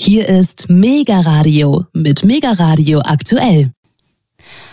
Hier 0.00 0.28
ist 0.28 0.70
Mega 0.70 1.22
Radio 1.22 1.84
mit 1.92 2.24
Mega 2.24 2.52
Radio 2.52 3.00
aktuell. 3.00 3.72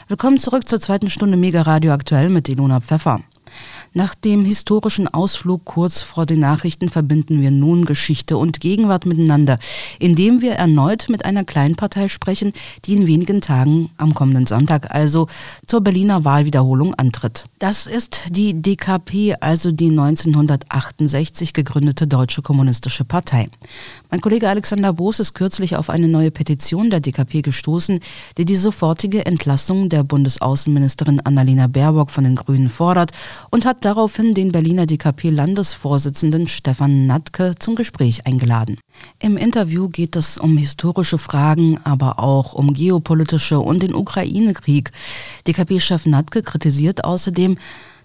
Willkommen 0.08 0.38
zurück 0.38 0.70
zur 0.70 0.80
zweiten 0.80 1.10
Stunde 1.10 1.36
Mega 1.36 1.64
Radio 1.64 1.94
aktuell 1.94 2.30
mit 2.30 2.48
Ilona 2.48 2.80
Pfeffer. 2.80 3.22
Nach 3.98 4.14
dem 4.14 4.44
historischen 4.44 5.08
Ausflug 5.08 5.64
kurz 5.64 6.02
vor 6.02 6.26
den 6.26 6.42
Nachrichten 6.42 6.90
verbinden 6.90 7.40
wir 7.40 7.50
nun 7.50 7.86
Geschichte 7.86 8.36
und 8.36 8.60
Gegenwart 8.60 9.06
miteinander, 9.06 9.58
indem 10.00 10.42
wir 10.42 10.56
erneut 10.56 11.08
mit 11.08 11.24
einer 11.24 11.46
kleinen 11.46 11.78
Partei 11.78 12.10
sprechen, 12.10 12.52
die 12.84 12.92
in 12.96 13.08
wenigen 13.08 13.40
Tagen 13.40 13.90
am 13.96 14.14
kommenden 14.14 14.48
Sonntag 14.48 14.94
also 14.94 15.28
zur 15.66 15.80
Berliner 15.80 16.26
Wahlwiederholung 16.26 16.94
antritt. 16.96 17.46
Das 17.60 17.88
ist 17.88 18.26
die 18.32 18.62
DKP, 18.62 19.36
also 19.40 19.72
die 19.72 19.92
1968 19.92 21.54
gegründete 21.54 22.06
Deutsche 22.06 22.42
Kommunistische 22.42 23.06
Partei. 23.06 23.48
Mein 24.12 24.20
Kollege 24.20 24.50
Alexander 24.50 24.92
Boos 24.92 25.22
ist 25.22 25.36
kürzlich 25.36 25.78
auf 25.78 25.90
eine 25.90 26.10
neue 26.10 26.32
Petition 26.32 26.90
der 26.90 27.00
DKP 27.00 27.44
gestoßen, 27.44 28.02
die 28.38 28.44
die 28.44 28.58
sofortige 28.58 29.26
Entlassung 29.26 29.88
der 29.88 30.04
Bundesaußenministerin 30.04 31.22
Annalena 31.22 31.68
Baerbock 31.68 32.12
von 32.12 32.26
den 32.26 32.36
Grünen 32.36 32.70
fordert 32.70 33.12
und 33.52 33.66
hat 33.66 33.85
daraufhin 33.86 34.34
den 34.34 34.52
Berliner 34.52 34.88
DKP-Landesvorsitzenden 34.88 36.48
Stefan 36.48 37.06
Natke 37.06 37.54
zum 37.60 37.76
Gespräch 37.76 38.26
eingeladen. 38.26 38.80
Im 39.20 39.38
Interview 39.38 39.90
geht 39.90 40.16
es 40.16 40.40
um 40.40 40.58
historische 40.58 41.20
Fragen, 41.20 41.80
aber 41.84 42.18
auch 42.18 42.54
um 42.54 42.74
geopolitische 42.74 43.60
und 43.60 43.84
den 43.84 43.94
Ukraine-Krieg. 43.94 44.92
DKP-Chef 45.48 46.08
Natke 46.08 46.42
kritisiert 46.42 47.04
außerdem, 47.04 47.58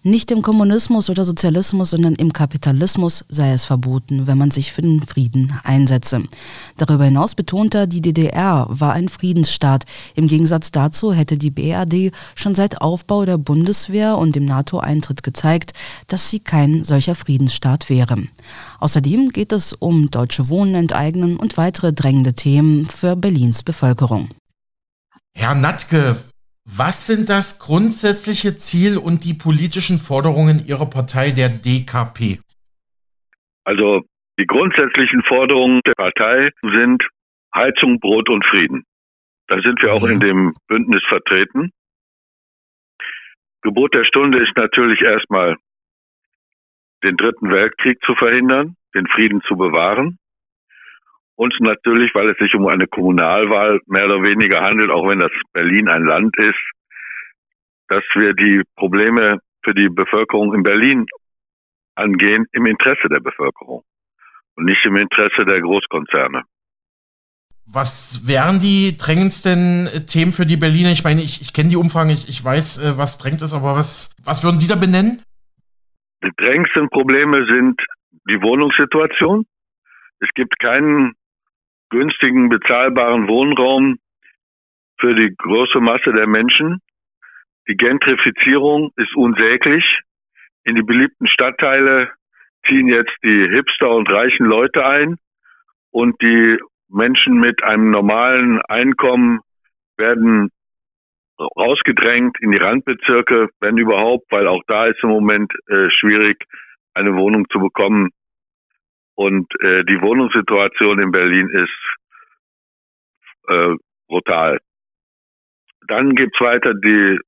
nicht 0.02 0.30
im 0.30 0.42
Kommunismus 0.42 1.10
oder 1.10 1.24
Sozialismus, 1.24 1.90
sondern 1.90 2.14
im 2.14 2.32
Kapitalismus 2.32 3.24
sei 3.28 3.52
es 3.52 3.64
verboten, 3.64 4.26
wenn 4.26 4.38
man 4.38 4.50
sich 4.50 4.72
für 4.72 4.82
den 4.82 5.02
Frieden 5.02 5.52
einsetze. 5.62 6.22
Darüber 6.76 7.04
hinaus 7.04 7.34
betont 7.34 7.74
er, 7.74 7.86
die 7.86 8.00
DDR 8.00 8.66
war 8.68 8.92
ein 8.92 9.08
Friedensstaat. 9.08 9.84
Im 10.14 10.26
Gegensatz 10.26 10.70
dazu 10.70 11.12
hätte 11.12 11.36
die 11.36 11.50
BRD 11.50 12.12
schon 12.34 12.54
seit 12.54 12.80
Aufbau 12.80 13.24
der 13.24 13.38
Bundeswehr 13.38 14.16
und 14.16 14.36
dem 14.36 14.46
NATO-Eintritt 14.46 15.22
gezeigt, 15.22 15.72
dass 16.06 16.30
sie 16.30 16.40
kein 16.40 16.84
solcher 16.84 17.14
Friedensstaat 17.14 17.90
wäre. 17.90 18.16
Außerdem 18.78 19.30
geht 19.30 19.52
es 19.52 19.72
um 19.72 20.10
deutsche 20.10 20.48
Wohnen 20.48 20.74
enteignen 20.74 21.36
und 21.36 21.56
weitere 21.56 21.92
drängende 21.92 22.32
Themen 22.32 22.86
für 22.86 23.16
Berlins 23.16 23.62
Bevölkerung. 23.62 24.28
Herr 25.34 25.54
Natke, 25.54 26.16
was 26.64 27.06
sind 27.06 27.28
das 27.28 27.58
grundsätzliche 27.58 28.56
Ziel 28.56 28.98
und 28.98 29.24
die 29.24 29.34
politischen 29.34 29.98
Forderungen 29.98 30.64
Ihrer 30.66 30.86
Partei, 30.86 31.30
der 31.30 31.48
DKP? 31.48 32.40
Also 33.64 34.02
die 34.38 34.46
grundsätzlichen 34.46 35.22
Forderungen 35.24 35.80
der 35.86 35.92
Partei 35.96 36.50
sind 36.62 37.06
Heizung, 37.54 38.00
Brot 38.00 38.28
und 38.28 38.44
Frieden. 38.46 38.84
Da 39.48 39.60
sind 39.60 39.82
wir 39.82 39.92
auch 39.92 40.04
in 40.04 40.16
mhm. 40.16 40.20
dem 40.20 40.54
Bündnis 40.68 41.02
vertreten. 41.08 41.72
Gebot 43.62 43.92
der 43.92 44.04
Stunde 44.04 44.38
ist 44.38 44.56
natürlich 44.56 45.00
erstmal 45.00 45.56
den 47.02 47.16
Dritten 47.16 47.50
Weltkrieg 47.50 47.98
zu 48.04 48.14
verhindern, 48.14 48.76
den 48.94 49.06
Frieden 49.08 49.42
zu 49.42 49.56
bewahren. 49.56 50.18
Und 51.40 51.58
natürlich, 51.60 52.14
weil 52.14 52.28
es 52.28 52.36
sich 52.36 52.54
um 52.54 52.66
eine 52.66 52.86
Kommunalwahl 52.86 53.80
mehr 53.86 54.04
oder 54.04 54.22
weniger 54.22 54.60
handelt, 54.60 54.90
auch 54.90 55.08
wenn 55.08 55.20
das 55.20 55.32
Berlin 55.54 55.88
ein 55.88 56.04
Land 56.04 56.36
ist, 56.36 56.60
dass 57.88 58.04
wir 58.12 58.34
die 58.34 58.60
Probleme 58.76 59.38
für 59.64 59.72
die 59.72 59.88
Bevölkerung 59.88 60.52
in 60.52 60.62
Berlin 60.62 61.06
angehen 61.94 62.44
im 62.52 62.66
Interesse 62.66 63.08
der 63.08 63.20
Bevölkerung 63.20 63.80
und 64.56 64.66
nicht 64.66 64.84
im 64.84 64.96
Interesse 64.96 65.46
der 65.46 65.62
Großkonzerne. 65.62 66.42
Was 67.72 68.28
wären 68.28 68.60
die 68.60 68.98
drängendsten 68.98 69.88
Themen 70.06 70.32
für 70.32 70.44
die 70.44 70.58
Berliner? 70.58 70.90
Ich 70.90 71.04
meine, 71.04 71.22
ich, 71.22 71.40
ich 71.40 71.54
kenne 71.54 71.70
die 71.70 71.76
Umfragen, 71.76 72.10
ich, 72.10 72.28
ich 72.28 72.44
weiß, 72.44 72.84
äh, 72.84 72.98
was 72.98 73.16
drängt 73.16 73.40
ist, 73.40 73.54
aber 73.54 73.76
was, 73.76 74.14
was 74.22 74.44
würden 74.44 74.58
Sie 74.58 74.68
da 74.68 74.76
benennen? 74.76 75.22
Die 76.22 76.32
drängendsten 76.36 76.90
Probleme 76.90 77.46
sind 77.46 77.80
die 78.28 78.42
Wohnungssituation. 78.42 79.46
Es 80.20 80.28
gibt 80.34 80.58
keinen 80.58 81.14
günstigen, 81.90 82.48
bezahlbaren 82.48 83.28
Wohnraum 83.28 83.98
für 84.98 85.14
die 85.14 85.34
große 85.36 85.80
Masse 85.80 86.12
der 86.12 86.26
Menschen. 86.26 86.80
Die 87.68 87.76
Gentrifizierung 87.76 88.90
ist 88.96 89.14
unsäglich. 89.14 89.84
In 90.64 90.74
die 90.74 90.82
beliebten 90.82 91.26
Stadtteile 91.26 92.10
ziehen 92.66 92.88
jetzt 92.88 93.16
die 93.22 93.48
Hipster 93.48 93.90
und 93.90 94.10
reichen 94.10 94.46
Leute 94.46 94.84
ein 94.84 95.16
und 95.90 96.20
die 96.20 96.58
Menschen 96.88 97.34
mit 97.38 97.62
einem 97.62 97.90
normalen 97.90 98.60
Einkommen 98.62 99.40
werden 99.96 100.50
rausgedrängt 101.38 102.36
in 102.40 102.50
die 102.50 102.58
Randbezirke, 102.58 103.48
wenn 103.60 103.78
überhaupt, 103.78 104.30
weil 104.30 104.46
auch 104.46 104.62
da 104.66 104.86
ist 104.86 105.02
im 105.02 105.10
Moment 105.10 105.52
äh, 105.68 105.88
schwierig, 105.90 106.44
eine 106.94 107.14
Wohnung 107.16 107.48
zu 107.50 107.60
bekommen. 107.60 108.10
Und 109.20 109.52
äh, 109.60 109.84
die 109.84 110.00
Wohnungssituation 110.00 110.98
in 110.98 111.10
Berlin 111.10 111.46
ist 111.50 111.80
äh, 113.48 113.74
brutal. 114.08 114.58
Dann 115.88 116.14
gibt's 116.14 116.40
weiter 116.40 116.72
die, 116.72 117.18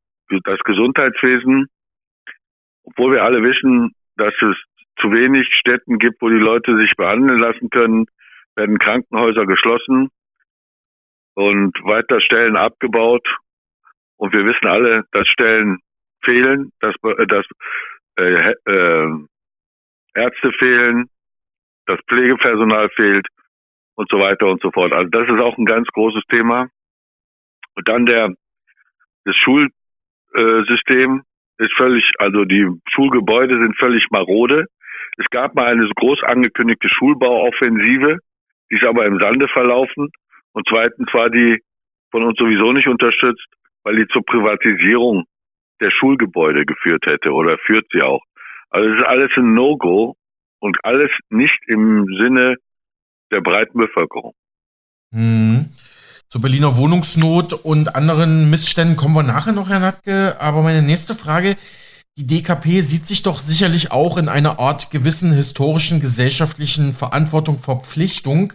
das 0.45 0.59
Gesundheitswesen. 0.61 1.67
Obwohl 2.85 3.13
wir 3.13 3.23
alle 3.23 3.43
wissen, 3.43 3.93
dass 4.17 4.33
es 4.41 4.57
zu 5.03 5.13
wenig 5.13 5.47
Städten 5.53 5.99
gibt, 5.99 6.23
wo 6.23 6.31
die 6.31 6.37
Leute 6.37 6.75
sich 6.79 6.97
behandeln 6.97 7.39
lassen 7.39 7.69
können, 7.69 8.07
werden 8.57 8.79
Krankenhäuser 8.79 9.45
geschlossen 9.45 10.09
und 11.35 11.75
weiter 11.85 12.23
Stellen 12.23 12.57
abgebaut. 12.57 13.29
Und 14.17 14.33
wir 14.33 14.47
wissen 14.47 14.67
alle, 14.67 15.05
dass 15.13 15.29
Stellen 15.29 15.77
fehlen, 16.25 16.73
dass, 16.81 16.95
äh, 17.03 17.27
dass 17.27 17.45
äh, 18.17 18.55
äh, 18.65 19.09
Ärzte 20.15 20.53
fehlen, 20.59 21.11
das 21.87 21.98
Pflegepersonal 22.09 22.88
fehlt 22.91 23.26
und 23.94 24.09
so 24.10 24.19
weiter 24.19 24.47
und 24.47 24.60
so 24.62 24.70
fort. 24.70 24.93
Also 24.93 25.10
das 25.10 25.28
ist 25.28 25.41
auch 25.41 25.56
ein 25.59 25.66
ganz 25.66 25.88
großes 25.88 26.22
Thema. 26.28 26.69
Und 27.75 27.88
dann 27.88 28.06
der 28.06 28.34
das 29.25 29.37
Schulsystem 29.37 31.22
ist 31.59 31.72
völlig, 31.76 32.04
also 32.19 32.44
die 32.44 32.66
Schulgebäude 32.88 33.59
sind 33.59 33.78
völlig 33.78 34.06
marode. 34.10 34.66
Es 35.19 35.26
gab 35.31 35.54
mal 35.54 35.66
eine 35.66 35.88
groß 35.94 36.22
angekündigte 36.25 36.88
Schulbauoffensive, 36.88 38.19
die 38.70 38.76
ist 38.76 38.84
aber 38.84 39.06
im 39.06 39.19
Sande 39.19 39.47
verlaufen. 39.49 40.10
Und 40.53 40.66
zweitens 40.69 41.12
war 41.12 41.31
die 41.31 41.60
von 42.10 42.25
uns 42.25 42.37
sowieso 42.38 42.72
nicht 42.72 42.88
unterstützt, 42.88 43.47
weil 43.84 43.97
die 43.97 44.06
zur 44.09 44.25
Privatisierung 44.25 45.25
der 45.81 45.91
Schulgebäude 45.91 46.64
geführt 46.64 47.04
hätte 47.06 47.32
oder 47.32 47.59
führt 47.59 47.87
sie 47.93 48.03
auch. 48.03 48.22
Also 48.70 48.88
es 48.88 48.99
ist 48.99 49.06
alles 49.06 49.31
ein 49.37 49.54
No-Go 49.54 50.14
und 50.62 50.78
alles 50.84 51.11
nicht 51.28 51.59
im 51.67 52.06
Sinne 52.19 52.55
der 53.33 53.41
breiten 53.41 53.78
Bevölkerung. 53.78 54.33
Hm. 55.12 55.67
Zur 56.28 56.41
Berliner 56.41 56.77
Wohnungsnot 56.77 57.53
und 57.53 57.95
anderen 57.95 58.49
Missständen 58.49 58.97
kommen 58.97 59.15
wir 59.15 59.23
nachher 59.23 59.53
noch, 59.53 59.69
Herr 59.69 59.81
Natke. 59.81 60.41
Aber 60.41 60.62
meine 60.62 60.83
nächste 60.83 61.15
Frage, 61.15 61.56
die 62.17 62.27
DKP 62.27 62.81
sieht 62.81 63.06
sich 63.06 63.23
doch 63.23 63.39
sicherlich 63.39 63.91
auch 63.91 64.17
in 64.17 64.28
einer 64.28 64.59
Art 64.59 64.91
gewissen 64.91 65.33
historischen, 65.33 66.00
gesellschaftlichen 66.00 66.93
Verantwortung, 66.93 67.59
Verpflichtung. 67.59 68.53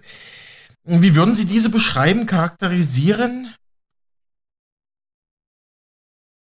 Wie 0.85 1.15
würden 1.15 1.35
Sie 1.35 1.45
diese 1.45 1.69
beschreiben, 1.69 2.25
charakterisieren? 2.25 3.53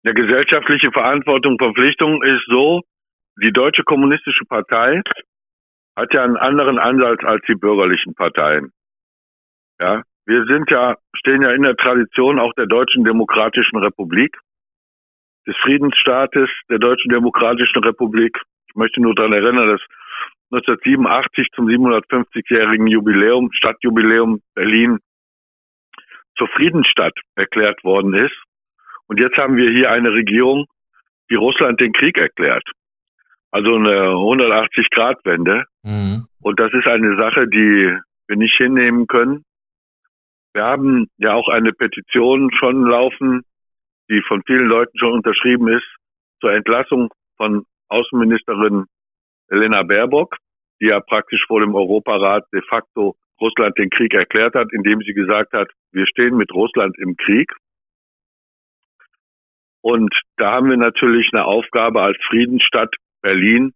Der 0.04 0.14
gesellschaftliche 0.14 0.90
Verantwortung, 0.92 1.58
Verpflichtung 1.58 2.22
ist 2.22 2.46
so, 2.46 2.80
die 3.42 3.52
Deutsche 3.52 3.82
Kommunistische 3.82 4.44
Partei 4.48 5.02
hat 6.00 6.14
ja 6.14 6.24
einen 6.24 6.36
anderen 6.36 6.78
Ansatz 6.78 7.22
als 7.24 7.44
die 7.46 7.54
bürgerlichen 7.54 8.14
Parteien. 8.14 8.72
Ja, 9.78 10.02
wir 10.26 10.44
sind 10.44 10.70
ja, 10.70 10.96
stehen 11.14 11.42
ja 11.42 11.50
in 11.52 11.62
der 11.62 11.76
Tradition 11.76 12.38
auch 12.38 12.52
der 12.54 12.66
Deutschen 12.66 13.04
Demokratischen 13.04 13.78
Republik, 13.78 14.36
des 15.46 15.56
Friedensstaates 15.62 16.48
der 16.68 16.78
Deutschen 16.78 17.10
Demokratischen 17.10 17.82
Republik. 17.82 18.38
Ich 18.68 18.74
möchte 18.76 19.00
nur 19.00 19.14
daran 19.14 19.32
erinnern, 19.32 19.68
dass 19.68 19.80
1987 20.52 21.48
zum 21.54 21.66
750-jährigen 21.66 22.86
Jubiläum, 22.86 23.50
Stadtjubiläum 23.52 24.40
Berlin 24.54 24.98
zur 26.36 26.48
Friedensstadt 26.48 27.18
erklärt 27.36 27.82
worden 27.84 28.14
ist. 28.14 28.36
Und 29.06 29.18
jetzt 29.18 29.36
haben 29.36 29.56
wir 29.56 29.70
hier 29.70 29.90
eine 29.90 30.12
Regierung, 30.12 30.66
die 31.30 31.36
Russland 31.36 31.80
den 31.80 31.92
Krieg 31.92 32.16
erklärt. 32.18 32.64
Also 33.50 33.74
eine 33.74 34.12
180-Grad-Wende. 34.14 35.64
Mhm. 35.82 36.26
Und 36.40 36.60
das 36.60 36.72
ist 36.72 36.86
eine 36.86 37.16
Sache, 37.16 37.48
die 37.48 37.96
wir 38.28 38.36
nicht 38.36 38.56
hinnehmen 38.56 39.06
können. 39.06 39.44
Wir 40.52 40.64
haben 40.64 41.08
ja 41.18 41.34
auch 41.34 41.48
eine 41.48 41.72
Petition 41.72 42.50
schon 42.58 42.84
laufen, 42.84 43.42
die 44.08 44.22
von 44.26 44.42
vielen 44.46 44.66
Leuten 44.66 44.96
schon 44.98 45.12
unterschrieben 45.12 45.68
ist, 45.68 45.86
zur 46.40 46.52
Entlassung 46.52 47.12
von 47.36 47.64
Außenministerin 47.88 48.86
Elena 49.48 49.82
Baerbock, 49.82 50.36
die 50.80 50.86
ja 50.86 51.00
praktisch 51.00 51.44
vor 51.46 51.60
dem 51.60 51.74
Europarat 51.74 52.44
de 52.52 52.62
facto 52.68 53.16
Russland 53.40 53.76
den 53.78 53.90
Krieg 53.90 54.14
erklärt 54.14 54.54
hat, 54.54 54.68
indem 54.72 55.00
sie 55.00 55.12
gesagt 55.12 55.52
hat, 55.52 55.70
wir 55.92 56.06
stehen 56.06 56.36
mit 56.36 56.52
Russland 56.52 56.96
im 56.98 57.16
Krieg. 57.16 57.52
Und 59.82 60.14
da 60.36 60.52
haben 60.52 60.68
wir 60.68 60.76
natürlich 60.76 61.30
eine 61.32 61.44
Aufgabe 61.44 62.02
als 62.02 62.18
Friedensstadt 62.28 62.94
Berlin, 63.22 63.72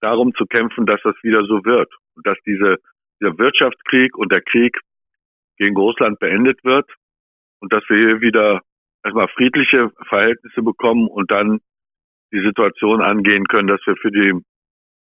darum 0.00 0.34
zu 0.34 0.44
kämpfen, 0.46 0.86
dass 0.86 1.00
das 1.02 1.14
wieder 1.22 1.44
so 1.44 1.64
wird. 1.64 1.92
Und 2.14 2.26
dass 2.26 2.38
diese, 2.46 2.76
dieser 3.20 3.38
Wirtschaftskrieg 3.38 4.16
und 4.16 4.30
der 4.30 4.42
Krieg 4.42 4.78
gegen 5.56 5.76
Russland 5.76 6.18
beendet 6.18 6.62
wird 6.64 6.88
und 7.60 7.72
dass 7.72 7.82
wir 7.88 7.96
hier 7.96 8.20
wieder 8.20 8.60
erstmal 9.02 9.28
friedliche 9.28 9.90
Verhältnisse 10.08 10.62
bekommen 10.62 11.08
und 11.08 11.30
dann 11.30 11.60
die 12.32 12.42
Situation 12.42 13.00
angehen 13.00 13.46
können, 13.46 13.68
dass 13.68 13.80
wir 13.86 13.96
für 13.96 14.10
die 14.10 14.32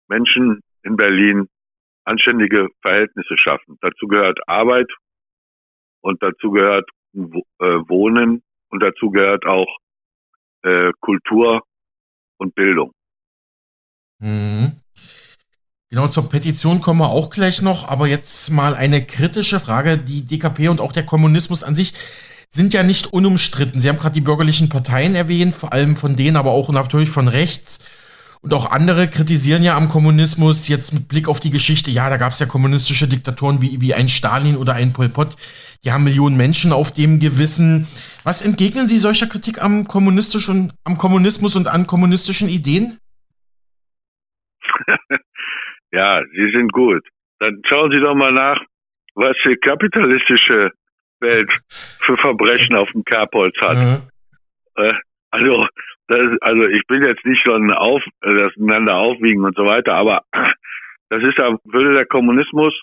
Menschen 0.08 0.60
in 0.82 0.96
Berlin 0.96 1.48
anständige 2.04 2.68
Verhältnisse 2.82 3.36
schaffen. 3.36 3.76
Dazu 3.80 4.06
gehört 4.06 4.38
Arbeit 4.48 4.90
und 6.00 6.22
dazu 6.22 6.50
gehört 6.50 6.88
äh, 7.14 7.18
Wohnen 7.60 8.42
und 8.70 8.82
dazu 8.82 9.10
gehört 9.10 9.44
auch 9.46 9.78
äh, 10.62 10.92
Kultur 11.00 11.62
und 12.38 12.54
Bildung. 12.54 12.92
Mhm. 14.20 14.72
Genau, 15.90 16.06
zur 16.06 16.28
Petition 16.28 16.80
kommen 16.80 17.00
wir 17.00 17.10
auch 17.10 17.30
gleich 17.30 17.62
noch, 17.62 17.88
aber 17.88 18.06
jetzt 18.06 18.50
mal 18.50 18.74
eine 18.76 19.04
kritische 19.04 19.58
Frage. 19.58 19.98
Die 19.98 20.22
DKP 20.22 20.68
und 20.68 20.80
auch 20.80 20.92
der 20.92 21.04
Kommunismus 21.04 21.64
an 21.64 21.74
sich 21.74 21.94
sind 22.48 22.74
ja 22.74 22.84
nicht 22.84 23.12
unumstritten. 23.12 23.80
Sie 23.80 23.88
haben 23.88 23.98
gerade 23.98 24.14
die 24.14 24.20
bürgerlichen 24.20 24.68
Parteien 24.68 25.16
erwähnt, 25.16 25.54
vor 25.54 25.72
allem 25.72 25.96
von 25.96 26.14
denen, 26.14 26.36
aber 26.36 26.52
auch 26.52 26.68
natürlich 26.70 27.10
von 27.10 27.26
rechts. 27.26 27.80
Und 28.42 28.54
auch 28.54 28.70
andere 28.70 29.08
kritisieren 29.08 29.62
ja 29.62 29.76
am 29.76 29.88
Kommunismus 29.88 30.68
jetzt 30.68 30.94
mit 30.94 31.08
Blick 31.08 31.28
auf 31.28 31.40
die 31.40 31.50
Geschichte, 31.50 31.90
ja, 31.90 32.08
da 32.08 32.16
gab 32.16 32.32
es 32.32 32.38
ja 32.38 32.46
kommunistische 32.46 33.06
Diktatoren 33.06 33.60
wie, 33.60 33.80
wie 33.80 33.92
ein 33.92 34.08
Stalin 34.08 34.56
oder 34.56 34.74
ein 34.74 34.92
Pol 34.92 35.10
Pot, 35.10 35.36
die 35.84 35.92
haben 35.92 36.04
Millionen 36.04 36.36
Menschen 36.36 36.72
auf 36.72 36.92
dem 36.92 37.20
Gewissen. 37.20 37.86
Was 38.24 38.40
entgegnen 38.40 38.88
Sie 38.88 38.96
solcher 38.96 39.26
Kritik 39.26 39.60
am 39.62 39.86
kommunistischen, 39.86 40.72
am 40.84 40.96
Kommunismus 40.96 41.54
und 41.56 41.68
an 41.68 41.86
kommunistischen 41.86 42.48
Ideen? 42.48 42.98
Ja, 45.92 46.22
Sie 46.32 46.50
sind 46.50 46.72
gut. 46.72 47.06
Dann 47.38 47.60
schauen 47.66 47.90
Sie 47.90 48.00
doch 48.00 48.14
mal 48.14 48.32
nach, 48.32 48.60
was 49.14 49.36
die 49.44 49.56
kapitalistische 49.56 50.70
Welt 51.20 51.50
für 51.68 52.16
Verbrechen 52.16 52.76
auf 52.76 52.90
dem 52.92 53.04
Kerbholz 53.04 53.56
hat. 53.60 53.76
Mhm. 53.76 54.02
Äh, 54.76 54.94
also, 55.30 55.66
das, 56.08 56.38
also 56.40 56.64
ich 56.66 56.86
bin 56.86 57.02
jetzt 57.02 57.24
nicht 57.24 57.42
schon 57.42 57.70
auf, 57.72 58.02
das 58.20 58.56
miteinander 58.56 58.96
aufwiegen 58.96 59.44
und 59.44 59.56
so 59.56 59.64
weiter, 59.64 59.94
aber 59.94 60.22
das 61.10 61.22
ist 61.22 61.38
ja, 61.38 61.56
würde 61.64 61.94
der 61.94 62.06
Kommunismus, 62.06 62.74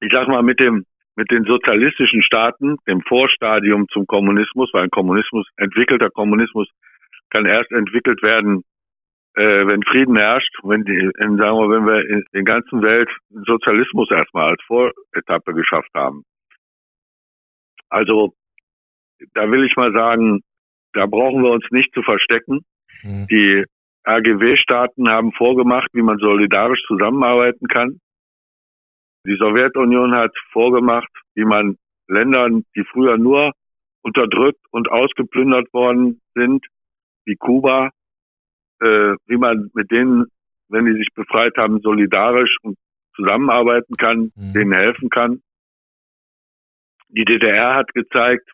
ich 0.00 0.10
sag 0.12 0.28
mal, 0.28 0.42
mit 0.42 0.60
dem, 0.60 0.84
mit 1.16 1.30
den 1.30 1.44
sozialistischen 1.44 2.22
Staaten, 2.22 2.76
dem 2.88 3.02
Vorstadium 3.02 3.86
zum 3.88 4.06
Kommunismus, 4.06 4.70
weil 4.72 4.84
ein 4.84 4.90
Kommunismus, 4.90 5.46
entwickelter 5.56 6.10
Kommunismus 6.10 6.68
kann 7.30 7.46
erst 7.46 7.70
entwickelt 7.72 8.22
werden, 8.22 8.62
äh, 9.34 9.66
wenn 9.66 9.82
Frieden 9.84 10.16
herrscht, 10.16 10.54
wenn 10.62 10.84
die, 10.84 11.10
in, 11.18 11.36
sagen 11.36 11.56
wir, 11.56 11.70
wenn 11.70 11.86
wir 11.86 12.08
in 12.08 12.24
der 12.34 12.42
ganzen 12.42 12.82
Welt 12.82 13.08
Sozialismus 13.30 14.10
erstmal 14.10 14.50
als 14.50 14.62
Voretappe 14.66 15.54
geschafft 15.54 15.90
haben. 15.94 16.24
Also 17.88 18.34
da 19.34 19.50
will 19.50 19.64
ich 19.64 19.76
mal 19.76 19.92
sagen, 19.92 20.40
da 20.92 21.06
brauchen 21.06 21.42
wir 21.42 21.50
uns 21.50 21.64
nicht 21.70 21.92
zu 21.94 22.02
verstecken. 22.02 22.64
Mhm. 23.02 23.26
Die 23.30 23.64
AGW-Staaten 24.04 25.08
haben 25.08 25.32
vorgemacht, 25.32 25.88
wie 25.92 26.02
man 26.02 26.18
solidarisch 26.18 26.82
zusammenarbeiten 26.86 27.68
kann. 27.68 28.00
Die 29.26 29.36
Sowjetunion 29.36 30.14
hat 30.14 30.32
vorgemacht, 30.50 31.10
wie 31.34 31.44
man 31.44 31.76
Ländern, 32.08 32.64
die 32.74 32.84
früher 32.84 33.16
nur 33.16 33.52
unterdrückt 34.02 34.60
und 34.70 34.90
ausgeplündert 34.90 35.72
worden 35.72 36.20
sind, 36.34 36.66
wie 37.24 37.36
Kuba, 37.36 37.90
äh, 38.82 39.16
wie 39.26 39.36
man 39.36 39.70
mit 39.74 39.90
denen, 39.90 40.26
wenn 40.68 40.86
die 40.86 40.94
sich 40.94 41.08
befreit 41.14 41.56
haben, 41.56 41.80
solidarisch 41.80 42.56
und 42.62 42.76
zusammenarbeiten 43.14 43.94
kann, 43.96 44.32
mhm. 44.34 44.52
denen 44.52 44.72
helfen 44.72 45.10
kann. 45.10 45.42
Die 47.08 47.24
DDR 47.24 47.74
hat 47.74 47.92
gezeigt, 47.94 48.50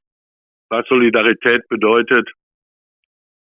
was 0.69 0.87
Solidarität 0.89 1.67
bedeutet. 1.69 2.31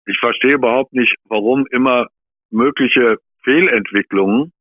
Ich 0.06 0.18
verstehe 0.18 0.54
überhaupt 0.54 0.92
nicht, 0.92 1.14
warum 1.24 1.66
immer 1.70 2.06
mögliche 2.50 3.16
Fehlentwicklungen 3.42 4.52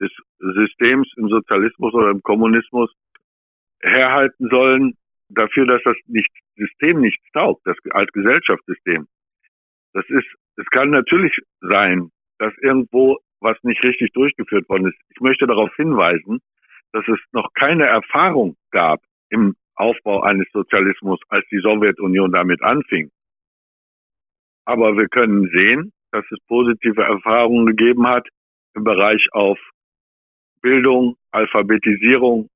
des 0.00 0.10
Systems 0.38 1.10
im 1.16 1.28
Sozialismus 1.28 1.94
oder 1.94 2.10
im 2.10 2.22
Kommunismus 2.22 2.92
herhalten 3.80 4.48
sollen 4.50 4.94
dafür, 5.28 5.66
dass 5.66 5.82
das 5.84 5.96
nicht, 6.06 6.30
System 6.56 7.00
nichts 7.00 7.24
taugt, 7.32 7.66
das 7.66 7.76
als 7.90 8.10
Gesellschaftssystem. 8.12 9.06
Das 9.92 10.04
ist 10.08 10.26
es 10.56 10.66
kann 10.70 10.90
natürlich 10.90 11.36
sein, 11.60 12.10
dass 12.38 12.52
irgendwo 12.62 13.18
was 13.40 13.56
nicht 13.62 13.82
richtig 13.82 14.12
durchgeführt 14.12 14.68
worden 14.68 14.86
ist. 14.88 14.98
Ich 15.10 15.20
möchte 15.20 15.46
darauf 15.46 15.74
hinweisen, 15.76 16.40
dass 16.92 17.06
es 17.08 17.18
noch 17.32 17.52
keine 17.54 17.86
Erfahrung 17.86 18.56
gab 18.70 19.00
im 19.28 19.54
Aufbau 19.74 20.22
eines 20.22 20.46
Sozialismus, 20.52 21.20
als 21.28 21.46
die 21.50 21.60
Sowjetunion 21.60 22.32
damit 22.32 22.62
anfing. 22.62 23.10
Aber 24.64 24.96
wir 24.96 25.06
können 25.08 25.48
sehen, 25.50 25.92
dass 26.10 26.24
es 26.30 26.38
positive 26.46 27.02
Erfahrungen 27.02 27.66
gegeben 27.66 28.06
hat 28.06 28.26
im 28.74 28.84
Bereich 28.84 29.26
auf 29.32 29.58
Bildung, 30.62 31.16
Alphabetisierung, 31.30 32.48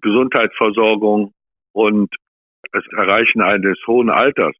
Gesundheitsversorgung 0.00 1.32
und 1.72 2.14
das 2.72 2.84
Erreichen 2.92 3.40
eines 3.40 3.78
hohen 3.86 4.10
Alters. 4.10 4.54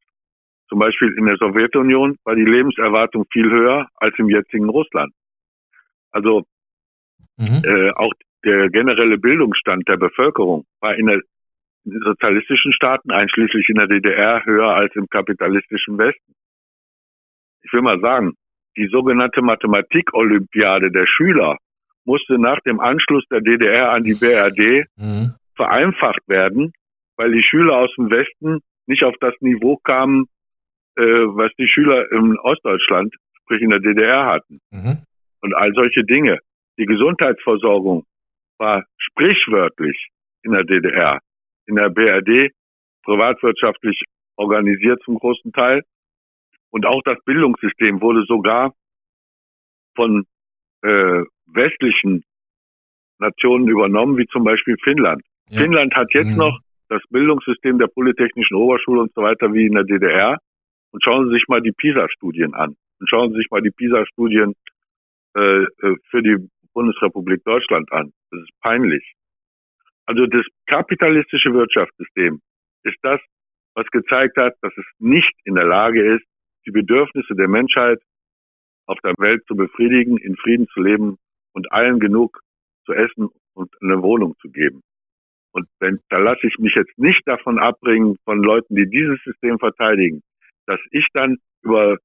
Zum 0.69 0.79
Beispiel 0.79 1.15
in 1.17 1.27
der 1.27 1.37
Sowjetunion 1.37 2.17
war 2.25 2.35
die 2.35 2.45
Lebenserwartung 2.45 3.25
viel 3.33 3.51
höher 3.51 3.89
als 3.97 4.15
im 4.19 4.29
jetzigen 4.29 4.69
Russland. 4.69 5.13
Also 6.11 6.45
mhm. 7.39 7.63
äh, 7.65 7.91
auch 7.93 8.13
der 8.45 8.69
generelle 8.69 9.19
Bildungsstand 9.19 9.89
der 9.89 9.97
Bevölkerung 9.97 10.65
war 10.81 10.95
in, 10.95 11.07
der, 11.07 11.21
in 11.85 11.93
den 11.93 12.03
sozialistischen 12.03 12.73
Staaten, 12.73 13.11
einschließlich 13.11 13.69
in 13.69 13.77
der 13.77 13.87
DDR, 13.87 14.45
höher 14.45 14.75
als 14.75 14.95
im 14.95 15.09
kapitalistischen 15.09 15.99
Westen. 15.99 16.35
Ich 17.63 17.73
will 17.73 17.83
mal 17.83 18.01
sagen, 18.01 18.35
die 18.77 18.89
sogenannte 18.89 19.43
Mathematik-Olympiade 19.43 20.91
der 20.93 21.07
Schüler 21.07 21.57
musste 22.05 22.39
nach 22.39 22.61
dem 22.61 22.81
Anschluss 22.81 23.25
der 23.31 23.41
DDR 23.41 23.91
an 23.93 24.05
die 24.05 24.15
BRD 24.15 24.87
mhm. 24.97 25.35
vereinfacht 25.57 26.27
werden, 26.27 26.73
weil 27.17 27.33
die 27.33 27.43
Schüler 27.43 27.77
aus 27.77 27.93
dem 27.97 28.11
Westen 28.11 28.61
nicht 28.87 29.03
auf 29.03 29.15
das 29.21 29.35
Niveau 29.41 29.77
kamen, 29.77 30.27
äh, 30.99 31.03
was 31.03 31.53
die 31.59 31.69
Schüler 31.69 32.11
in 32.11 32.37
Ostdeutschland, 32.41 33.15
sprich 33.43 33.63
in 33.63 33.71
der 33.71 33.79
DDR 33.79 34.27
hatten. 34.27 34.59
Mhm. 34.71 34.99
Und 35.41 35.55
all 35.55 35.73
solche 35.73 36.05
Dinge. 36.05 36.41
Die 36.77 36.87
Gesundheitsversorgung 36.87 38.05
war 38.59 38.85
sprichwörtlich 38.97 40.09
in 40.43 40.53
der 40.53 40.65
DDR, 40.65 41.21
in 41.67 41.77
der 41.77 41.91
BRD, 41.91 42.53
privatwirtschaftlich 43.05 44.03
organisiert 44.37 45.01
zum 45.05 45.19
großen 45.19 45.53
Teil. 45.53 45.83
Und 46.71 46.85
auch 46.85 47.03
das 47.05 47.19
Bildungssystem 47.25 48.01
wurde 48.01 48.25
sogar 48.25 48.75
von 49.95 50.25
äh, 50.83 51.23
westlichen 51.47 52.25
Nationen 53.19 53.69
übernommen, 53.69 54.17
wie 54.19 54.27
zum 54.27 54.45
Beispiel 54.45 54.77
Finnland. 54.83 55.23
Ja. 55.49 55.63
Finnland 55.63 55.95
hat 55.95 56.13
jetzt 56.13 56.31
mhm. 56.31 56.39
noch 56.39 56.59
das 56.89 57.03
Bildungssystem 57.11 57.79
der 57.79 57.87
Polytechnischen 57.87 58.57
Oberschule 58.57 59.03
und 59.03 59.13
so 59.15 59.23
weiter 59.23 59.53
wie 59.53 59.67
in 59.67 59.75
der 59.75 59.85
DDR. 59.85 60.39
Und 60.93 61.05
schauen 61.05 61.29
Sie 61.29 61.35
sich 61.35 61.45
mal 61.49 61.61
die 61.61 61.73
PISA-Studien 61.73 62.55
an. 62.55 62.77
Und 63.01 63.09
schauen 63.09 63.31
Sie 63.31 63.39
sich 63.39 63.51
mal 63.51 63.63
die 63.63 63.71
PISA-Studien 63.71 64.55
äh, 65.37 65.41
äh, 65.41 65.97
für 66.11 66.23
die 66.23 66.49
Bundesrepublik 66.73 67.45
Deutschland 67.45 67.91
an. 67.93 68.13
Das 68.31 68.41
ist 68.41 68.61
peinlich. 68.61 69.15
Also 70.07 70.27
das 70.27 70.47
kapitalistische 70.67 71.53
Wirtschaftssystem 71.53 72.41
ist 72.85 72.97
das, 73.03 73.21
was 73.75 73.87
gezeigt 73.89 74.37
hat, 74.37 74.55
dass 74.63 74.73
es 74.77 74.87
nicht 74.99 75.33
in 75.45 75.55
der 75.55 75.67
Lage 75.67 76.15
ist, 76.15 76.25
die 76.67 76.71
Bedürfnisse 76.71 77.35
der 77.35 77.49
Menschheit 77.49 78.01
auf 78.87 78.99
der 79.05 79.15
Welt 79.19 79.45
zu 79.47 79.55
befriedigen, 79.55 80.17
in 80.17 80.37
Frieden 80.37 80.67
zu 80.69 80.81
leben 80.81 81.19
und 81.53 81.71
allen 81.73 82.01
genug 82.01 82.41
zu 82.87 82.93
essen 82.95 83.29
und 83.55 83.71
eine 83.83 84.03
Wohnung 84.03 84.35
zu 84.41 84.51
geben. 84.51 84.83
Und 85.53 85.69
wenn, 85.81 86.01
da 86.09 86.19
lasse 86.19 86.47
ich 86.47 86.59
mich 86.59 86.75
jetzt 86.75 86.99
nicht 86.99 87.23
davon 87.27 87.59
abbringen 87.59 88.17
von 88.25 88.43
Leuten, 88.43 88.75
die 88.77 88.89
dieses 88.89 89.23
System 89.25 89.59
verteidigen, 89.59 90.23
dass 90.69 90.81
ich 90.91 91.07
dann 91.15 91.39
über 91.63 91.97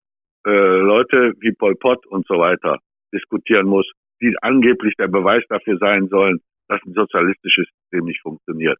äh, 0.45 0.49
Leute 0.49 1.33
wie 1.39 1.51
Pol 1.51 1.75
Pot 1.75 2.05
und 2.07 2.25
so 2.27 2.35
weiter 2.39 2.79
diskutieren 3.13 3.67
muss, 3.67 3.85
die 4.21 4.35
angeblich 4.41 4.95
der 4.97 5.07
Beweis 5.07 5.43
dafür 5.49 5.77
sein 5.77 6.07
sollen, 6.07 6.39
dass 6.67 6.81
ein 6.85 6.93
sozialistisches 6.93 7.67
System 7.67 8.05
nicht 8.05 8.21
funktioniert. 8.21 8.77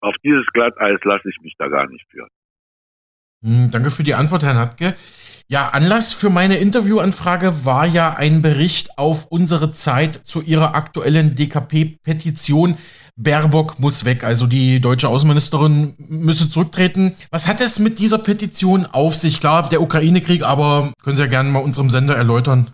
Auf 0.00 0.14
dieses 0.22 0.46
Glatteis 0.52 1.00
lasse 1.04 1.28
ich 1.28 1.40
mich 1.42 1.54
da 1.58 1.68
gar 1.68 1.88
nicht 1.88 2.04
führen. 2.10 2.28
Hm, 3.42 3.70
danke 3.70 3.90
für 3.90 4.04
die 4.04 4.14
Antwort, 4.14 4.44
Herr 4.44 4.54
Natke. 4.54 4.94
Ja, 5.48 5.68
Anlass 5.68 6.12
für 6.12 6.30
meine 6.30 6.56
Interviewanfrage 6.56 7.64
war 7.64 7.86
ja 7.86 8.14
ein 8.14 8.42
Bericht 8.42 8.98
auf 8.98 9.26
unsere 9.30 9.70
Zeit 9.70 10.22
zu 10.24 10.42
ihrer 10.42 10.74
aktuellen 10.74 11.36
DKP-Petition. 11.36 12.78
Baerbock 13.16 13.78
muss 13.80 14.04
weg, 14.04 14.24
also 14.24 14.46
die 14.46 14.80
deutsche 14.80 15.08
Außenministerin 15.08 15.94
müsse 15.98 16.50
zurücktreten. 16.50 17.16
Was 17.30 17.48
hat 17.48 17.60
es 17.62 17.78
mit 17.78 17.98
dieser 17.98 18.18
Petition 18.18 18.84
auf 18.84 19.14
sich? 19.14 19.40
Klar, 19.40 19.68
der 19.70 19.80
Ukraine-Krieg, 19.80 20.42
aber 20.42 20.92
können 21.02 21.16
Sie 21.16 21.22
ja 21.22 21.28
gerne 21.28 21.48
mal 21.50 21.62
unserem 21.64 21.88
Sender 21.88 22.14
erläutern. 22.14 22.72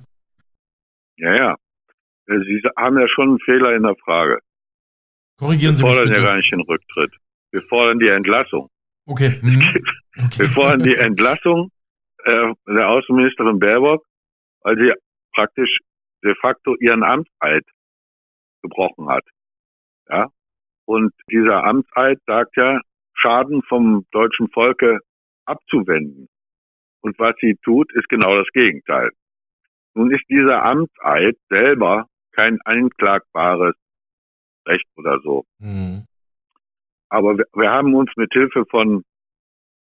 Ja, 1.17 1.35
ja. 1.35 1.57
Sie 2.27 2.63
haben 2.77 2.99
ja 2.99 3.07
schon 3.09 3.29
einen 3.31 3.39
Fehler 3.41 3.77
in 3.77 3.83
der 3.85 3.95
Frage. 4.05 4.41
Korrigieren 5.39 5.77
Sie 5.77 5.83
Wir 5.85 5.91
mich 5.91 5.97
fordern 5.97 6.09
bitte. 6.09 6.21
ja 6.21 6.27
gar 6.27 6.37
nicht 6.37 6.53
den 6.53 6.61
Rücktritt. 6.63 7.13
Wir 7.53 7.63
fordern 7.69 7.99
die 8.01 8.09
Entlassung. 8.09 8.69
Okay. 9.07 9.39
Mhm. 9.43 9.63
okay. 10.25 10.39
Wir 10.39 10.49
fordern 10.51 10.83
die 10.83 10.95
Entlassung 10.97 11.71
äh, 12.25 12.53
der 12.67 12.89
Außenministerin 12.89 13.59
Baerbock, 13.61 14.05
weil 14.63 14.77
sie 14.77 14.93
praktisch 15.35 15.79
de 16.25 16.35
facto 16.41 16.75
ihren 16.81 17.03
Amtseid 17.03 17.65
gebrochen 18.63 19.09
hat. 19.09 19.25
Ja? 20.09 20.29
Und 20.85 21.13
dieser 21.31 21.65
Amtseid 21.65 22.19
sagt 22.27 22.57
ja, 22.57 22.81
Schaden 23.15 23.63
vom 23.69 24.05
deutschen 24.11 24.49
Volke 24.51 24.99
abzuwenden. 25.45 26.29
Und 27.03 27.19
was 27.19 27.35
sie 27.41 27.57
tut, 27.65 27.93
ist 27.95 28.09
genau 28.09 28.37
das 28.37 28.49
Gegenteil. 28.53 29.11
Nun 29.95 30.11
ist 30.13 30.25
dieser 30.29 30.65
Amtseid 30.65 31.37
selber 31.49 32.07
kein 32.33 32.61
einklagbares 32.63 33.75
Recht 34.67 34.87
oder 34.97 35.21
so. 35.21 35.45
Mhm. 35.59 36.07
Aber 37.09 37.37
wir, 37.37 37.47
wir 37.55 37.71
haben 37.71 37.95
uns 37.95 38.11
mit 38.17 38.33
Hilfe 38.33 38.65
von 38.71 39.05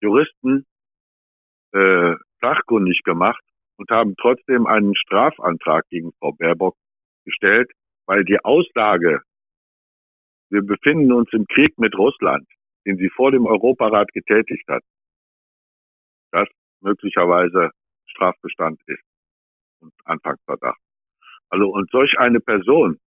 Juristen 0.01 0.65
äh, 1.73 2.15
sachkundig 2.41 3.03
gemacht 3.03 3.43
und 3.77 3.89
haben 3.91 4.15
trotzdem 4.17 4.65
einen 4.65 4.95
Strafantrag 4.95 5.87
gegen 5.89 6.11
Frau 6.19 6.31
Baerbock 6.31 6.75
gestellt, 7.25 7.71
weil 8.07 8.23
die 8.25 8.39
Aussage, 8.43 9.21
wir 10.51 10.61
befinden 10.61 11.11
uns 11.13 11.29
im 11.31 11.47
Krieg 11.47 11.77
mit 11.79 11.97
Russland, 11.97 12.47
den 12.85 12.97
sie 12.97 13.09
vor 13.09 13.31
dem 13.31 13.45
Europarat 13.45 14.11
getätigt 14.11 14.67
hat, 14.67 14.83
das 16.31 16.47
möglicherweise 16.81 17.71
Strafbestand 18.07 18.79
ist 18.87 19.03
und 19.79 19.93
Anfangsverdacht. 20.05 20.79
Also 21.49 21.69
und 21.69 21.89
solch 21.91 22.17
eine 22.17 22.39
Person, 22.39 22.99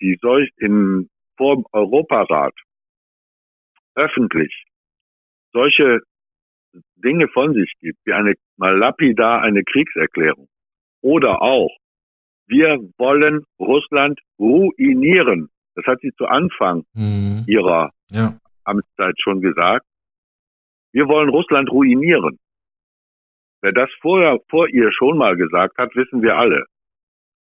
die 0.00 0.18
solch 0.20 0.50
in 0.58 1.08
vor 1.36 1.56
dem 1.56 1.64
Europarat 1.72 2.54
öffentlich 3.94 4.64
solche 5.52 6.00
Dinge 6.96 7.28
von 7.28 7.54
sich 7.54 7.72
gibt, 7.80 7.98
wie 8.04 8.12
eine 8.12 8.34
mal 8.56 8.76
lapidar 8.76 9.42
eine 9.42 9.62
Kriegserklärung 9.62 10.48
oder 11.00 11.40
auch 11.42 11.70
wir 12.46 12.78
wollen 12.98 13.46
Russland 13.58 14.20
ruinieren. 14.38 15.48
Das 15.74 15.84
hat 15.86 16.00
sie 16.00 16.12
zu 16.16 16.26
Anfang 16.26 16.84
Mhm. 16.94 17.44
ihrer 17.46 17.90
Ja. 18.10 18.38
Amtszeit 18.64 19.14
schon 19.20 19.40
gesagt. 19.40 19.86
Wir 20.92 21.08
wollen 21.08 21.28
Russland 21.28 21.70
ruinieren. 21.70 22.38
Wer 23.62 23.72
das 23.72 23.90
vorher, 24.00 24.38
vor 24.48 24.68
ihr 24.68 24.92
schon 24.92 25.18
mal 25.18 25.36
gesagt 25.36 25.76
hat, 25.78 25.94
wissen 25.96 26.22
wir 26.22 26.36
alle. 26.36 26.66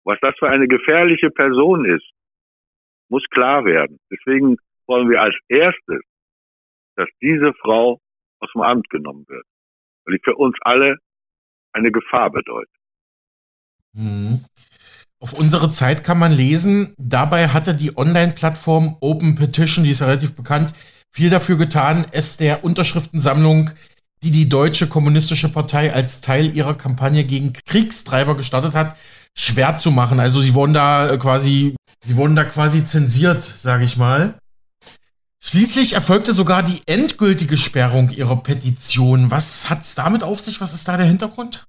Was 0.03 0.19
das 0.21 0.35
für 0.37 0.49
eine 0.49 0.67
gefährliche 0.67 1.29
Person 1.31 1.85
ist, 1.85 2.07
muss 3.09 3.23
klar 3.31 3.65
werden. 3.65 3.99
Deswegen 4.11 4.57
wollen 4.87 5.09
wir 5.09 5.21
als 5.21 5.35
erstes, 5.47 6.01
dass 6.95 7.09
diese 7.21 7.53
Frau 7.61 7.99
aus 8.39 8.51
dem 8.53 8.61
Amt 8.61 8.89
genommen 8.89 9.25
wird. 9.27 9.45
Weil 10.05 10.17
die 10.17 10.23
für 10.23 10.35
uns 10.35 10.55
alle 10.61 10.97
eine 11.73 11.91
Gefahr 11.91 12.29
bedeutet. 12.29 12.73
Mhm. 13.93 14.45
Auf 15.21 15.33
unsere 15.33 15.69
Zeit 15.69 16.03
kann 16.03 16.17
man 16.17 16.31
lesen, 16.31 16.95
dabei 16.97 17.49
hatte 17.49 17.75
die 17.75 17.95
Online-Plattform 17.95 18.97
Open 19.01 19.35
Petition, 19.35 19.83
die 19.83 19.91
ist 19.91 20.01
ja 20.01 20.07
relativ 20.07 20.33
bekannt, 20.33 20.73
viel 21.11 21.29
dafür 21.29 21.59
getan, 21.59 22.07
es 22.11 22.37
der 22.37 22.63
Unterschriftensammlung, 22.63 23.69
die 24.23 24.31
die 24.31 24.49
Deutsche 24.49 24.87
Kommunistische 24.87 25.49
Partei 25.49 25.93
als 25.93 26.21
Teil 26.21 26.55
ihrer 26.55 26.73
Kampagne 26.73 27.23
gegen 27.23 27.53
Kriegstreiber 27.53 28.35
gestartet 28.35 28.73
hat, 28.73 28.97
schwer 29.37 29.77
zu 29.77 29.91
machen. 29.91 30.19
Also 30.19 30.41
sie 30.41 30.55
wurden 30.55 30.73
da 30.73 31.11
äh, 31.11 31.17
quasi, 31.19 31.75
sie 32.03 32.15
wurden 32.15 32.35
da 32.35 32.43
quasi 32.43 32.83
zensiert, 32.83 33.43
sage 33.43 33.83
ich 33.83 33.97
mal. 33.97 34.33
Schließlich 35.39 35.93
erfolgte 35.93 36.33
sogar 36.33 36.63
die 36.63 36.81
endgültige 36.87 37.57
Sperrung 37.57 38.09
ihrer 38.09 38.37
Petition. 38.37 39.29
Was 39.29 39.69
hat's 39.69 39.93
damit 39.93 40.23
auf 40.23 40.39
sich? 40.39 40.61
Was 40.61 40.73
ist 40.73 40.87
da 40.87 40.97
der 40.97 41.05
Hintergrund? 41.05 41.67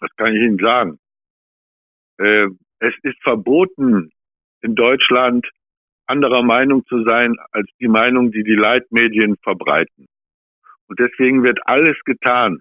Das 0.00 0.10
kann 0.16 0.34
ich 0.34 0.40
Ihnen 0.40 0.58
sagen. 0.58 0.98
Äh, 2.18 2.48
es 2.80 2.94
ist 3.02 3.22
verboten, 3.22 4.10
in 4.62 4.74
Deutschland 4.74 5.46
anderer 6.06 6.42
Meinung 6.42 6.84
zu 6.86 7.02
sein 7.04 7.36
als 7.52 7.68
die 7.80 7.88
Meinung, 7.88 8.30
die 8.30 8.42
die 8.42 8.54
Leitmedien 8.54 9.36
verbreiten. 9.42 10.06
Und 10.88 10.98
deswegen 10.98 11.42
wird 11.42 11.58
alles 11.66 11.96
getan, 12.04 12.60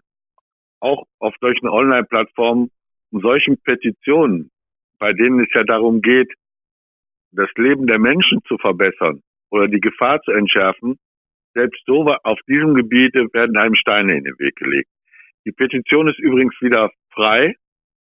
auch 0.80 1.06
auf 1.20 1.36
solchen 1.42 1.68
Online-Plattformen, 1.68 2.72
um 3.12 3.22
solchen 3.22 3.58
Petitionen, 3.62 4.50
bei 4.98 5.14
denen 5.14 5.42
es 5.42 5.50
ja 5.54 5.64
darum 5.64 6.02
geht, 6.02 6.32
das 7.32 7.50
Leben 7.56 7.88
der 7.88 8.00
Menschen 8.00 8.40
zu 8.48 8.58
verbessern 8.58 9.22
oder 9.50 9.68
die 9.68 9.80
Gefahr 9.80 10.22
zu 10.22 10.32
entschärfen, 10.32 10.98
selbst 11.54 11.84
so 11.86 12.06
auf 12.24 12.40
diesem 12.48 12.76
Gebiet 12.76 13.14
werden 13.14 13.58
einem 13.58 13.76
Steine 13.76 14.18
in 14.18 14.24
den 14.24 14.40
Weg 14.40 14.56
gelegt. 14.56 14.90
Die 15.46 15.52
Petition 15.52 16.08
ist 16.08 16.20
übrigens 16.20 16.56
wieder 16.62 16.90
frei. 17.12 17.56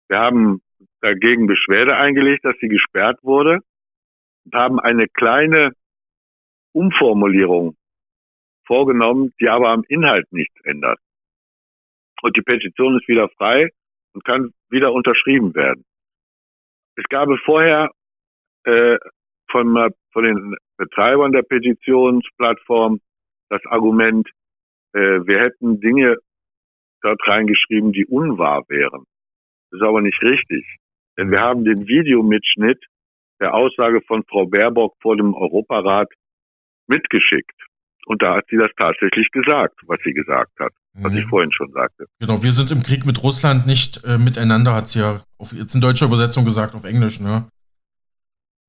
Wir 0.09 0.19
haben 0.19 0.61
dagegen 1.01 1.47
Beschwerde 1.47 1.97
eingelegt, 1.97 2.45
dass 2.45 2.57
sie 2.61 2.69
gesperrt 2.69 3.19
wurde 3.23 3.61
und 4.45 4.55
haben 4.55 4.81
eine 4.81 5.09
kleine 5.09 5.73
Umformulierung 6.73 7.77
vorgenommen, 8.67 9.33
die 9.41 9.49
aber 9.49 9.71
am 9.71 9.85
Inhalt 9.89 10.31
nichts 10.33 10.55
ändert. 10.65 10.99
Und 12.23 12.37
die 12.37 12.43
Petition 12.43 12.99
ist 12.99 13.09
wieder 13.09 13.29
frei 13.31 13.71
und 14.13 14.25
kann 14.25 14.53
wieder 14.71 14.93
unterschrieben 14.93 15.55
werden. 15.55 15.85
Es 16.97 17.05
gab 17.09 17.29
vorher 17.45 17.91
äh, 18.65 18.99
von, 19.51 19.93
von 20.13 20.25
den 20.25 20.57
Betreibern 20.77 21.33
der 21.33 21.43
Petitionsplattform 21.43 23.01
das 23.49 23.65
Argument, 23.67 24.29
äh, 24.93 24.99
wir 24.99 25.41
hätten 25.41 25.81
Dinge 25.81 26.17
dort 27.03 27.21
reingeschrieben, 27.27 27.93
die 27.93 28.07
unwahr 28.07 28.65
wären. 28.69 29.05
Das 29.71 29.81
ist 29.81 29.87
aber 29.87 30.01
nicht 30.01 30.21
richtig. 30.23 30.65
Denn 31.19 31.31
wir 31.31 31.41
haben 31.41 31.65
den 31.65 31.87
Videomitschnitt 31.89 32.83
der 33.41 33.55
Aussage 33.55 34.01
von 34.07 34.23
Frau 34.25 34.47
Baerbock 34.47 34.95
vor 35.03 35.17
dem 35.17 35.35
Europarat 35.35 36.09
mitgeschickt. 36.87 37.53
Und 38.07 38.23
da 38.23 38.37
hat 38.37 38.47
sie 38.49 38.57
das 38.57 38.71
tatsächlich 38.79 39.31
gesagt, 39.33 39.75
was 39.87 39.99
sie 40.03 40.13
gesagt 40.13 40.59
hat, 40.59 40.73
was 40.95 41.13
ich 41.15 41.27
Mhm. 41.27 41.29
vorhin 41.29 41.53
schon 41.53 41.71
sagte. 41.73 42.07
Genau, 42.21 42.43
wir 42.43 42.53
sind 42.53 42.71
im 42.71 42.83
Krieg 42.83 43.05
mit 43.05 43.23
Russland 43.23 43.67
nicht 43.67 44.03
äh, 44.05 44.17
miteinander, 44.17 44.75
hat 44.75 44.89
sie 44.89 45.01
ja 45.01 45.21
auf, 45.39 45.53
jetzt 45.53 45.75
in 45.75 45.83
deutscher 45.83 46.07
Übersetzung 46.07 46.45
gesagt, 46.45 46.75
auf 46.75 46.85
Englisch, 46.85 47.21
ne? 47.21 47.49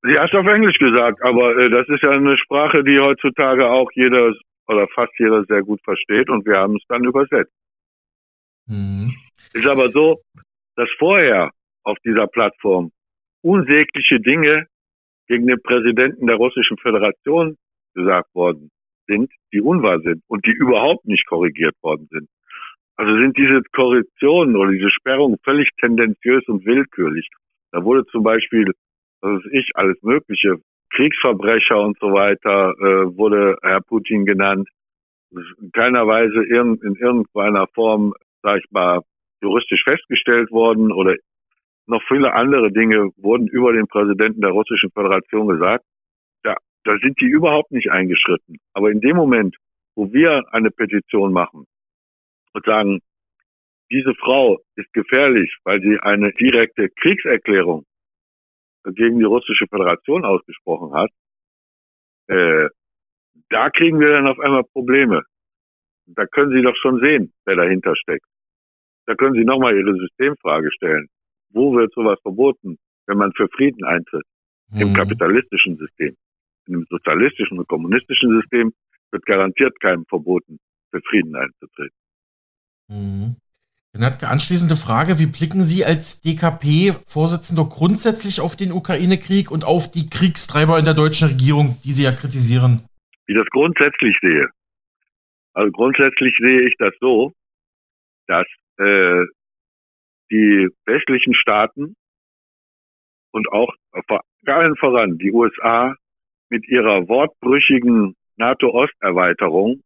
Sie 0.01 0.18
hat 0.18 0.29
es 0.34 0.39
auf 0.39 0.48
Englisch 0.48 0.77
gesagt, 0.77 1.22
aber 1.24 1.58
äh, 1.58 1.70
das 1.70 1.88
ist 1.88 2.03
ja 2.03 2.12
eine 2.12 2.38
Sprache, 2.38 2.84
die 2.84 3.00
heutzutage 3.00 3.70
auch 3.70 3.89
jeder 3.94 4.34
oder 4.68 4.88
fast 4.94 5.13
jeder 5.20 5.44
sehr 5.46 5.62
gut 5.63 5.82
versteht 5.84 6.29
und 6.29 6.46
wir 6.46 6.58
haben 6.58 6.75
es 6.75 6.84
dann 6.89 7.03
übersetzt. 7.03 7.53
Mhm. 8.68 9.13
Ist 9.53 9.68
aber 9.68 9.89
so, 9.89 10.22
dass 10.75 10.89
vorher 11.00 11.51
auf 11.84 11.98
dieser 12.06 12.28
Plattform 12.28 12.92
unsägliche 13.42 14.20
Dinge 14.20 14.68
gegen 15.28 15.48
den 15.48 15.62
Präsidenten 15.62 16.28
der 16.28 16.36
Russischen 16.36 16.78
Föderation 16.78 17.56
gesagt 17.94 18.34
worden 18.34 18.72
sind, 19.08 19.32
die 19.54 19.62
unwahr 19.62 20.00
sind 20.02 20.24
und 20.28 20.46
die 20.46 20.52
überhaupt 20.52 21.06
nicht 21.06 21.26
korrigiert 21.28 21.76
worden 21.82 22.08
sind. 22.12 22.28
Also 22.96 23.16
sind 23.16 23.38
diese 23.38 23.62
Korrektionen 23.72 24.56
oder 24.56 24.72
diese 24.72 24.90
Sperrungen 24.90 25.38
völlig 25.44 25.70
tendenziös 25.80 26.46
und 26.48 26.66
willkürlich. 26.66 27.28
Da 27.72 27.84
wurde 27.84 28.06
zum 28.08 28.24
Beispiel, 28.24 28.66
was 29.22 29.38
weiß 29.38 29.52
ich, 29.54 29.72
alles 29.76 30.02
Mögliche, 30.04 30.58
Kriegsverbrecher 30.92 31.80
und 31.80 31.98
so 32.00 32.12
weiter, 32.12 32.74
äh, 32.78 33.18
wurde 33.18 33.58
Herr 33.62 33.82
Putin 33.82 34.26
genannt. 34.26 34.68
In 35.32 35.72
keiner 35.72 36.08
Weise 36.08 36.44
irgend, 36.44 36.84
in 36.84 36.96
irgendeiner 36.96 37.68
Form, 37.68 38.14
sag 38.42 38.60
ich 38.60 38.72
mal, 38.72 39.02
juristisch 39.42 39.84
festgestellt 39.84 40.52
worden 40.52 40.92
oder 40.92 41.16
noch 41.89 42.03
viele 42.08 42.34
andere 42.34 42.72
Dinge 42.72 43.10
wurden 43.17 43.48
über 43.48 43.74
den 43.74 43.88
Präsidenten 43.88 44.41
der 44.41 44.51
Russischen 44.51 44.91
Föderation 44.91 45.48
gesagt. 45.48 45.84
Ja, 46.46 46.55
da 46.84 46.98
sind 47.00 47.19
die 47.19 47.25
überhaupt 47.25 47.72
nicht 47.72 47.91
eingeschritten. 47.91 48.58
Aber 48.74 48.91
in 48.91 49.01
dem 49.01 49.15
Moment, 49.15 49.58
wo 49.96 50.12
wir 50.13 50.43
eine 50.51 50.72
Petition 50.72 51.34
machen 51.34 51.65
und 52.53 52.65
sagen, 52.65 53.00
diese 53.91 54.13
Frau 54.15 54.60
ist 54.75 54.93
gefährlich, 54.93 55.55
weil 55.63 55.81
sie 55.81 56.00
eine 56.00 56.31
direkte 56.34 56.89
Kriegserklärung 56.89 57.86
gegen 58.86 59.19
die 59.19 59.25
Russische 59.25 59.65
Föderation 59.67 60.25
ausgesprochen 60.25 60.93
hat, 60.93 61.10
äh, 62.27 62.69
da 63.50 63.69
kriegen 63.72 64.00
wir 64.00 64.10
dann 64.10 64.27
auf 64.27 64.39
einmal 64.39 64.63
Probleme. 64.63 65.24
Da 66.05 66.25
können 66.27 66.51
Sie 66.51 66.62
doch 66.62 66.75
schon 66.77 67.00
sehen, 67.00 67.34
wer 67.46 67.55
dahinter 67.55 67.96
steckt. 67.96 68.25
Da 69.05 69.15
können 69.15 69.34
Sie 69.34 69.43
nochmal 69.46 69.75
Ihre 69.75 69.96
Systemfrage 69.96 70.72
stellen. 70.72 71.08
Wo 71.51 71.75
wird 71.75 71.94
sowas 71.94 72.20
verboten, 72.22 72.77
wenn 73.08 73.18
man 73.18 73.32
für 73.34 73.48
Frieden 73.50 73.84
eintritt? 73.84 74.25
Mhm. 74.72 74.82
Im 74.82 74.94
kapitalistischen 74.94 75.77
System. 75.77 76.15
Dem 76.68 76.86
sozialistischen 76.89 77.58
und 77.58 77.68
kommunistischen 77.68 78.39
System 78.39 78.74
wird 79.12 79.25
garantiert 79.25 79.79
keinem 79.79 80.06
verboten, 80.06 80.60
für 80.91 81.01
Frieden 81.01 81.36
einzutreten. 81.36 81.96
Mhm. 82.89 83.36
Dann 83.94 84.06
hat 84.06 84.24
anschließende 84.24 84.75
Frage, 84.75 85.18
wie 85.18 85.25
blicken 85.25 85.63
Sie 85.63 85.84
als 85.84 86.22
DKP-Vorsitzender 86.22 87.65
grundsätzlich 87.65 88.39
auf 88.39 88.56
den 88.56 88.72
Ukraine-Krieg 88.72 89.50
und 89.50 89.65
auf 89.65 89.91
die 89.91 90.10
Kriegstreiber 90.10 90.77
in 90.77 90.86
der 90.86 90.94
deutschen 90.94 91.29
Regierung, 91.29 91.77
die 91.84 91.94
Sie 91.94 92.03
ja 92.03 92.12
kritisieren? 92.12 92.84
Wie 93.25 93.34
das 93.34 93.48
grundsätzlich 93.48 94.15
sehe. 94.22 94.48
Also 95.53 95.72
grundsätzlich 95.72 96.36
sehe 96.39 96.68
ich 96.68 96.75
das 96.77 96.94
so, 97.01 97.34
dass 98.27 98.46
äh, 98.77 99.25
die 100.32 100.70
westlichen 100.86 101.34
Staaten 101.34 101.96
und 103.32 103.52
auch 103.52 103.74
vor 104.08 104.22
allen 104.46 104.76
voran 104.78 105.18
die 105.18 105.32
USA 105.32 105.96
mit 106.50 106.68
ihrer 106.68 107.08
wortbrüchigen 107.08 108.16
NATO-Osterweiterung, 108.38 109.84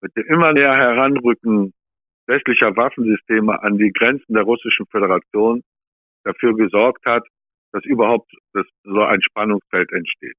mit 0.00 0.16
dem 0.16 0.24
immer 0.26 0.52
näher 0.52 0.76
Heranrücken 0.76 1.72
westlicher 2.26 2.76
Waffensysteme 2.76 3.62
an 3.62 3.78
die 3.78 3.90
Grenzen 3.90 4.34
der 4.34 4.42
Russischen 4.42 4.86
Föderation 4.86 5.62
dafür 6.24 6.54
gesorgt 6.56 7.04
hat, 7.06 7.26
dass 7.72 7.84
überhaupt 7.84 8.30
das, 8.52 8.66
so 8.84 9.02
ein 9.02 9.22
Spannungsfeld 9.22 9.90
entsteht. 9.92 10.36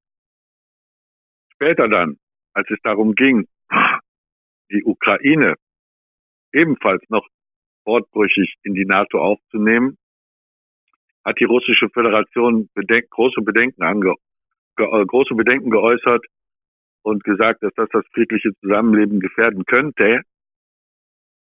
Später 1.54 1.88
dann, 1.88 2.18
als 2.54 2.70
es 2.70 2.80
darum 2.84 3.16
ging, 3.16 3.48
die 4.72 4.84
Ukraine 4.84 5.56
ebenfalls 6.54 7.04
noch 7.10 7.28
wortbrüchig 7.86 8.56
in 8.64 8.74
die 8.74 8.86
NATO 8.86 9.20
aufzunehmen, 9.20 9.98
hat 11.26 11.40
die 11.40 11.46
Russische 11.46 11.90
Föderation 11.90 12.70
bedenk 12.74 13.10
große 13.10 13.42
Bedenken 13.42 13.84
ange 13.84 14.16
äh, 14.78 15.06
große 15.06 15.36
Bedenken 15.36 15.70
geäußert 15.70 16.26
und 17.04 17.24
gesagt, 17.24 17.64
dass 17.64 17.74
das 17.76 17.90
das 17.92 18.06
friedliche 18.14 18.52
Zusammenleben 18.62 19.20
gefährden 19.20 19.66
könnte. 19.66 20.22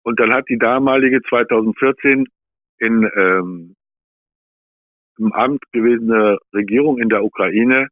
Und 0.04 0.20
dann 0.20 0.34
hat 0.34 0.50
die 0.50 0.58
damalige 0.58 1.22
2014 1.22 2.26
in 2.80 3.10
ähm, 3.16 3.76
im 5.18 5.34
Amt 5.34 5.62
gewesene 5.72 6.38
Regierung 6.54 6.98
in 6.98 7.10
der 7.10 7.24
Ukraine 7.24 7.90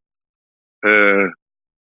äh, 0.81 1.27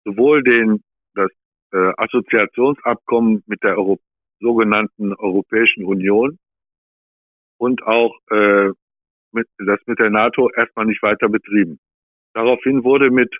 sowohl 0.05 0.43
den 0.43 0.83
das 1.15 1.29
äh, 1.71 1.91
Assoziationsabkommen 1.97 3.43
mit 3.47 3.63
der 3.63 3.77
Euro 3.77 3.99
sogenannten 4.43 5.13
Europäischen 5.15 5.85
Union 5.85 6.37
und 7.57 7.81
auch 7.83 8.13
äh, 8.29 8.69
mit, 9.31 9.47
das 9.57 9.79
mit 9.87 9.99
der 9.99 10.09
NATO 10.09 10.49
erstmal 10.51 10.85
nicht 10.85 11.01
weiter 11.01 11.29
betrieben. 11.29 11.79
Daraufhin 12.33 12.83
wurde 12.83 13.09
mit 13.09 13.35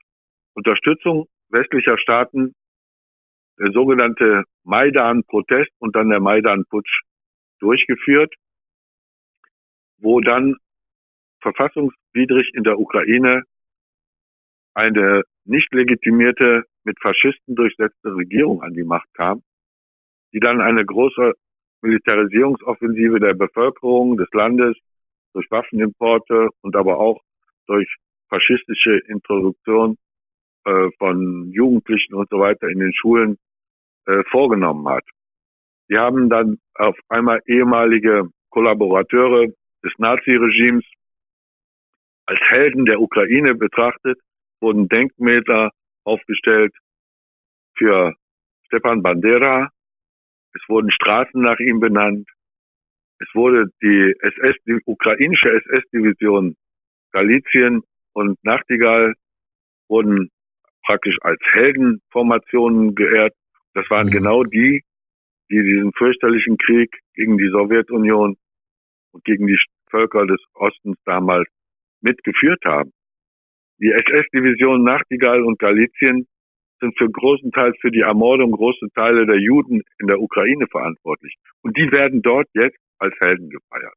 Unterstützung 0.55 1.27
westlicher 1.49 1.97
Staaten 1.97 2.55
der 3.59 3.71
sogenannte 3.71 4.43
Maidan-Protest 4.63 5.71
und 5.79 5.95
dann 5.95 6.09
der 6.09 6.21
Maidan-Putsch 6.21 7.03
durchgeführt, 7.59 8.33
wo 9.97 10.21
dann 10.21 10.55
verfassungswidrig 11.41 12.49
in 12.53 12.63
der 12.63 12.79
Ukraine 12.79 13.43
eine 14.73 15.23
nicht 15.45 15.71
legitimierte, 15.73 16.63
mit 16.85 16.99
Faschisten 17.01 17.55
durchsetzte 17.55 18.15
Regierung 18.15 18.61
an 18.61 18.73
die 18.73 18.83
Macht 18.83 19.07
kam, 19.13 19.43
die 20.33 20.39
dann 20.39 20.61
eine 20.61 20.85
große 20.85 21.33
Militarisierungsoffensive 21.81 23.19
der 23.19 23.33
Bevölkerung 23.33 24.17
des 24.17 24.27
Landes 24.33 24.75
durch 25.33 25.49
Waffenimporte 25.51 26.49
und 26.61 26.75
aber 26.75 26.97
auch 26.99 27.21
durch 27.67 27.87
faschistische 28.29 28.99
Introduktion 29.07 29.97
äh, 30.65 30.89
von 30.97 31.51
Jugendlichen 31.51 32.13
und 32.13 32.29
so 32.29 32.39
weiter 32.39 32.67
in 32.67 32.79
den 32.79 32.93
Schulen 32.93 33.37
äh, 34.05 34.23
vorgenommen 34.31 34.87
hat. 34.87 35.03
Die 35.89 35.97
haben 35.97 36.29
dann 36.29 36.57
auf 36.75 36.97
einmal 37.09 37.41
ehemalige 37.45 38.29
Kollaborateure 38.49 39.47
des 39.83 39.93
Naziregimes 39.97 40.85
als 42.25 42.39
Helden 42.49 42.85
der 42.85 43.01
Ukraine 43.01 43.55
betrachtet, 43.55 44.19
wurden 44.61 44.87
Denkmäler 44.87 45.71
aufgestellt 46.05 46.73
für 47.77 48.13
Stepan 48.65 49.01
Bandera. 49.01 49.69
Es 50.53 50.61
wurden 50.67 50.91
Straßen 50.91 51.41
nach 51.41 51.59
ihm 51.59 51.79
benannt. 51.79 52.27
Es 53.19 53.27
wurde 53.33 53.67
die 53.81 54.13
SS, 54.19 54.55
die 54.65 54.79
ukrainische 54.85 55.49
SS-Division 55.49 56.55
Galizien 57.11 57.83
und 58.13 58.43
Nachtigall 58.43 59.13
wurden 59.87 60.29
praktisch 60.85 61.17
als 61.21 61.39
Heldenformationen 61.53 62.95
geehrt. 62.95 63.33
Das 63.73 63.89
waren 63.89 64.07
mhm. 64.07 64.11
genau 64.11 64.43
die, 64.43 64.83
die 65.49 65.63
diesen 65.63 65.91
fürchterlichen 65.93 66.57
Krieg 66.57 66.89
gegen 67.13 67.37
die 67.37 67.49
Sowjetunion 67.49 68.35
und 69.11 69.23
gegen 69.23 69.47
die 69.47 69.59
Völker 69.89 70.25
des 70.25 70.41
Ostens 70.55 70.97
damals 71.05 71.47
mitgeführt 72.01 72.63
haben. 72.65 72.91
Die 73.79 73.91
SS-Division 73.91 74.83
Nachtigall 74.83 75.43
und 75.43 75.59
Galizien 75.59 76.27
sind 76.83 76.97
für 76.97 77.09
großen 77.09 77.51
Teil 77.51 77.73
für 77.79 77.91
die 77.91 78.01
Ermordung 78.01 78.51
großer 78.51 78.87
Teile 78.93 79.25
der 79.25 79.39
Juden 79.39 79.81
in 79.99 80.07
der 80.07 80.19
Ukraine 80.19 80.67
verantwortlich. 80.67 81.35
Und 81.61 81.77
die 81.77 81.89
werden 81.91 82.21
dort 82.21 82.47
jetzt 82.53 82.77
als 82.99 83.17
Helden 83.19 83.49
gefeiert. 83.49 83.95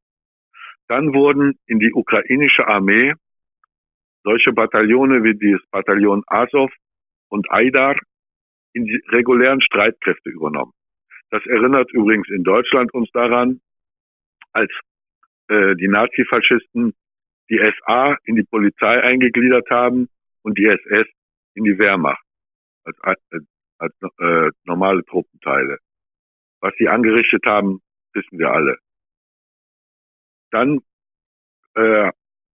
Dann 0.89 1.13
wurden 1.13 1.59
in 1.67 1.81
die 1.81 1.93
ukrainische 1.93 2.67
Armee 2.69 3.13
solche 4.23 4.53
Bataillone 4.53 5.25
wie 5.25 5.35
das 5.53 5.61
Bataillon 5.71 6.23
Azov 6.29 6.73
und 7.29 7.51
Aidar 7.51 7.97
in 8.73 8.85
die 8.85 9.03
regulären 9.09 9.61
Streitkräfte 9.61 10.31
übernommen. 10.31 10.73
Das 11.31 11.45
erinnert 11.47 11.93
übrigens 11.93 12.29
in 12.29 12.45
Deutschland 12.45 12.95
uns 12.95 13.11
daran, 13.11 13.61
als 14.53 14.71
äh, 15.49 15.75
die 15.75 15.89
Nazifaschisten 15.89 16.95
die 17.51 17.59
SA 17.59 18.17
in 18.25 18.37
die 18.37 18.45
Polizei 18.45 19.03
eingegliedert 19.03 19.69
haben 19.71 20.09
und 20.43 20.57
die 20.57 20.67
SS 20.67 21.07
in 21.55 21.65
die 21.65 21.79
Wehrmacht 21.79 22.26
als, 23.03 23.21
als, 23.79 23.95
äh, 24.19 24.51
normale 24.65 25.05
Truppenteile. 25.05 25.79
Was 26.61 26.75
sie 26.79 26.89
angerichtet 26.89 27.45
haben, 27.45 27.81
wissen 28.13 28.39
wir 28.39 28.51
alle. 28.51 28.79
Dann 30.51 30.81
äh, 31.75 32.11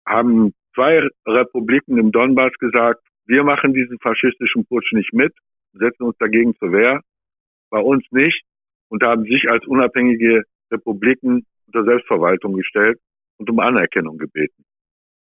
haben 0.05 0.53
zwei 0.73 1.07
Republiken 1.25 1.97
im 1.97 2.11
Donbass 2.11 2.53
gesagt, 2.59 3.01
wir 3.25 3.43
machen 3.43 3.73
diesen 3.73 3.99
faschistischen 3.99 4.65
Putsch 4.65 4.91
nicht 4.93 5.13
mit, 5.13 5.33
setzen 5.73 6.03
uns 6.03 6.17
dagegen 6.17 6.55
zur 6.55 6.71
Wehr, 6.71 7.01
bei 7.69 7.79
uns 7.79 8.05
nicht 8.11 8.43
und 8.89 9.03
haben 9.03 9.23
sich 9.23 9.49
als 9.49 9.65
unabhängige 9.67 10.43
Republiken 10.71 11.45
unter 11.67 11.83
Selbstverwaltung 11.83 12.53
gestellt 12.53 12.99
und 13.37 13.49
um 13.49 13.59
Anerkennung 13.59 14.17
gebeten, 14.17 14.65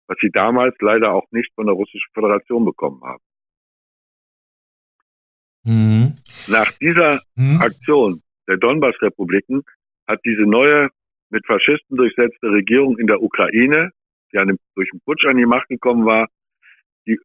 was 0.07 0.17
sie 0.21 0.31
damals 0.31 0.77
leider 0.81 1.13
auch 1.13 1.27
nicht 1.33 1.53
von 1.55 1.67
der 1.67 1.75
Russischen 1.75 2.13
Föderation 2.15 2.65
bekommen 2.65 3.03
haben. 3.03 3.23
Mhm. 5.67 6.17
Nach 6.49 6.71
dieser 6.81 7.21
mhm. 7.35 7.61
Aktion 7.61 8.23
der 8.49 8.57
Donbass-Republiken 8.57 9.63
hat 10.07 10.21
diese 10.25 10.43
neue 10.43 10.89
mit 11.31 11.45
Faschisten 11.45 11.97
durchsetzte 11.97 12.47
Regierung 12.49 12.97
in 12.99 13.09
der 13.09 13.21
Ukraine 13.21 13.91
die 14.33 14.39
an 14.39 14.49
dem, 14.49 14.59
durch 14.75 14.91
den 14.91 15.01
Putsch 15.01 15.25
an 15.27 15.37
die 15.37 15.47
Macht 15.47 15.69
gekommen 15.69 16.07
war, 16.07 16.29
die 17.07 17.19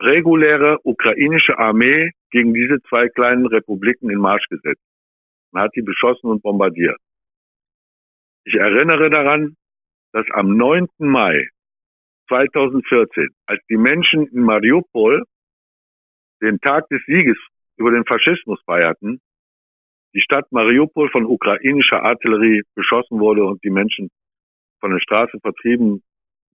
reguläre 0.00 0.78
ukrainische 0.84 1.58
Armee 1.58 2.10
gegen 2.30 2.54
diese 2.54 2.80
zwei 2.88 3.08
kleinen 3.08 3.46
Republiken 3.46 4.10
in 4.10 4.18
Marsch 4.18 4.46
gesetzt. 4.48 4.82
Man 5.52 5.64
hat 5.64 5.72
die 5.74 5.82
beschossen 5.82 6.30
und 6.30 6.42
bombardiert. 6.42 6.98
Ich 8.44 8.54
erinnere 8.54 9.10
daran, 9.10 9.56
dass 10.12 10.26
am 10.32 10.56
9. 10.56 10.88
Mai 10.98 11.48
2014, 12.28 13.28
als 13.46 13.60
die 13.68 13.76
Menschen 13.76 14.26
in 14.26 14.42
Mariupol 14.42 15.24
den 16.42 16.60
Tag 16.60 16.88
des 16.88 17.02
Sieges 17.06 17.38
über 17.78 17.90
den 17.90 18.04
Faschismus 18.04 18.60
feierten, 18.64 19.20
die 20.14 20.20
Stadt 20.20 20.50
Mariupol 20.50 21.10
von 21.10 21.26
ukrainischer 21.26 22.02
Artillerie 22.02 22.62
beschossen 22.74 23.18
wurde 23.20 23.44
und 23.44 23.62
die 23.62 23.70
Menschen 23.70 24.10
von 24.80 24.90
der 24.90 25.00
Straße 25.00 25.38
vertrieben 25.40 26.02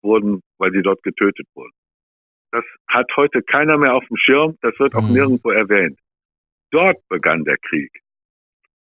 wurden, 0.02 0.42
weil 0.58 0.72
sie 0.72 0.82
dort 0.82 1.02
getötet 1.02 1.46
wurden. 1.54 1.72
Das 2.50 2.64
hat 2.88 3.06
heute 3.16 3.42
keiner 3.42 3.76
mehr 3.76 3.94
auf 3.94 4.06
dem 4.06 4.16
Schirm, 4.16 4.56
das 4.62 4.78
wird 4.78 4.94
auch 4.94 5.06
mhm. 5.06 5.14
nirgendwo 5.14 5.50
erwähnt. 5.50 5.98
Dort 6.70 6.96
begann 7.08 7.44
der 7.44 7.56
Krieg. 7.58 7.90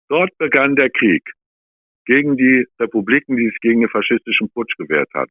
Dort 0.08 0.36
begann 0.38 0.76
der 0.76 0.90
Krieg 0.90 1.22
gegen 2.06 2.36
die 2.36 2.66
Republiken, 2.78 3.36
die 3.36 3.48
sich 3.48 3.58
gegen 3.60 3.80
den 3.80 3.88
faschistischen 3.88 4.50
Putsch 4.50 4.76
gewehrt 4.76 5.10
hat. 5.14 5.28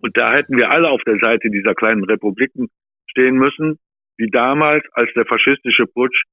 Und 0.00 0.16
da 0.16 0.32
hätten 0.34 0.56
wir 0.56 0.70
alle 0.70 0.90
auf 0.90 1.02
der 1.04 1.18
Seite 1.18 1.50
dieser 1.50 1.74
kleinen 1.74 2.04
Republiken 2.04 2.68
stehen 3.06 3.36
müssen, 3.36 3.78
wie 4.16 4.30
damals, 4.30 4.84
als 4.92 5.10
der 5.14 5.26
faschistische 5.26 5.86
Putsch 5.86 6.24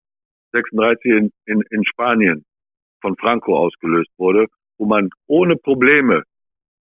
36 0.52 1.12
in, 1.12 1.32
in, 1.46 1.62
in 1.70 1.86
Spanien 1.86 2.46
von 3.02 3.15
Franco 3.15 3.58
ausgelöst 3.58 4.12
wurde 4.18 4.48
wo 4.80 4.86
man 4.86 5.10
ohne 5.28 5.58
Probleme 5.58 6.24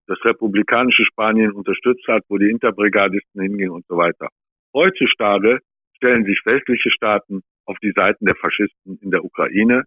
das 0.07 0.25
republikanische 0.25 1.05
Spanien 1.05 1.53
unterstützt 1.53 2.07
hat, 2.07 2.23
wo 2.29 2.39
die 2.39 2.49
Interbrigadisten 2.49 3.43
hingingen 3.43 3.71
und 3.71 3.85
so 3.89 3.99
weiter. 3.99 4.29
Heutzutage 4.73 5.59
stellen 5.97 6.25
sich 6.25 6.41
westliche 6.45 6.91
Staaten 6.91 7.43
auf 7.67 7.77
die 7.83 7.93
Seiten 7.93 8.25
der 8.25 8.37
Faschisten 8.37 8.99
in 9.03 9.11
der 9.11 9.23
Ukraine. 9.25 9.83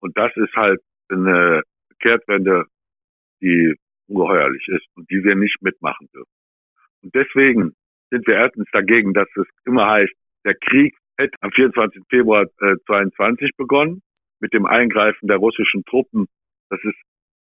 Und 0.00 0.18
das 0.18 0.36
ist 0.36 0.54
halt 0.54 0.80
eine 1.08 1.62
Kehrtwende, 2.00 2.66
die 3.40 3.74
ungeheuerlich 4.08 4.66
ist 4.68 4.86
und 4.96 5.08
die 5.10 5.24
wir 5.24 5.36
nicht 5.36 5.62
mitmachen 5.62 6.08
dürfen. 6.12 6.30
Und 7.02 7.14
deswegen 7.14 7.74
sind 8.10 8.26
wir 8.26 8.36
erstens 8.36 8.68
dagegen, 8.72 9.12
dass 9.14 9.28
es 9.36 9.46
immer 9.64 9.86
heißt, 9.86 10.12
der 10.44 10.54
Krieg 10.54 10.96
hätte 11.18 11.36
am 11.40 11.50
24. 11.50 12.02
Februar 12.08 12.44
äh, 12.60 12.76
22 12.86 13.50
begonnen 13.56 14.02
mit 14.40 14.52
dem 14.52 14.66
Eingreifen 14.66 15.28
der 15.28 15.38
russischen 15.38 15.84
Truppen. 15.84 16.26
Das 16.70 16.80
ist 16.82 16.96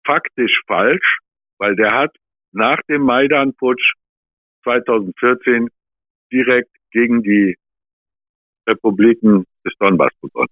faktisch 0.05 0.61
falsch, 0.67 1.19
weil 1.59 1.75
der 1.75 1.93
hat 1.93 2.15
nach 2.51 2.79
dem 2.89 3.03
Maidan-Putsch 3.03 3.93
2014 4.63 5.69
direkt 6.31 6.71
gegen 6.91 7.21
die 7.21 7.55
Republiken 8.67 9.45
des 9.65 9.73
Donbass 9.79 10.13
begonnen. 10.21 10.49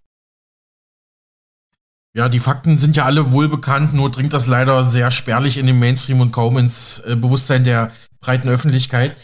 Ja, 2.13 2.29
die 2.29 2.39
Fakten 2.39 2.79
sind 2.79 2.95
ja 2.95 3.05
alle 3.05 3.31
wohlbekannt, 3.31 3.93
nur 3.93 4.09
dringt 4.09 4.33
das 4.33 4.47
leider 4.47 4.83
sehr 4.83 5.11
spärlich 5.11 5.57
in 5.57 5.67
den 5.67 5.77
Mainstream 5.77 6.19
und 6.19 6.31
kaum 6.31 6.57
ins 6.57 6.99
äh, 6.99 7.15
Bewusstsein 7.15 7.63
der 7.63 7.91
breiten 8.21 8.49
Öffentlichkeit. 8.49 9.15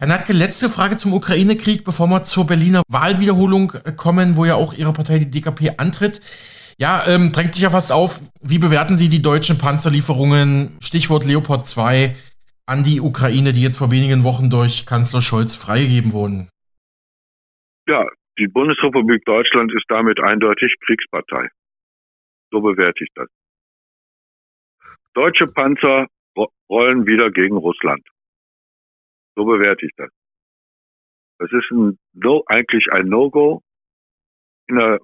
Herr 0.00 0.06
Natke, 0.06 0.32
letzte 0.32 0.68
Frage 0.68 0.96
zum 0.96 1.12
Ukraine-Krieg, 1.12 1.84
bevor 1.84 2.06
wir 2.06 2.22
zur 2.22 2.46
Berliner 2.46 2.82
Wahlwiederholung 2.86 3.72
äh, 3.84 3.90
kommen, 3.90 4.36
wo 4.36 4.44
ja 4.44 4.54
auch 4.54 4.72
Ihre 4.72 4.92
Partei, 4.92 5.18
die 5.18 5.28
DKP, 5.28 5.70
antritt. 5.78 6.20
Ja, 6.78 7.02
ähm, 7.08 7.32
drängt 7.32 7.54
sich 7.54 7.64
ja 7.64 7.70
fast 7.70 7.90
auf. 7.90 8.20
Wie 8.40 8.60
bewerten 8.60 8.96
Sie 8.96 9.08
die 9.08 9.22
deutschen 9.22 9.58
Panzerlieferungen, 9.58 10.78
Stichwort 10.80 11.26
Leopard 11.26 11.66
2, 11.66 12.14
an 12.66 12.84
die 12.84 13.00
Ukraine, 13.00 13.52
die 13.52 13.62
jetzt 13.62 13.78
vor 13.78 13.90
wenigen 13.90 14.22
Wochen 14.22 14.50
durch 14.50 14.86
Kanzler 14.86 15.20
Scholz 15.20 15.56
freigegeben 15.56 16.12
wurden? 16.12 16.48
Ja, 17.88 18.06
die 18.38 18.46
Bundesrepublik 18.46 19.24
Deutschland 19.24 19.72
ist 19.74 19.86
damit 19.88 20.20
eindeutig 20.20 20.76
Kriegspartei. 20.86 21.48
So 22.52 22.60
bewerte 22.60 23.02
ich 23.02 23.10
das. 23.16 23.26
Deutsche 25.14 25.48
Panzer 25.48 26.06
rollen 26.70 27.04
wieder 27.04 27.32
gegen 27.32 27.56
Russland. 27.56 28.06
So 29.38 29.44
bewerte 29.44 29.86
ich 29.86 29.92
das. 29.96 30.10
Das 31.38 31.52
ist 31.52 31.70
ein 31.70 31.96
no, 32.12 32.42
eigentlich 32.46 32.90
ein 32.90 33.06
No-Go. 33.06 33.62
In 34.66 34.74
der 34.74 34.98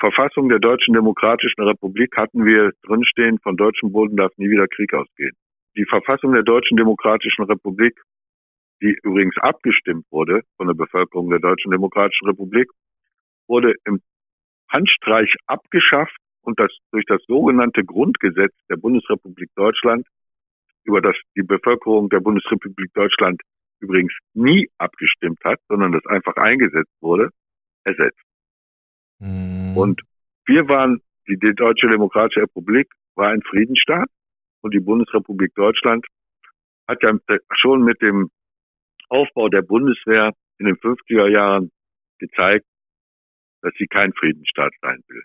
Verfassung 0.00 0.48
der 0.48 0.58
Deutschen 0.58 0.94
Demokratischen 0.94 1.62
Republik 1.62 2.16
hatten 2.16 2.44
wir 2.44 2.72
drinstehen, 2.82 3.38
von 3.38 3.56
deutschem 3.56 3.92
Boden 3.92 4.16
darf 4.16 4.32
nie 4.36 4.50
wieder 4.50 4.66
Krieg 4.66 4.92
ausgehen. 4.92 5.36
Die 5.76 5.84
Verfassung 5.84 6.32
der 6.32 6.42
Deutschen 6.42 6.76
Demokratischen 6.76 7.44
Republik, 7.44 7.94
die 8.82 8.98
übrigens 9.04 9.36
abgestimmt 9.38 10.06
wurde 10.10 10.40
von 10.56 10.66
der 10.66 10.74
Bevölkerung 10.74 11.30
der 11.30 11.38
Deutschen 11.38 11.70
Demokratischen 11.70 12.26
Republik, 12.26 12.68
wurde 13.46 13.74
im 13.84 14.00
Handstreich 14.70 15.32
abgeschafft 15.46 16.18
und 16.40 16.58
das 16.58 16.76
durch 16.90 17.04
das 17.06 17.22
sogenannte 17.28 17.84
Grundgesetz 17.84 18.54
der 18.68 18.76
Bundesrepublik 18.76 19.50
Deutschland, 19.54 20.04
über 20.84 21.00
das 21.00 21.16
die 21.36 21.42
Bevölkerung 21.42 22.08
der 22.08 22.20
Bundesrepublik 22.20 22.92
Deutschland 22.94 23.40
übrigens 23.80 24.12
nie 24.34 24.68
abgestimmt 24.78 25.38
hat, 25.44 25.58
sondern 25.68 25.92
das 25.92 26.06
einfach 26.06 26.36
eingesetzt 26.36 26.92
wurde, 27.00 27.30
ersetzt. 27.84 28.20
Mhm. 29.18 29.76
Und 29.76 30.02
wir 30.46 30.68
waren, 30.68 31.00
die, 31.28 31.36
die 31.36 31.54
Deutsche 31.54 31.88
Demokratische 31.88 32.42
Republik 32.42 32.88
war 33.14 33.30
ein 33.30 33.42
Friedensstaat 33.42 34.08
und 34.62 34.74
die 34.74 34.80
Bundesrepublik 34.80 35.54
Deutschland 35.54 36.06
hat 36.88 37.02
ja 37.02 37.12
schon 37.60 37.82
mit 37.84 38.00
dem 38.02 38.30
Aufbau 39.08 39.48
der 39.48 39.62
Bundeswehr 39.62 40.32
in 40.58 40.66
den 40.66 40.76
50er 40.76 41.28
Jahren 41.28 41.70
gezeigt, 42.18 42.66
dass 43.62 43.72
sie 43.78 43.86
kein 43.86 44.12
Friedensstaat 44.14 44.72
sein 44.80 45.02
will. 45.08 45.22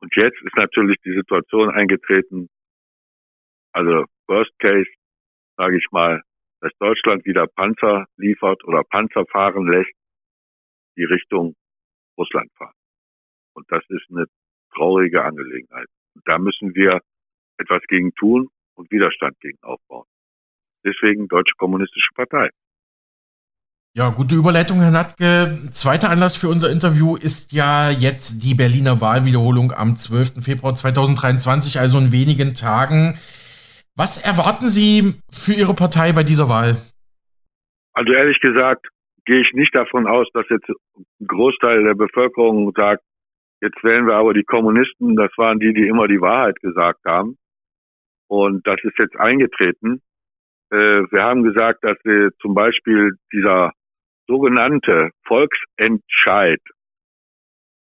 Und 0.00 0.14
jetzt 0.16 0.40
ist 0.42 0.56
natürlich 0.56 0.98
die 1.04 1.14
Situation 1.14 1.70
eingetreten, 1.70 2.48
also 3.72 4.04
Worst 4.26 4.52
Case, 4.58 4.90
sage 5.56 5.78
ich 5.78 5.86
mal, 5.90 6.22
dass 6.60 6.72
Deutschland 6.78 7.24
wieder 7.26 7.46
Panzer 7.46 8.06
liefert 8.16 8.64
oder 8.64 8.82
Panzer 8.84 9.26
fahren 9.26 9.66
lässt, 9.66 9.92
die 10.96 11.04
Richtung 11.04 11.54
Russland 12.18 12.50
fahren. 12.56 12.74
Und 13.54 13.70
das 13.70 13.84
ist 13.88 14.06
eine 14.10 14.26
traurige 14.74 15.24
Angelegenheit. 15.24 15.86
Und 16.14 16.26
da 16.26 16.38
müssen 16.38 16.74
wir 16.74 17.00
etwas 17.58 17.82
gegen 17.88 18.14
tun 18.14 18.48
und 18.74 18.90
Widerstand 18.90 19.38
gegen 19.40 19.58
aufbauen. 19.62 20.06
Deswegen 20.84 21.28
Deutsche 21.28 21.54
Kommunistische 21.56 22.10
Partei. 22.14 22.50
Ja, 23.96 24.08
gute 24.10 24.34
Überleitung, 24.34 24.80
Herr 24.80 24.90
Natke. 24.90 25.68
Zweiter 25.70 26.10
Anlass 26.10 26.36
für 26.36 26.48
unser 26.48 26.70
Interview 26.70 27.14
ist 27.14 27.52
ja 27.52 27.90
jetzt 27.90 28.42
die 28.42 28.54
Berliner 28.54 29.00
Wahlwiederholung 29.00 29.70
am 29.70 29.94
12. 29.94 30.42
Februar 30.44 30.74
2023, 30.74 31.78
also 31.78 31.98
in 31.98 32.10
wenigen 32.10 32.54
Tagen. 32.54 33.18
Was 33.96 34.18
erwarten 34.18 34.68
Sie 34.68 35.22
für 35.30 35.52
Ihre 35.52 35.74
Partei 35.74 36.12
bei 36.12 36.24
dieser 36.24 36.48
Wahl? 36.48 36.74
Also 37.92 38.12
ehrlich 38.12 38.40
gesagt 38.40 38.88
gehe 39.24 39.40
ich 39.40 39.52
nicht 39.52 39.74
davon 39.74 40.06
aus, 40.06 40.26
dass 40.34 40.44
jetzt 40.50 40.68
ein 40.68 41.26
Großteil 41.26 41.84
der 41.84 41.94
Bevölkerung 41.94 42.72
sagt, 42.74 43.02
jetzt 43.62 43.82
wählen 43.84 44.06
wir 44.06 44.14
aber 44.14 44.34
die 44.34 44.42
Kommunisten, 44.42 45.16
das 45.16 45.30
waren 45.36 45.60
die, 45.60 45.72
die 45.72 45.86
immer 45.86 46.08
die 46.08 46.20
Wahrheit 46.20 46.60
gesagt 46.60 47.00
haben. 47.06 47.38
Und 48.28 48.66
das 48.66 48.76
ist 48.82 48.98
jetzt 48.98 49.16
eingetreten. 49.16 50.02
Äh, 50.70 50.76
wir 51.10 51.22
haben 51.22 51.44
gesagt, 51.44 51.84
dass 51.84 51.96
wir 52.04 52.30
zum 52.40 52.54
Beispiel 52.54 53.12
dieser 53.32 53.72
sogenannte 54.26 55.10
Volksentscheid 55.26 56.60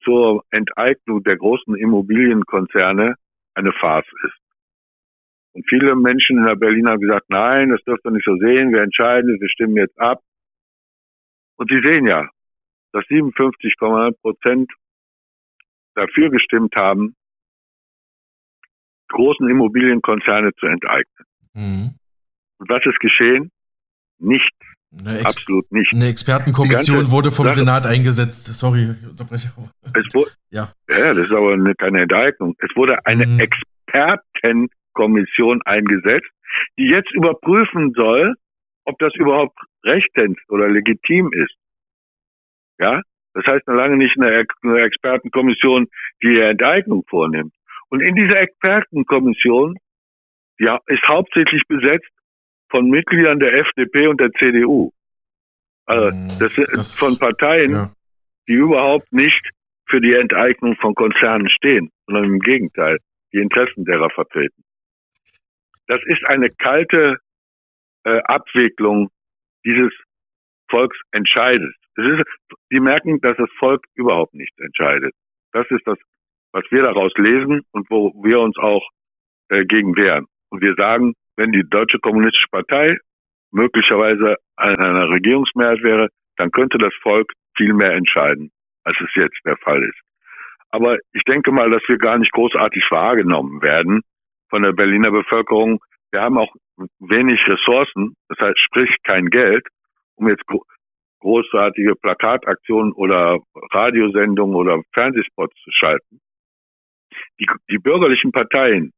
zur 0.04 0.44
Enteignung 0.52 1.24
der 1.24 1.38
großen 1.38 1.76
Immobilienkonzerne 1.76 3.16
eine 3.56 3.74
Farce 3.74 4.06
ist. 4.24 4.45
Und 5.56 5.66
viele 5.70 5.96
Menschen 5.96 6.38
in 6.38 6.46
der 6.46 6.58
Berlin 6.58 6.86
haben 6.86 7.00
gesagt, 7.00 7.30
nein, 7.30 7.70
das 7.70 7.82
dürft 7.84 8.04
ihr 8.04 8.12
nicht 8.12 8.26
so 8.26 8.36
sehen, 8.36 8.74
wir 8.74 8.82
entscheiden, 8.82 9.40
wir 9.40 9.50
stimmen 9.50 9.78
jetzt 9.78 9.98
ab. 9.98 10.22
Und 11.56 11.70
Sie 11.72 11.80
sehen 11.82 12.06
ja, 12.06 12.28
dass 12.92 13.06
57,9 13.06 14.20
Prozent 14.20 14.70
dafür 15.96 16.30
gestimmt 16.30 16.76
haben, 16.76 17.16
großen 19.08 19.50
Immobilienkonzerne 19.50 20.52
zu 20.60 20.66
enteignen. 20.66 21.26
Mhm. 21.54 21.96
Und 22.58 22.70
was 22.70 22.86
ist 22.86 23.00
geschehen? 23.00 23.50
Nichts. 24.20 24.58
Absolut 25.24 25.72
nicht. 25.72 25.94
Eine 25.94 26.08
Expertenkommission 26.08 26.98
ganze, 26.98 27.12
wurde 27.12 27.32
vom 27.32 27.50
Senat 27.50 27.86
eingesetzt. 27.86 28.54
Sorry, 28.54 28.92
ich 28.92 29.10
unterbreche. 29.10 29.54
Es 29.84 30.14
wurde, 30.14 30.32
ja. 30.50 30.74
ja, 30.90 31.14
das 31.14 31.26
ist 31.26 31.32
aber 31.32 31.54
eine, 31.54 31.76
keine 31.76 32.02
Enteignung. 32.02 32.56
Es 32.60 32.76
wurde 32.76 33.06
eine 33.06 33.26
mhm. 33.26 33.40
Expertenkommission 34.96 35.62
eingesetzt, 35.64 36.30
die 36.78 36.88
jetzt 36.88 37.12
überprüfen 37.14 37.94
soll, 37.96 38.36
ob 38.86 38.98
das 39.00 39.14
überhaupt 39.16 39.58
rechtens 39.84 40.38
oder 40.50 40.70
legitim 40.70 41.32
ist. 41.34 41.56
Ja, 42.80 43.02
das 43.34 43.46
heißt 43.46 43.68
noch 43.68 43.76
lange 43.76 43.98
nicht 43.98 44.18
eine, 44.20 44.46
eine 44.64 44.82
Expertenkommission, 44.82 45.88
die 46.24 46.40
Enteignung 46.40 47.04
vornimmt. 47.10 47.54
Und 47.90 48.02
in 48.02 48.16
dieser 48.16 48.40
Expertenkommission, 48.40 49.78
ja, 50.60 50.80
ist 50.88 51.04
hauptsächlich 51.08 51.64
besetzt 51.68 52.10
von 52.70 52.90
Mitgliedern 52.90 53.40
der 53.40 53.54
FDP 53.54 54.08
und 54.08 54.20
der 54.20 54.32
CDU. 54.32 54.92
Also 55.86 56.10
hm, 56.10 56.28
das 56.40 56.56
das, 56.56 56.98
von 57.00 57.18
Parteien, 57.18 57.72
ja. 57.72 57.92
die 58.48 58.54
überhaupt 58.54 59.12
nicht 59.12 59.50
für 59.88 60.02
die 60.02 60.14
Enteignung 60.14 60.76
von 60.78 60.96
Konzernen 60.96 61.50
stehen, 61.50 61.92
sondern 62.06 62.26
im 62.26 62.40
Gegenteil, 62.40 62.98
die 63.34 63.38
Interessen 63.38 63.86
derer 63.86 64.10
vertreten. 64.10 64.65
Das 65.88 66.02
ist 66.06 66.24
eine 66.26 66.50
kalte 66.50 67.18
äh, 68.04 68.20
Abwicklung 68.24 69.10
dieses 69.66 69.92
Volksentscheides. 70.70 71.74
Ist, 71.98 72.24
die 72.72 72.80
merken, 72.80 73.22
dass 73.22 73.38
das 73.38 73.50
Volk 73.58 73.86
überhaupt 73.96 74.34
nichts 74.34 74.58
entscheidet. 74.60 75.14
Das 75.54 75.66
ist 75.70 75.86
das, 75.88 75.98
was 76.52 76.64
wir 76.70 76.84
daraus 76.84 77.14
lesen 77.18 77.62
und 77.72 77.90
wo 77.90 78.12
wir 78.24 78.40
uns 78.40 78.58
auch 78.58 78.88
äh, 79.50 79.64
gegen 79.66 79.96
wehren. 79.96 80.26
Und 80.50 80.62
wir 80.62 80.76
sagen, 80.76 81.14
wenn 81.38 81.52
die 81.52 81.68
Deutsche 81.68 82.00
Kommunistische 82.00 82.50
Partei 82.50 82.98
möglicherweise 83.52 84.36
an 84.58 84.76
einer 84.78 85.10
Regierungsmehrheit 85.10 85.82
wäre, 85.84 86.10
dann 86.38 86.52
könnte 86.52 86.78
das 86.78 86.94
Volk 87.02 87.32
viel 87.56 87.74
mehr 87.74 87.94
entscheiden, 87.94 88.52
als 88.84 88.98
es 89.00 89.10
jetzt 89.16 89.40
der 89.46 89.58
Fall 89.58 89.84
ist. 89.84 90.00
Aber 90.72 90.98
ich 91.14 91.24
denke 91.24 91.52
mal, 91.52 91.70
dass 91.70 91.84
wir 91.88 91.98
gar 91.98 92.18
nicht 92.18 92.34
großartig 92.34 92.84
wahrgenommen 92.90 93.62
werden 93.62 94.02
von 94.50 94.64
der 94.64 94.74
Berliner 94.74 95.12
Bevölkerung. 95.12 95.80
Wir 96.12 96.22
haben 96.22 96.38
auch 96.38 96.54
wenig 97.00 97.40
Ressourcen, 97.48 98.16
das 98.30 98.40
heißt 98.40 98.60
sprich 98.60 98.90
kein 99.04 99.28
Geld, 99.28 99.66
um 100.16 100.30
jetzt 100.30 100.44
großartige 101.20 101.96
Plakataktionen 101.96 102.94
oder 102.94 103.40
Radiosendungen 103.72 104.56
oder 104.56 104.82
Fernsehspots 104.94 105.56
zu 105.64 105.72
schalten. 105.72 106.20
Die, 107.40 107.48
die 107.70 107.78
bürgerlichen 107.78 108.32
Parteien, 108.32 108.92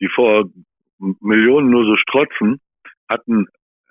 die 0.00 0.08
vor 0.08 0.44
Millionen 0.98 1.70
nur 1.70 1.84
so 1.84 1.96
strotzen, 1.96 2.60
hatten 3.08 3.46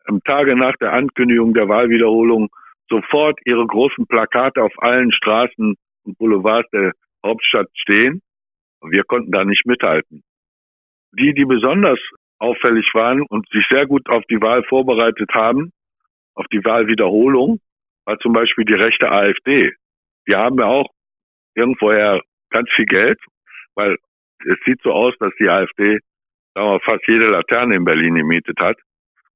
am 0.06 0.22
Tage 0.24 0.56
nach 0.56 0.76
der 0.78 0.94
Ankündigung 0.94 1.54
der 1.54 1.68
Wahlwiederholung 1.68 2.50
sofort 2.90 3.40
ihre 3.46 3.66
großen 3.66 4.08
Plakate 4.08 4.62
auf 4.62 4.74
allen 4.78 5.12
Straßen 5.12 5.76
und 6.04 6.18
Boulevards 6.18 6.70
der 6.72 6.94
Hauptstadt 7.26 7.68
stehen. 7.74 8.22
Wir 8.82 9.04
konnten 9.04 9.32
da 9.32 9.44
nicht 9.44 9.66
mithalten. 9.66 10.24
Die, 11.12 11.34
die 11.34 11.46
besonders 11.46 12.00
auffällig 12.40 12.90
waren 12.94 13.22
und 13.24 13.48
sich 13.50 13.66
sehr 13.70 13.86
gut 13.88 14.10
auf 14.10 14.24
die 14.30 14.42
Wahl 14.42 14.64
vorbereitet 14.64 15.30
haben, 15.34 15.72
auf 16.36 16.46
die 16.52 16.64
Wahlwiederholung, 16.64 17.60
war 18.06 18.18
zum 18.20 18.34
Beispiel 18.34 18.66
die 18.66 18.74
rechte 18.74 19.12
AfD. 19.12 19.74
Die 20.28 20.36
haben 20.36 20.60
ja 20.60 20.66
auch 20.66 20.90
irgendwoher 21.56 22.22
ganz 22.50 22.70
viel 22.76 22.86
Geld, 22.86 23.20
weil 23.76 23.98
es 24.46 24.58
sieht 24.66 24.82
so 24.84 24.92
aus, 24.92 25.16
dass 25.20 25.34
die 25.40 25.50
AfD 25.50 26.00
wir, 26.58 26.80
fast 26.82 27.08
jede 27.08 27.28
Laterne 27.28 27.76
in 27.76 27.86
Berlin 27.86 28.16
gemietet 28.16 28.60
hat 28.60 28.78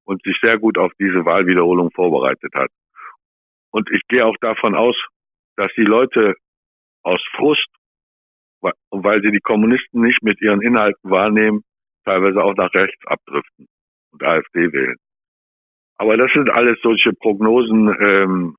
und 0.06 0.22
sich 0.24 0.38
sehr 0.42 0.58
gut 0.58 0.78
auf 0.78 0.92
diese 1.00 1.26
Wahlwiederholung 1.26 1.92
vorbereitet 1.92 2.54
hat. 2.54 2.70
Und 3.72 3.90
ich 3.92 4.02
gehe 4.08 4.26
auch 4.26 4.36
davon 4.42 4.76
aus, 4.76 4.96
dass 5.56 5.72
die 5.78 5.84
Leute 5.84 6.36
aus 7.04 7.24
Frust, 7.36 7.68
weil 8.62 9.22
sie 9.22 9.32
die 9.32 9.40
Kommunisten 9.40 10.02
nicht 10.02 10.22
mit 10.24 10.42
ihren 10.42 10.62
Inhalten 10.62 11.10
wahrnehmen, 11.10 11.64
teilweise 12.06 12.44
auch 12.44 12.56
nach 12.56 12.74
rechts 12.74 13.06
abdriften 13.06 13.68
und 14.12 14.24
AfD 14.24 14.72
wählen. 14.72 14.98
Aber 15.98 16.18
das 16.18 16.32
sind 16.34 16.50
alles 16.50 16.80
solche 16.82 17.14
Prognosen, 17.14 17.96
ähm, 18.00 18.56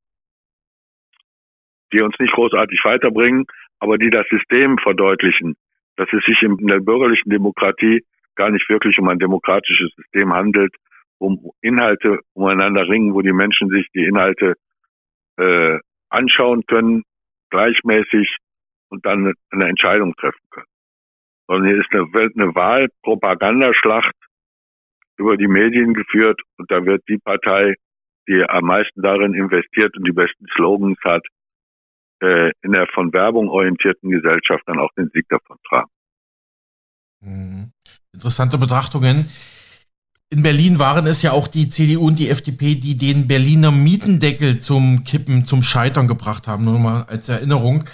die 1.92 2.00
uns 2.00 2.18
nicht 2.18 2.32
großartig 2.32 2.80
weiterbringen, 2.84 3.46
aber 3.78 3.98
die 3.98 4.10
das 4.10 4.26
System 4.28 4.78
verdeutlichen, 4.78 5.56
dass 5.96 6.08
es 6.12 6.24
sich 6.24 6.40
in 6.42 6.56
der 6.66 6.80
bürgerlichen 6.80 7.30
Demokratie 7.30 8.04
gar 8.36 8.50
nicht 8.50 8.68
wirklich 8.68 8.98
um 8.98 9.08
ein 9.08 9.18
demokratisches 9.18 9.92
System 9.96 10.32
handelt, 10.32 10.74
um 11.18 11.50
Inhalte 11.60 12.20
umeinander 12.32 12.88
ringen, 12.88 13.14
wo 13.14 13.20
die 13.20 13.32
Menschen 13.32 13.68
sich 13.68 13.86
die 13.94 14.04
Inhalte 14.04 14.54
äh, 15.36 15.78
anschauen 16.08 16.64
können, 16.66 17.02
gleichmäßig 17.50 18.36
und 18.92 19.04
dann 19.06 19.32
eine 19.50 19.68
Entscheidung 19.68 20.14
treffen 20.16 20.46
können. 20.50 20.66
Sondern 21.48 21.68
hier 21.68 21.80
ist 21.80 21.88
eine, 21.92 22.04
eine 22.12 22.54
Wahlpropagandaschlacht 22.54 24.14
über 25.16 25.36
die 25.36 25.48
Medien 25.48 25.94
geführt 25.94 26.40
und 26.58 26.70
da 26.70 26.84
wird 26.84 27.02
die 27.08 27.18
Partei, 27.18 27.74
die 28.28 28.44
am 28.46 28.66
meisten 28.66 29.02
darin 29.02 29.34
investiert 29.34 29.96
und 29.96 30.06
die 30.06 30.12
besten 30.12 30.46
Slogans 30.54 30.98
hat, 31.04 31.22
äh, 32.22 32.52
in 32.62 32.72
der 32.72 32.86
von 32.94 33.12
Werbung 33.12 33.48
orientierten 33.48 34.10
Gesellschaft 34.10 34.62
dann 34.66 34.78
auch 34.78 34.90
den 34.96 35.10
Sieg 35.12 35.26
davon 35.28 35.56
tragen. 35.68 35.90
Mhm. 37.20 37.72
Interessante 38.12 38.58
Betrachtungen. 38.58 39.28
In 40.30 40.42
Berlin 40.42 40.78
waren 40.78 41.06
es 41.06 41.22
ja 41.22 41.32
auch 41.32 41.46
die 41.46 41.68
CDU 41.68 42.06
und 42.06 42.18
die 42.18 42.30
FDP, 42.30 42.74
die 42.74 42.96
den 42.96 43.26
Berliner 43.26 43.70
Mietendeckel 43.70 44.60
zum 44.60 45.04
Kippen, 45.04 45.44
zum 45.44 45.62
Scheitern 45.62 46.08
gebracht 46.08 46.46
haben. 46.46 46.64
Nur 46.64 46.78
mal 46.78 47.02
als 47.04 47.28
Erinnerung. 47.28 47.84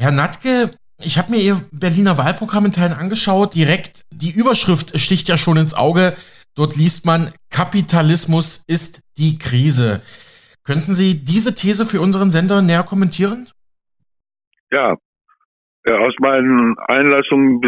Herr 0.00 0.12
Natke, 0.12 0.70
ich 1.04 1.18
habe 1.18 1.30
mir 1.30 1.40
Ihr 1.40 1.60
Berliner 1.72 2.16
Wahlprogramm 2.16 2.64
in 2.64 2.72
Teilen 2.72 2.94
angeschaut. 2.94 3.54
Direkt 3.54 4.06
die 4.14 4.32
Überschrift 4.32 4.98
sticht 4.98 5.28
ja 5.28 5.36
schon 5.36 5.58
ins 5.58 5.74
Auge. 5.74 6.16
Dort 6.56 6.74
liest 6.74 7.04
man, 7.04 7.28
Kapitalismus 7.50 8.64
ist 8.66 9.02
die 9.18 9.38
Krise. 9.38 10.00
Könnten 10.64 10.94
Sie 10.94 11.22
diese 11.22 11.54
These 11.54 11.84
für 11.84 12.00
unseren 12.00 12.30
Sender 12.30 12.62
näher 12.62 12.82
kommentieren? 12.82 13.48
Ja, 14.70 14.96
aus 15.84 16.14
meinen 16.18 16.78
Einlassungen 16.78 17.60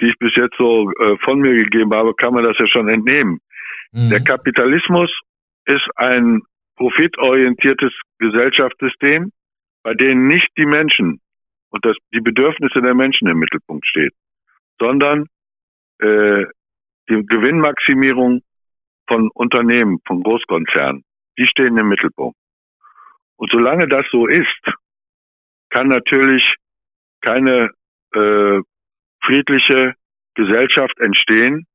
die 0.00 0.06
ich 0.06 0.18
bis 0.18 0.34
jetzt 0.34 0.56
so 0.58 0.90
äh, 0.90 1.16
von 1.24 1.38
mir 1.38 1.54
gegeben 1.64 1.92
habe, 1.92 2.14
kann 2.14 2.34
man 2.34 2.42
das 2.42 2.56
ja 2.58 2.66
schon 2.66 2.88
entnehmen. 2.88 3.38
Mhm. 3.92 4.10
Der 4.10 4.20
Kapitalismus 4.20 5.10
ist 5.66 5.86
ein 5.94 6.42
profitorientiertes 6.76 7.92
Gesellschaftssystem, 8.18 9.30
bei 9.84 9.94
dem 9.94 10.26
nicht 10.28 10.48
die 10.56 10.66
Menschen 10.66 11.20
und 11.70 11.84
das, 11.84 11.96
die 12.12 12.20
Bedürfnisse 12.20 12.80
der 12.80 12.94
Menschen 12.94 13.28
im 13.28 13.38
Mittelpunkt 13.38 13.86
steht, 13.86 14.12
sondern 14.78 15.26
äh, 16.00 16.44
die 17.08 17.26
Gewinnmaximierung 17.26 18.42
von 19.06 19.30
Unternehmen, 19.34 19.98
von 20.06 20.22
Großkonzernen, 20.22 21.04
die 21.38 21.46
stehen 21.46 21.76
im 21.76 21.88
Mittelpunkt. 21.88 22.36
Und 23.36 23.50
solange 23.50 23.88
das 23.88 24.04
so 24.10 24.26
ist, 24.26 24.62
kann 25.70 25.88
natürlich 25.88 26.42
keine 27.20 27.70
äh, 28.14 28.60
friedliche 29.24 29.94
Gesellschaft 30.34 30.98
entstehen, 30.98 31.66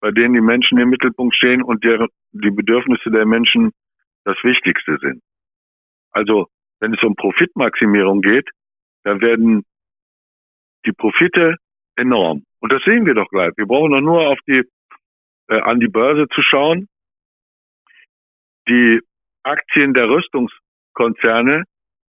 bei 0.00 0.10
denen 0.10 0.34
die 0.34 0.40
Menschen 0.40 0.78
im 0.78 0.90
Mittelpunkt 0.90 1.34
stehen 1.34 1.62
und 1.62 1.84
deren, 1.84 2.08
die 2.32 2.50
Bedürfnisse 2.50 3.10
der 3.10 3.26
Menschen 3.26 3.72
das 4.24 4.36
Wichtigste 4.42 4.98
sind. 5.00 5.22
Also, 6.12 6.46
wenn 6.80 6.94
es 6.94 7.02
um 7.02 7.14
Profitmaximierung 7.14 8.20
geht, 8.20 8.48
dann 9.04 9.20
werden 9.20 9.64
die 10.86 10.92
Profite 10.92 11.56
enorm. 11.96 12.44
Und 12.60 12.72
das 12.72 12.82
sehen 12.84 13.06
wir 13.06 13.14
doch 13.14 13.28
gleich. 13.28 13.52
Wir 13.56 13.66
brauchen 13.66 13.92
doch 13.92 14.00
nur 14.00 14.28
auf 14.28 14.38
die, 14.46 14.62
äh, 15.48 15.60
an 15.60 15.80
die 15.80 15.88
Börse 15.88 16.26
zu 16.28 16.42
schauen. 16.42 16.88
Die 18.68 19.00
Aktien 19.42 19.94
der 19.94 20.08
Rüstungskonzerne 20.08 21.64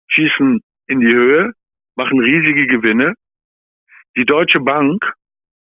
schießen 0.09 0.61
in 0.87 0.99
die 0.99 1.13
Höhe, 1.13 1.53
machen 1.95 2.19
riesige 2.19 2.67
Gewinne 2.67 3.13
die 4.17 4.25
Deutsche 4.25 4.59
Bank 4.59 5.13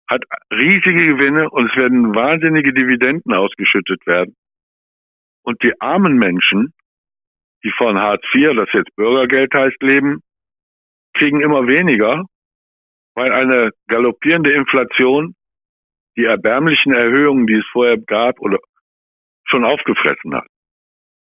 hat 0.08 0.22
riesige 0.52 1.06
Gewinne 1.06 1.48
und 1.50 1.70
es 1.70 1.76
werden 1.76 2.14
wahnsinnige 2.14 2.72
Dividenden 2.74 3.32
ausgeschüttet 3.32 4.06
werden. 4.06 4.36
Und 5.42 5.62
die 5.62 5.72
armen 5.80 6.18
Menschen, 6.18 6.74
die 7.64 7.72
von 7.72 7.96
Hartz 7.96 8.22
IV, 8.34 8.54
das 8.54 8.68
jetzt 8.72 8.94
Bürgergeld 8.94 9.52
heißt, 9.54 9.82
leben, 9.82 10.20
kriegen 11.16 11.40
immer 11.40 11.66
weniger, 11.66 12.24
weil 13.14 13.32
eine 13.32 13.70
galoppierende 13.88 14.52
Inflation 14.52 15.34
die 16.16 16.24
erbärmlichen 16.24 16.92
Erhöhungen, 16.92 17.46
die 17.46 17.56
es 17.56 17.66
vorher 17.72 17.98
gab, 17.98 18.40
oder 18.40 18.58
schon 19.44 19.64
aufgefressen 19.64 20.34
hat. 20.34 20.46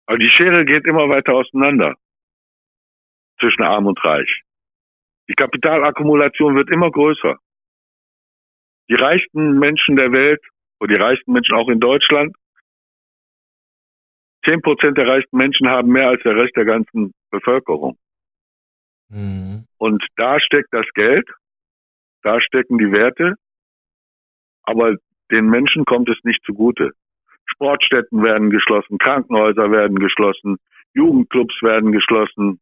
Aber 0.06 0.18
die 0.18 0.30
Schere 0.30 0.64
geht 0.64 0.86
immer 0.86 1.08
weiter 1.08 1.34
auseinander 1.34 1.94
zwischen 3.40 3.62
Arm 3.62 3.86
und 3.86 4.02
Reich. 4.04 4.42
Die 5.28 5.34
Kapitalakkumulation 5.34 6.54
wird 6.54 6.70
immer 6.70 6.90
größer. 6.90 7.36
Die 8.88 8.94
reichsten 8.94 9.58
Menschen 9.58 9.96
der 9.96 10.12
Welt, 10.12 10.40
oder 10.80 10.94
die 10.94 11.02
reichsten 11.02 11.32
Menschen 11.32 11.56
auch 11.56 11.68
in 11.68 11.80
Deutschland, 11.80 12.36
zehn 14.44 14.62
Prozent 14.62 14.96
der 14.96 15.08
reichsten 15.08 15.36
Menschen 15.36 15.68
haben 15.68 15.90
mehr 15.90 16.08
als 16.08 16.22
der 16.22 16.36
Rest 16.36 16.54
der 16.56 16.64
ganzen 16.64 17.12
Bevölkerung. 17.30 17.98
Mhm. 19.08 19.66
Und 19.78 20.04
da 20.16 20.40
steckt 20.40 20.72
das 20.72 20.86
Geld, 20.94 21.28
da 22.22 22.40
stecken 22.40 22.78
die 22.78 22.90
Werte, 22.90 23.34
aber 24.62 24.96
den 25.30 25.46
Menschen 25.46 25.84
kommt 25.84 26.08
es 26.08 26.18
nicht 26.24 26.42
zugute. 26.44 26.92
Sportstätten 27.46 28.22
werden 28.22 28.50
geschlossen, 28.50 28.98
Krankenhäuser 28.98 29.70
werden 29.70 29.98
geschlossen, 29.98 30.56
Jugendclubs 30.94 31.54
werden 31.62 31.92
geschlossen 31.92 32.60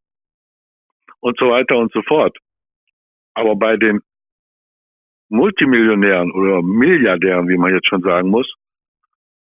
und 1.20 1.38
so 1.38 1.50
weiter 1.50 1.76
und 1.78 1.92
so 1.92 2.02
fort. 2.02 2.36
Aber 3.34 3.56
bei 3.56 3.76
den 3.76 4.00
Multimillionären 5.30 6.30
oder 6.32 6.62
Milliardären, 6.62 7.48
wie 7.48 7.56
man 7.56 7.72
jetzt 7.74 7.88
schon 7.88 8.02
sagen 8.02 8.28
muss, 8.28 8.52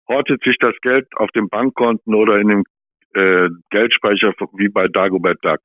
hortet 0.07 0.41
sich 0.43 0.57
das 0.59 0.75
Geld 0.81 1.07
auf 1.15 1.29
den 1.31 1.49
Bankkonten 1.49 2.13
oder 2.13 2.39
in 2.39 2.47
dem 2.47 2.63
äh, 3.13 3.49
Geldspeicher 3.69 4.33
wie 4.53 4.69
bei 4.69 4.87
Dagobert 4.87 5.39
Duck. 5.43 5.59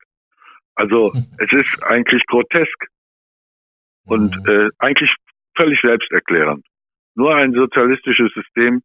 Also 0.79 1.11
es 1.39 1.51
ist 1.51 1.83
eigentlich 1.83 2.25
grotesk 2.27 2.87
und 4.05 4.35
mhm. 4.35 4.49
äh, 4.49 4.69
eigentlich 4.79 5.13
völlig 5.55 5.79
selbsterklärend. 5.81 6.65
Nur 7.15 7.35
ein 7.35 7.51
sozialistisches 7.51 8.31
System, 8.33 8.81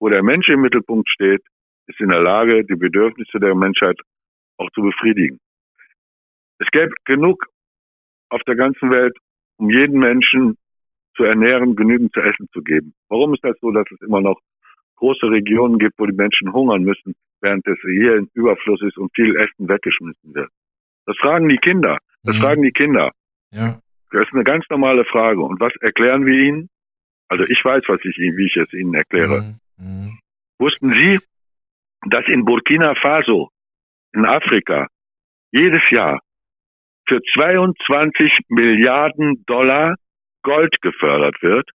wo 0.00 0.08
der 0.08 0.22
Mensch 0.22 0.48
im 0.48 0.62
Mittelpunkt 0.62 1.08
steht, 1.10 1.42
ist 1.86 2.00
in 2.00 2.08
der 2.08 2.22
Lage, 2.22 2.64
die 2.64 2.76
Bedürfnisse 2.76 3.38
der 3.38 3.54
Menschheit 3.54 3.98
auch 4.56 4.70
zu 4.70 4.80
befriedigen. 4.80 5.38
Es 6.58 6.68
gäbe 6.70 6.92
genug 7.04 7.44
auf 8.30 8.40
der 8.46 8.56
ganzen 8.56 8.90
Welt, 8.90 9.14
um 9.58 9.68
jeden 9.68 9.98
Menschen 9.98 10.56
zu 11.14 11.24
ernähren, 11.24 11.76
genügend 11.76 12.12
zu 12.14 12.20
essen 12.20 12.48
zu 12.54 12.62
geben. 12.62 12.94
Warum 13.10 13.34
ist 13.34 13.44
das 13.44 13.56
so, 13.60 13.70
dass 13.70 13.86
es 13.90 14.00
immer 14.00 14.22
noch 14.22 14.40
große 14.96 15.26
Regionen 15.26 15.78
gibt, 15.78 15.98
wo 15.98 16.06
die 16.06 16.16
Menschen 16.16 16.52
hungern 16.52 16.84
müssen, 16.84 17.14
während 17.42 17.66
es 17.66 17.78
hier 17.82 18.16
in 18.16 18.30
Überfluss 18.32 18.80
ist 18.80 18.96
und 18.96 19.14
viel 19.14 19.36
Essen 19.36 19.68
weggeschmissen 19.68 20.34
wird? 20.34 20.50
Das 21.06 21.16
fragen 21.18 21.48
die 21.48 21.58
Kinder. 21.58 21.98
Das 22.22 22.36
mhm. 22.36 22.40
fragen 22.40 22.62
die 22.62 22.72
Kinder. 22.72 23.12
Ja. 23.50 23.80
Das 24.10 24.26
ist 24.26 24.34
eine 24.34 24.44
ganz 24.44 24.64
normale 24.70 25.04
Frage. 25.04 25.40
Und 25.40 25.60
was 25.60 25.72
erklären 25.80 26.24
wir 26.24 26.34
ihnen? 26.34 26.68
Also 27.28 27.44
ich 27.44 27.64
weiß, 27.64 27.82
was 27.88 28.00
ich 28.04 28.16
ihnen, 28.18 28.36
wie 28.36 28.46
ich 28.46 28.56
es 28.56 28.72
ihnen 28.72 28.94
erkläre. 28.94 29.42
Mhm. 29.76 29.86
Mhm. 29.86 30.18
Wussten 30.58 30.92
Sie, 30.92 31.20
dass 32.08 32.24
in 32.28 32.44
Burkina 32.44 32.94
Faso, 32.94 33.50
in 34.12 34.24
Afrika, 34.24 34.86
jedes 35.50 35.82
Jahr 35.90 36.20
für 37.08 37.20
22 37.34 38.32
Milliarden 38.48 39.44
Dollar 39.46 39.96
Gold 40.42 40.80
gefördert 40.80 41.42
wird 41.42 41.68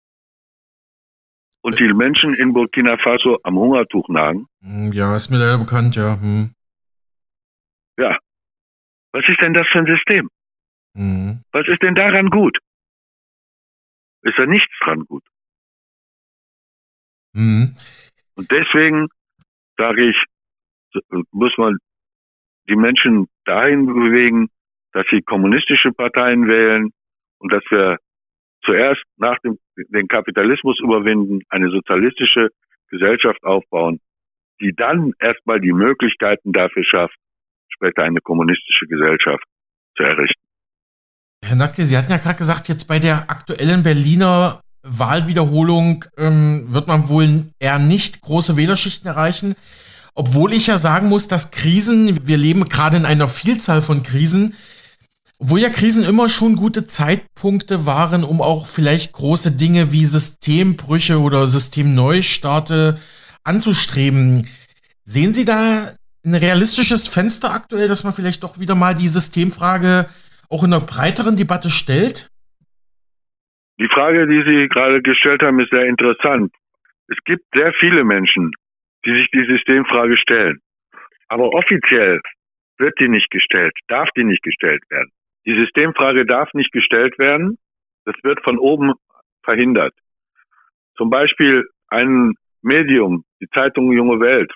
und 1.61 1.79
die 1.79 1.93
Menschen 1.93 2.33
in 2.33 2.53
Burkina 2.53 2.97
Faso 2.97 3.37
am 3.43 3.57
Hungertuch 3.57 4.07
nagen. 4.09 4.47
Hm, 4.61 4.91
ja, 4.93 5.15
ist 5.15 5.29
mir 5.29 5.37
leider 5.37 5.57
bekannt, 5.57 5.95
ja. 5.95 6.19
Hm. 6.19 6.51
Ja. 7.97 8.17
Was 9.11 9.23
ist 9.27 9.41
denn 9.41 9.53
das 9.53 9.67
für 9.71 9.79
ein 9.79 9.85
System? 9.85 10.29
Hm. 10.95 11.43
Was 11.51 11.67
ist 11.67 11.81
denn 11.81 11.95
daran 11.95 12.29
gut? 12.29 12.57
Ist 14.21 14.37
da 14.37 14.45
nichts 14.45 14.73
dran 14.83 15.05
gut. 15.05 15.23
Hm. 17.33 17.75
Und 18.35 18.51
deswegen 18.51 19.07
sage 19.77 20.09
ich, 20.09 20.15
muss 21.31 21.53
man 21.57 21.77
die 22.67 22.75
Menschen 22.75 23.27
dahin 23.45 23.85
bewegen, 23.85 24.49
dass 24.93 25.05
sie 25.11 25.21
kommunistische 25.21 25.91
Parteien 25.91 26.47
wählen 26.47 26.91
und 27.39 27.53
dass 27.53 27.63
wir 27.69 27.97
zuerst 28.63 29.03
nach 29.17 29.37
dem 29.39 29.57
den 29.89 30.07
Kapitalismus 30.07 30.79
überwinden, 30.81 31.41
eine 31.49 31.69
sozialistische 31.69 32.49
Gesellschaft 32.89 33.43
aufbauen, 33.43 33.99
die 34.59 34.73
dann 34.75 35.13
erstmal 35.19 35.61
die 35.61 35.71
Möglichkeiten 35.71 36.51
dafür 36.51 36.83
schafft, 36.83 37.15
später 37.79 38.03
eine 38.03 38.19
kommunistische 38.21 38.85
Gesellschaft 38.87 39.43
zu 39.95 40.03
errichten. 40.03 40.41
Herr 41.43 41.55
Natke, 41.55 41.85
Sie 41.85 41.97
hatten 41.97 42.11
ja 42.11 42.17
gerade 42.17 42.37
gesagt, 42.37 42.67
jetzt 42.67 42.87
bei 42.87 42.99
der 42.99 43.29
aktuellen 43.29 43.83
Berliner 43.83 44.61
Wahlwiederholung 44.83 46.05
ähm, 46.17 46.67
wird 46.69 46.87
man 46.87 47.07
wohl 47.09 47.45
eher 47.59 47.79
nicht 47.79 48.21
große 48.21 48.57
Wählerschichten 48.57 49.07
erreichen. 49.07 49.55
Obwohl 50.15 50.53
ich 50.53 50.67
ja 50.67 50.77
sagen 50.77 51.07
muss, 51.07 51.27
dass 51.27 51.51
Krisen, 51.51 52.27
wir 52.27 52.37
leben 52.37 52.67
gerade 52.67 52.97
in 52.97 53.05
einer 53.05 53.27
Vielzahl 53.27 53.81
von 53.81 54.03
Krisen, 54.03 54.55
obwohl 55.37 55.61
ja 55.61 55.69
Krisen 55.69 56.03
immer 56.03 56.27
schon 56.27 56.57
gute 56.57 56.87
Zeitpunkte 56.87 57.85
waren, 57.85 58.25
um 58.25 58.41
auch 58.41 58.67
vielleicht 58.67 59.13
große 59.13 59.53
Dinge 59.53 59.93
wie 59.93 60.05
Systembrüche 60.05 61.19
oder 61.19 61.47
Systemneustarte 61.47 62.99
anzustreben. 63.45 64.49
Sehen 65.05 65.33
Sie 65.33 65.45
da 65.45 65.93
ein 66.25 66.35
realistisches 66.35 67.07
Fenster 67.07 67.53
aktuell, 67.53 67.87
dass 67.87 68.03
man 68.03 68.13
vielleicht 68.13 68.43
doch 68.43 68.59
wieder 68.59 68.75
mal 68.75 68.93
die 68.95 69.07
Systemfrage 69.07 70.07
auch 70.49 70.63
in 70.63 70.73
einer 70.73 70.85
breiteren 70.85 71.37
Debatte 71.37 71.69
stellt? 71.69 72.29
Die 73.79 73.87
Frage, 73.87 74.27
die 74.27 74.43
Sie 74.43 74.67
gerade 74.67 75.01
gestellt 75.01 75.41
haben, 75.41 75.59
ist 75.59 75.71
sehr 75.71 75.85
interessant. 75.85 76.51
Es 77.07 77.17
gibt 77.23 77.43
sehr 77.53 77.73
viele 77.79 78.03
Menschen, 78.03 78.51
die 79.05 79.11
sich 79.11 79.27
die 79.31 79.45
Systemfrage 79.45 80.17
stellen. 80.17 80.59
Aber 81.29 81.53
offiziell 81.53 82.19
wird 82.77 82.99
die 82.99 83.07
nicht 83.07 83.29
gestellt, 83.29 83.73
darf 83.87 84.09
die 84.17 84.23
nicht 84.23 84.43
gestellt 84.43 84.83
werden. 84.89 85.09
Die 85.45 85.55
Systemfrage 85.55 86.25
darf 86.25 86.53
nicht 86.53 86.71
gestellt 86.71 87.17
werden. 87.17 87.57
Das 88.05 88.15
wird 88.23 88.43
von 88.43 88.57
oben 88.57 88.93
verhindert. 89.43 89.93
Zum 90.97 91.09
Beispiel 91.09 91.63
ein 91.87 92.33
Medium, 92.61 93.23
die 93.41 93.47
Zeitung 93.53 93.91
Junge 93.91 94.19
Welt, 94.19 94.51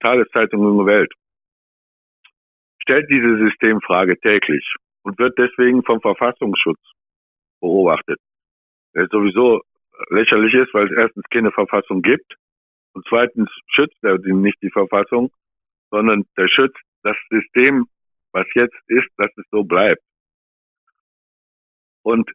Tageszeitung 0.00 0.62
Junge 0.62 0.86
Welt, 0.86 1.12
stellt 2.78 3.08
diese 3.10 3.38
Systemfrage 3.38 4.18
täglich 4.20 4.64
und 5.02 5.18
wird 5.18 5.38
deswegen 5.38 5.82
vom 5.84 6.00
Verfassungsschutz 6.00 6.80
beobachtet. 7.60 8.18
Der 8.94 9.06
sowieso 9.08 9.62
lächerlich 10.10 10.54
ist, 10.54 10.74
weil 10.74 10.86
es 10.86 10.96
erstens 10.96 11.24
keine 11.30 11.50
Verfassung 11.50 12.02
gibt 12.02 12.34
und 12.92 13.04
zweitens 13.08 13.50
schützt 13.68 14.02
er 14.02 14.18
nicht 14.18 14.60
die 14.62 14.70
Verfassung, 14.70 15.30
sondern 15.90 16.24
der 16.36 16.48
schützt 16.48 16.80
das 17.02 17.16
System, 17.30 17.86
was 18.32 18.46
jetzt 18.54 18.76
ist, 18.86 19.08
dass 19.16 19.30
es 19.36 19.44
so 19.50 19.64
bleibt. 19.64 20.02
Und 22.02 22.30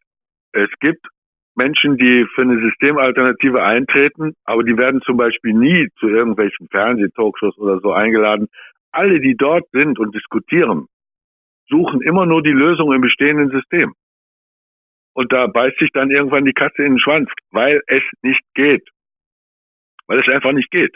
es 0.52 0.70
gibt 0.80 1.06
Menschen, 1.54 1.96
die 1.96 2.26
für 2.34 2.42
eine 2.42 2.60
Systemalternative 2.60 3.62
eintreten, 3.62 4.34
aber 4.44 4.62
die 4.62 4.76
werden 4.76 5.00
zum 5.02 5.16
Beispiel 5.16 5.52
nie 5.52 5.88
zu 5.98 6.08
irgendwelchen 6.08 6.68
Fernsehtalkshows 6.68 7.58
oder 7.58 7.80
so 7.80 7.92
eingeladen. 7.92 8.48
Alle, 8.92 9.20
die 9.20 9.36
dort 9.36 9.68
sind 9.72 9.98
und 9.98 10.14
diskutieren, 10.14 10.86
suchen 11.68 12.02
immer 12.02 12.26
nur 12.26 12.42
die 12.42 12.52
Lösung 12.52 12.92
im 12.92 13.00
bestehenden 13.00 13.50
System. 13.50 13.92
Und 15.12 15.32
da 15.32 15.46
beißt 15.46 15.78
sich 15.78 15.90
dann 15.92 16.10
irgendwann 16.10 16.44
die 16.44 16.52
Katze 16.52 16.82
in 16.82 16.94
den 16.94 17.00
Schwanz, 17.00 17.30
weil 17.50 17.82
es 17.86 18.02
nicht 18.22 18.42
geht. 18.54 18.88
Weil 20.06 20.20
es 20.20 20.28
einfach 20.28 20.52
nicht 20.52 20.70
geht. 20.70 20.94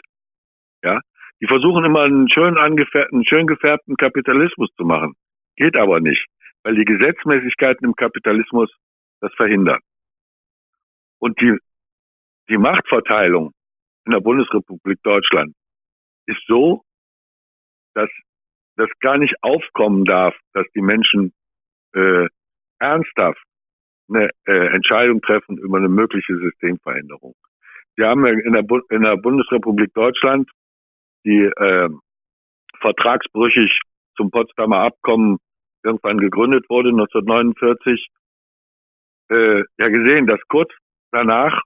Ja. 0.83 0.99
Die 1.41 1.47
versuchen 1.47 1.83
immer 1.83 2.03
einen 2.03 2.29
schön 2.29 2.57
angefärbten, 2.57 3.25
schön 3.25 3.45
gefärbten 3.45 3.97
Kapitalismus 3.97 4.69
zu 4.77 4.85
machen. 4.85 5.13
Geht 5.57 5.75
aber 5.75 5.99
nicht 5.99 6.25
weil 6.65 6.75
die 6.75 6.83
Gesetzmäßigkeiten 6.83 7.87
im 7.87 7.95
Kapitalismus 7.95 8.75
das 9.21 9.31
verhindern. 9.35 9.79
Und 11.19 11.39
die, 11.41 11.57
die 12.49 12.57
Machtverteilung 12.57 13.51
in 14.05 14.11
der 14.11 14.19
Bundesrepublik 14.19 14.99
Deutschland 15.03 15.53
ist 16.27 16.41
so, 16.47 16.81
dass 17.93 18.09
das 18.77 18.89
gar 18.99 19.17
nicht 19.17 19.35
aufkommen 19.41 20.05
darf, 20.05 20.35
dass 20.53 20.65
die 20.75 20.81
Menschen 20.81 21.33
äh, 21.93 22.27
ernsthaft 22.79 23.41
eine 24.09 24.29
äh, 24.45 24.67
Entscheidung 24.75 25.21
treffen 25.21 25.57
über 25.57 25.77
eine 25.77 25.89
mögliche 25.89 26.35
Systemveränderung. 26.35 27.33
Wir 27.95 28.07
haben 28.07 28.25
in 28.25 28.53
der, 28.53 28.65
in 28.89 29.01
der 29.03 29.17
Bundesrepublik 29.17 29.93
Deutschland 29.93 30.49
die 31.25 31.45
äh, 31.45 31.89
vertragsbrüchig 32.81 33.79
zum 34.15 34.29
Potsdamer 34.29 34.79
Abkommen 34.79 35.37
irgendwann 35.83 36.17
gegründet 36.17 36.65
wurde, 36.69 36.89
1949, 36.89 38.07
äh, 39.29 39.63
ja 39.77 39.87
gesehen, 39.89 40.27
dass 40.27 40.39
kurz 40.47 40.71
danach 41.15 41.61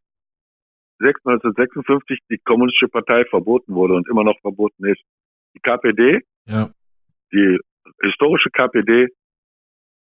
1956 1.02 2.20
die 2.30 2.38
Kommunistische 2.40 2.88
Partei 2.88 3.26
verboten 3.26 3.74
wurde 3.74 3.96
und 3.96 4.08
immer 4.10 4.24
noch 4.24 4.40
verboten 4.42 4.86
ist. 4.86 5.02
Die 5.56 5.60
KPD, 5.60 6.22
ja. 6.46 6.70
die 7.32 7.60
historische 8.02 8.50
KPD, 8.52 9.08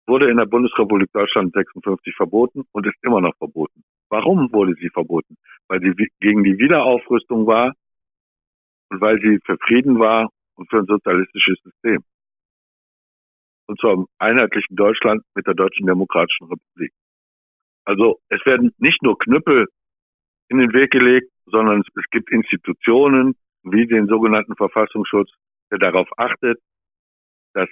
wurde 0.08 0.30
in 0.30 0.38
der 0.38 0.46
Bundesrepublik 0.46 1.12
Deutschland 1.14 1.54
56 1.54 2.14
verboten 2.16 2.64
und 2.72 2.86
ist 2.86 2.98
immer 3.02 3.22
noch 3.22 3.36
verboten. 3.38 3.84
Warum 4.10 4.52
wurde 4.52 4.74
sie 4.76 4.90
verboten? 4.90 5.38
Weil 5.68 5.80
sie 5.82 5.94
gegen 6.20 6.44
die 6.44 6.58
Wiederaufrüstung 6.58 7.48
war 7.48 7.74
und 8.90 9.00
weil 9.00 9.20
sie 9.22 9.40
für 9.46 9.58
Frieden 9.66 10.00
war 10.00 10.30
und 10.56 10.70
für 10.70 10.80
ein 10.80 10.86
sozialistisches 10.86 11.60
System 11.64 12.04
und 13.72 13.80
zwar 13.80 13.94
im 13.94 14.06
einheitlichen 14.20 14.76
Deutschland 14.76 15.24
mit 15.34 15.48
der 15.48 15.54
Deutschen 15.54 15.88
Demokratischen 15.88 16.48
Republik. 16.48 16.92
Also 17.86 18.20
es 18.30 18.46
werden 18.46 18.74
nicht 18.78 19.02
nur 19.02 19.18
Knüppel 19.18 19.68
in 20.50 20.58
den 20.60 20.74
Weg 20.74 20.92
gelegt, 20.92 21.32
sondern 21.46 21.82
es 21.82 22.04
gibt 22.12 22.32
Institutionen 22.32 23.36
wie 23.64 23.88
den 23.88 24.08
sogenannten 24.08 24.56
Verfassungsschutz, 24.56 25.30
der 25.72 25.80
darauf 25.80 26.08
achtet, 26.18 26.60
dass 27.54 27.70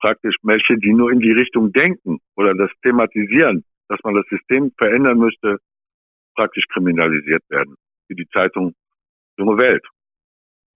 praktisch 0.00 0.36
welche, 0.42 0.76
die 0.76 0.92
nur 0.92 1.10
in 1.10 1.20
die 1.20 1.32
Richtung 1.32 1.72
denken 1.72 2.18
oder 2.36 2.54
das 2.54 2.70
thematisieren, 2.82 3.64
dass 3.88 3.98
man 4.04 4.14
das 4.14 4.26
System 4.28 4.72
verändern 4.76 5.18
müsste, 5.18 5.58
praktisch 6.34 6.64
kriminalisiert 6.72 7.42
werden. 7.48 7.76
Wie 8.08 8.14
die 8.14 8.28
Zeitung 8.28 8.74
Junge 9.38 9.56
Welt. 9.56 9.84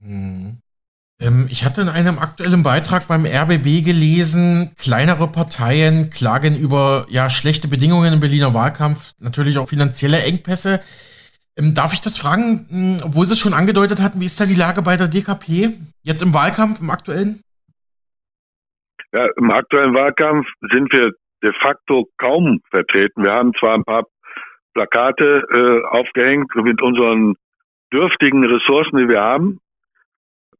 Mhm. 0.01 0.61
Ähm, 1.21 1.47
ich 1.51 1.65
hatte 1.65 1.81
in 1.83 1.89
einem 1.89 2.19
aktuellen 2.19 2.63
Beitrag 2.63 3.09
beim 3.09 3.27
RBB 3.27 3.85
gelesen, 3.85 4.71
kleinere 4.79 5.27
Parteien 5.27 6.11
klagen 6.11 6.57
über 6.57 7.07
ja, 7.09 7.29
schlechte 7.29 7.69
Bedingungen 7.69 8.13
im 8.13 8.21
Berliner 8.21 8.55
Wahlkampf, 8.55 9.13
natürlich 9.21 9.59
auch 9.59 9.69
finanzielle 9.69 10.23
Engpässe. 10.23 10.81
Ähm, 11.59 11.75
darf 11.75 11.93
ich 11.93 12.01
das 12.01 12.17
fragen, 12.17 12.67
hm, 12.71 12.97
obwohl 13.05 13.27
Sie 13.27 13.33
es 13.33 13.41
schon 13.41 13.53
angedeutet 13.53 14.01
hatten, 14.01 14.21
wie 14.21 14.27
ist 14.27 14.41
da 14.41 14.47
die 14.47 14.55
Lage 14.55 14.83
bei 14.83 14.97
der 14.97 15.09
DKP? 15.09 15.75
Jetzt 16.05 16.23
im 16.23 16.35
Wahlkampf, 16.35 16.81
im 16.81 16.91
aktuellen? 16.91 17.43
Ja, 19.13 19.27
im 19.37 19.51
aktuellen 19.51 19.95
Wahlkampf 19.95 20.47
sind 20.71 20.93
wir 20.93 21.11
de 21.43 21.53
facto 21.61 22.07
kaum 22.19 22.61
vertreten. 22.71 23.25
Wir 23.25 23.33
haben 23.33 23.53
zwar 23.59 23.75
ein 23.75 23.85
paar 23.85 24.05
Plakate 24.75 25.43
äh, 25.51 25.87
aufgehängt 25.89 26.55
mit 26.55 26.81
unseren 26.81 27.35
dürftigen 27.93 28.45
Ressourcen, 28.45 28.99
die 28.99 29.09
wir 29.09 29.21
haben, 29.21 29.59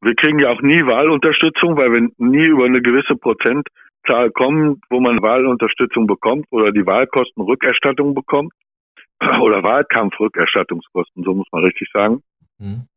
wir 0.01 0.15
kriegen 0.15 0.39
ja 0.39 0.49
auch 0.49 0.61
nie 0.61 0.85
Wahlunterstützung, 0.85 1.75
weil 1.75 1.91
wir 1.91 2.09
nie 2.17 2.45
über 2.45 2.65
eine 2.65 2.81
gewisse 2.81 3.15
Prozentzahl 3.15 4.31
kommen, 4.31 4.81
wo 4.89 4.99
man 4.99 5.21
Wahlunterstützung 5.21 6.07
bekommt 6.07 6.45
oder 6.51 6.71
die 6.71 6.85
Wahlkostenrückerstattung 6.85 8.13
bekommt 8.15 8.53
oder 9.41 9.63
Wahlkampfrückerstattungskosten, 9.63 11.23
so 11.23 11.33
muss 11.33 11.47
man 11.51 11.63
richtig 11.63 11.89
sagen. 11.91 12.21
Mhm. 12.59 12.87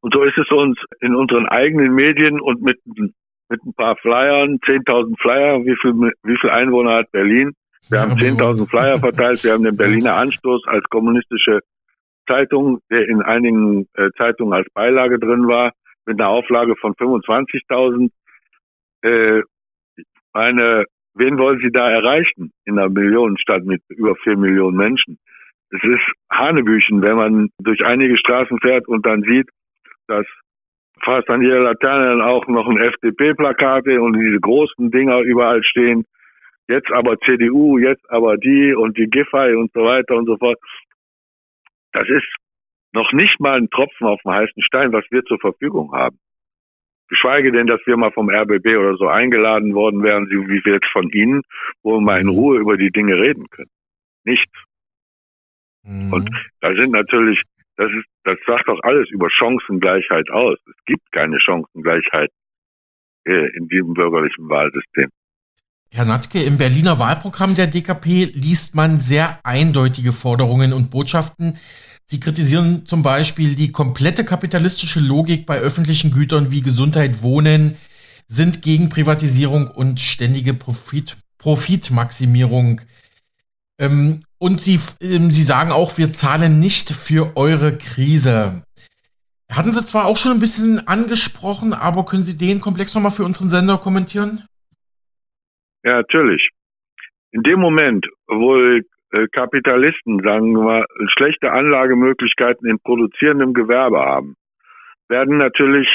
Und 0.00 0.14
so 0.14 0.22
ist 0.22 0.38
es 0.38 0.50
uns 0.50 0.78
in 1.00 1.14
unseren 1.14 1.46
eigenen 1.46 1.94
Medien 1.94 2.40
und 2.40 2.62
mit, 2.62 2.78
mit 2.86 3.62
ein 3.66 3.74
paar 3.74 3.96
Flyern, 3.96 4.58
10.000 4.60 5.20
Flyer, 5.20 5.58
wie 5.66 5.76
viel, 5.76 5.92
wie 6.22 6.38
viel 6.40 6.50
Einwohner 6.50 6.94
hat 6.94 7.12
Berlin? 7.12 7.52
Wir 7.90 8.00
haben 8.00 8.12
10.000 8.12 8.68
Flyer 8.70 8.98
verteilt, 8.98 9.44
wir 9.44 9.52
haben 9.52 9.64
den 9.64 9.76
Berliner 9.76 10.14
Anstoß 10.14 10.62
als 10.66 10.84
kommunistische 10.84 11.60
Zeitung, 12.26 12.78
der 12.90 13.06
in 13.08 13.20
einigen 13.20 13.88
äh, 13.94 14.08
Zeitungen 14.16 14.54
als 14.54 14.68
Beilage 14.72 15.18
drin 15.18 15.46
war 15.46 15.72
mit 16.06 16.20
einer 16.20 16.28
Auflage 16.28 16.76
von 16.76 16.94
25.000. 16.94 18.10
Äh, 19.02 19.42
meine 20.32 20.84
wen 21.14 21.38
wollen 21.38 21.60
Sie 21.60 21.70
da 21.70 21.90
erreichen 21.90 22.52
in 22.64 22.78
einer 22.78 22.88
Millionenstadt 22.88 23.64
mit 23.64 23.82
über 23.88 24.16
vier 24.16 24.36
Millionen 24.36 24.76
Menschen? 24.76 25.18
Es 25.70 25.82
ist 25.84 26.02
Hanebüchen, 26.32 27.02
wenn 27.02 27.16
man 27.16 27.48
durch 27.60 27.84
einige 27.84 28.16
Straßen 28.18 28.58
fährt 28.60 28.88
und 28.88 29.06
dann 29.06 29.22
sieht, 29.22 29.48
dass 30.08 30.26
fast 31.04 31.28
an 31.30 31.42
jeder 31.42 31.60
Laterne 31.60 32.06
dann 32.06 32.22
auch 32.22 32.46
noch 32.48 32.68
ein 32.68 32.78
FDP-Plakate 32.78 34.00
und 34.00 34.14
diese 34.18 34.40
großen 34.40 34.90
Dinger 34.90 35.20
überall 35.20 35.62
stehen. 35.62 36.04
Jetzt 36.68 36.90
aber 36.90 37.18
CDU, 37.20 37.78
jetzt 37.78 38.08
aber 38.10 38.36
die 38.36 38.74
und 38.74 38.96
die 38.98 39.08
Giffey 39.08 39.54
und 39.54 39.72
so 39.72 39.84
weiter 39.84 40.16
und 40.16 40.26
so 40.26 40.36
fort. 40.36 40.58
Das 41.92 42.08
ist 42.08 42.26
noch 42.92 43.12
nicht 43.12 43.40
mal 43.40 43.56
ein 43.56 43.70
Tropfen 43.70 44.06
auf 44.06 44.20
dem 44.22 44.32
heißen 44.32 44.62
Stein, 44.62 44.92
was 44.92 45.04
wir 45.10 45.24
zur 45.24 45.38
Verfügung 45.38 45.92
haben. 45.92 46.18
Geschweige 47.08 47.50
denn, 47.50 47.66
dass 47.66 47.80
wir 47.86 47.96
mal 47.96 48.12
vom 48.12 48.30
RBB 48.30 48.66
oder 48.78 48.96
so 48.96 49.08
eingeladen 49.08 49.74
worden 49.74 50.02
wären, 50.02 50.28
wie 50.30 50.64
wir 50.64 50.74
jetzt 50.74 50.90
von 50.92 51.10
Ihnen, 51.10 51.42
wo 51.82 51.96
wir 51.96 52.00
mal 52.00 52.20
in 52.20 52.28
Ruhe 52.28 52.58
über 52.58 52.76
die 52.76 52.90
Dinge 52.90 53.14
reden 53.14 53.48
können. 53.50 53.70
Nichts. 54.24 54.52
Mhm. 55.82 56.12
Und 56.12 56.30
da 56.60 56.70
sind 56.70 56.92
natürlich, 56.92 57.42
das 57.76 57.90
ist, 57.90 58.06
das 58.24 58.38
sagt 58.46 58.68
doch 58.68 58.78
alles 58.82 59.08
über 59.10 59.28
Chancengleichheit 59.28 60.30
aus. 60.30 60.58
Es 60.66 60.84
gibt 60.86 61.10
keine 61.10 61.40
Chancengleichheit 61.40 62.30
äh, 63.24 63.56
in 63.56 63.66
diesem 63.68 63.94
bürgerlichen 63.94 64.48
Wahlsystem. 64.48 65.10
Herr 65.92 66.04
Natke, 66.04 66.40
im 66.40 66.56
Berliner 66.56 67.00
Wahlprogramm 67.00 67.56
der 67.56 67.66
DKP 67.66 68.30
liest 68.34 68.76
man 68.76 69.00
sehr 69.00 69.40
eindeutige 69.42 70.12
Forderungen 70.12 70.72
und 70.72 70.90
Botschaften. 70.90 71.58
Sie 72.10 72.18
kritisieren 72.18 72.86
zum 72.86 73.04
Beispiel 73.04 73.54
die 73.54 73.70
komplette 73.70 74.24
kapitalistische 74.24 74.98
Logik 74.98 75.46
bei 75.46 75.58
öffentlichen 75.58 76.10
Gütern 76.10 76.50
wie 76.50 76.60
Gesundheit, 76.60 77.22
Wohnen, 77.22 77.76
sind 78.26 78.62
gegen 78.62 78.88
Privatisierung 78.88 79.68
und 79.68 80.00
ständige 80.00 80.52
Profit, 80.52 81.18
Profitmaximierung. 81.38 82.80
Ähm, 83.78 84.24
und 84.38 84.60
sie, 84.60 84.80
ähm, 85.00 85.30
sie 85.30 85.44
sagen 85.44 85.70
auch, 85.70 85.98
wir 85.98 86.10
zahlen 86.10 86.58
nicht 86.58 86.90
für 86.90 87.36
eure 87.36 87.78
Krise. 87.78 88.64
Hatten 89.48 89.72
Sie 89.72 89.84
zwar 89.84 90.06
auch 90.06 90.16
schon 90.16 90.32
ein 90.32 90.40
bisschen 90.40 90.88
angesprochen, 90.88 91.72
aber 91.72 92.04
können 92.06 92.24
Sie 92.24 92.36
den 92.36 92.60
Komplex 92.60 92.92
nochmal 92.92 93.12
für 93.12 93.24
unseren 93.24 93.50
Sender 93.50 93.78
kommentieren? 93.78 94.44
Ja, 95.84 95.98
natürlich. 95.98 96.50
In 97.30 97.44
dem 97.44 97.60
Moment, 97.60 98.04
wo 98.26 98.56
Kapitalisten, 99.32 100.20
sagen 100.22 100.52
wir 100.52 100.62
mal, 100.62 100.84
schlechte 101.16 101.50
Anlagemöglichkeiten 101.50 102.68
in 102.68 102.78
produzierendem 102.78 103.54
Gewerbe 103.54 103.98
haben, 103.98 104.36
werden 105.08 105.38
natürlich 105.38 105.88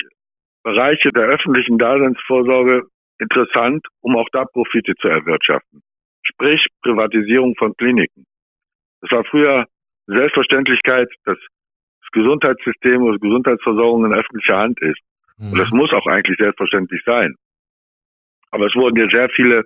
Bereiche 0.64 1.12
der 1.12 1.24
öffentlichen 1.24 1.78
Daseinsvorsorge 1.78 2.84
interessant, 3.20 3.86
um 4.02 4.18
auch 4.18 4.28
da 4.32 4.46
Profite 4.46 4.94
zu 5.00 5.08
erwirtschaften. 5.08 5.82
Sprich 6.24 6.66
Privatisierung 6.82 7.56
von 7.56 7.74
Kliniken. 7.78 8.26
Es 9.02 9.12
war 9.12 9.24
früher 9.26 9.66
Selbstverständlichkeit, 10.08 11.08
dass 11.24 11.38
das 11.38 12.12
Gesundheitssystem 12.12 13.04
oder 13.04 13.20
Gesundheitsversorgung 13.20 14.06
in 14.06 14.14
öffentlicher 14.14 14.58
Hand 14.58 14.82
ist. 14.82 15.00
Mhm. 15.38 15.52
Und 15.52 15.60
das 15.60 15.70
muss 15.72 15.94
auch 15.94 16.08
eigentlich 16.08 16.38
selbstverständlich 16.38 17.02
sein. 17.06 17.36
Aber 18.52 18.66
es 18.66 18.76
wurden 18.76 18.98
ja 18.98 19.08
sehr 19.10 19.30
viele 19.30 19.64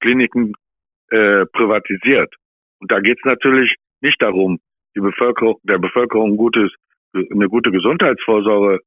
Kliniken 0.00 0.54
äh, 1.10 1.44
privatisiert. 1.52 2.34
Und 2.80 2.90
da 2.90 3.00
geht 3.00 3.18
es 3.18 3.24
natürlich 3.24 3.76
nicht 4.00 4.20
darum, 4.20 4.58
die 4.96 5.00
Bevölkerung, 5.00 5.58
der 5.62 5.78
Bevölkerung 5.78 6.36
gutes, 6.36 6.72
eine 7.14 7.48
gute 7.48 7.70
Gesundheitsvorsorge 7.70 8.80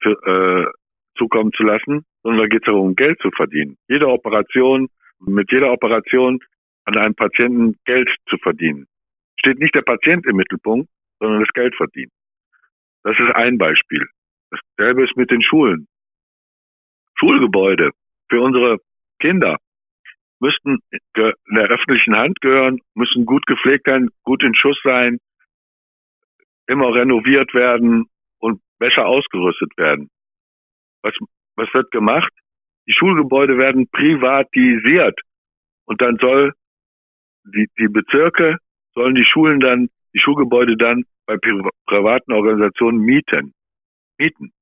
für, 0.00 0.10
äh, 0.10 0.70
zukommen 1.16 1.52
zu 1.52 1.62
lassen, 1.62 2.04
sondern 2.22 2.42
da 2.42 2.46
geht 2.48 2.62
es 2.62 2.66
darum, 2.66 2.94
Geld 2.94 3.18
zu 3.20 3.30
verdienen. 3.30 3.76
Jede 3.88 4.08
Operation, 4.08 4.88
mit 5.20 5.50
jeder 5.50 5.72
Operation 5.72 6.38
an 6.84 6.96
einem 6.96 7.14
Patienten 7.14 7.76
Geld 7.84 8.08
zu 8.28 8.36
verdienen 8.38 8.86
steht 9.42 9.58
nicht 9.58 9.74
der 9.74 9.82
Patient 9.82 10.24
im 10.26 10.36
Mittelpunkt, 10.36 10.88
sondern 11.18 11.40
das 11.40 11.52
Geld 11.52 11.74
verdient. 11.74 12.12
Das 13.02 13.18
ist 13.18 13.34
ein 13.34 13.58
Beispiel. 13.58 14.06
Dasselbe 14.50 15.04
ist 15.04 15.16
mit 15.16 15.30
den 15.30 15.42
Schulen. 15.42 15.88
Schulgebäude 17.18 17.90
für 18.28 18.40
unsere 18.40 18.78
Kinder 19.20 19.58
müssten 20.42 20.80
in 20.90 21.54
der 21.54 21.68
öffentlichen 21.68 22.16
Hand 22.16 22.40
gehören, 22.40 22.80
müssen 22.94 23.24
gut 23.24 23.46
gepflegt 23.46 23.86
sein, 23.86 24.08
gut 24.24 24.42
in 24.42 24.54
Schuss 24.56 24.78
sein, 24.82 25.18
immer 26.66 26.92
renoviert 26.92 27.54
werden 27.54 28.06
und 28.40 28.60
besser 28.78 29.06
ausgerüstet 29.06 29.70
werden. 29.76 30.10
Was, 31.02 31.14
was 31.54 31.72
wird 31.72 31.90
gemacht? 31.92 32.32
Die 32.88 32.92
Schulgebäude 32.92 33.56
werden 33.56 33.88
privatisiert 33.88 35.18
und 35.84 36.00
dann 36.00 36.16
soll 36.16 36.52
die, 37.44 37.68
die 37.78 37.88
Bezirke 37.88 38.58
sollen 38.94 39.14
die 39.14 39.24
Schulen 39.24 39.60
dann, 39.60 39.88
die 40.12 40.20
Schulgebäude 40.20 40.76
dann 40.76 41.04
bei 41.24 41.36
pri 41.36 41.62
privaten 41.86 42.32
Organisationen 42.32 42.98
mieten. 42.98 43.54
Mieten. 44.18 44.52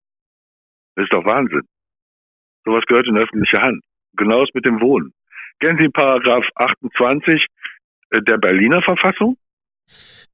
Das 0.95 1.05
ist 1.05 1.12
doch 1.12 1.24
Wahnsinn. 1.24 1.62
Sowas 2.64 2.85
gehört 2.87 3.07
in 3.07 3.16
öffentliche 3.16 3.62
Hand. 3.62 3.83
Genaues 4.16 4.51
mit 4.53 4.66
dem 4.66 4.81
Wohnen. 4.81 5.14
Kennen 5.61 5.78
Sie 5.78 5.88
Paragraph 5.88 6.44
28 6.56 7.46
äh, 8.11 8.22
der 8.22 8.38
Berliner 8.38 8.82
Verfassung? 8.82 9.36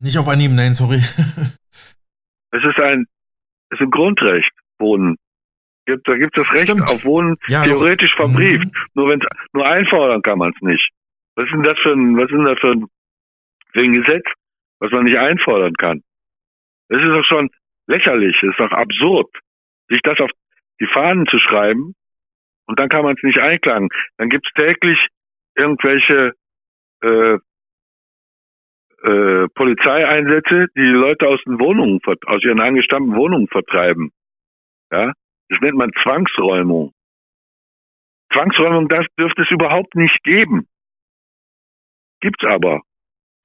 Nicht 0.00 0.18
auf 0.18 0.28
Anhieb, 0.28 0.52
nein, 0.52 0.74
sorry. 0.74 0.96
es 2.50 2.64
ist 2.64 2.78
ein, 2.78 3.06
es 3.70 3.78
ist 3.78 3.80
ein 3.80 3.90
Grundrecht, 3.90 4.52
Wohnen. 4.78 5.16
Da 5.86 6.16
gibt 6.16 6.36
es 6.36 6.44
das 6.44 6.52
Recht 6.52 6.68
Stimmt. 6.68 6.90
auf 6.90 7.04
Wohnen 7.04 7.36
ja, 7.48 7.62
theoretisch 7.62 8.10
doch. 8.16 8.26
verbrieft. 8.26 8.66
Mhm. 8.66 8.72
Nur 8.94 9.08
wenn 9.08 9.20
nur 9.52 9.66
einfordern 9.66 10.22
kann 10.22 10.38
man 10.38 10.52
es 10.54 10.60
nicht. 10.60 10.90
Was 11.36 11.44
ist 11.44 11.52
denn 11.52 11.62
das 11.62 11.78
für 11.78 11.92
ein, 11.92 12.16
was 12.16 12.24
ist 12.24 12.32
denn 12.32 12.44
das 12.44 12.58
für 12.58 12.72
ein 12.72 12.86
für 13.76 13.82
ein 13.82 13.92
Gesetz, 13.92 14.24
was 14.78 14.90
man 14.90 15.04
nicht 15.04 15.18
einfordern 15.18 15.74
kann. 15.74 16.02
Das 16.88 17.00
ist 17.00 17.08
doch 17.08 17.24
schon 17.24 17.50
lächerlich, 17.86 18.36
das 18.40 18.50
ist 18.50 18.60
doch 18.60 18.72
absurd, 18.72 19.28
sich 19.88 20.00
das 20.02 20.18
auf 20.18 20.30
die 20.80 20.86
Fahnen 20.86 21.26
zu 21.26 21.38
schreiben 21.38 21.94
und 22.66 22.78
dann 22.78 22.88
kann 22.88 23.04
man 23.04 23.14
es 23.16 23.22
nicht 23.22 23.38
einklagen. 23.38 23.88
Dann 24.16 24.30
gibt 24.30 24.46
es 24.46 24.52
täglich 24.54 24.98
irgendwelche 25.56 26.32
äh, 27.02 27.38
äh, 29.02 29.48
Polizeieinsätze, 29.54 30.66
die, 30.76 30.80
die 30.80 30.86
Leute 30.86 31.28
aus 31.28 31.40
den 31.46 31.58
Wohnungen, 31.58 32.00
aus 32.26 32.44
ihren 32.44 32.60
angestammten 32.60 33.14
Wohnungen 33.16 33.48
vertreiben. 33.48 34.10
Ja, 34.90 35.12
das 35.48 35.60
nennt 35.60 35.76
man 35.76 35.90
Zwangsräumung. 36.02 36.92
Zwangsräumung, 38.32 38.88
das 38.88 39.06
dürfte 39.18 39.42
es 39.42 39.50
überhaupt 39.50 39.94
nicht 39.94 40.22
geben. 40.24 40.66
Gibt's 42.20 42.44
aber 42.44 42.82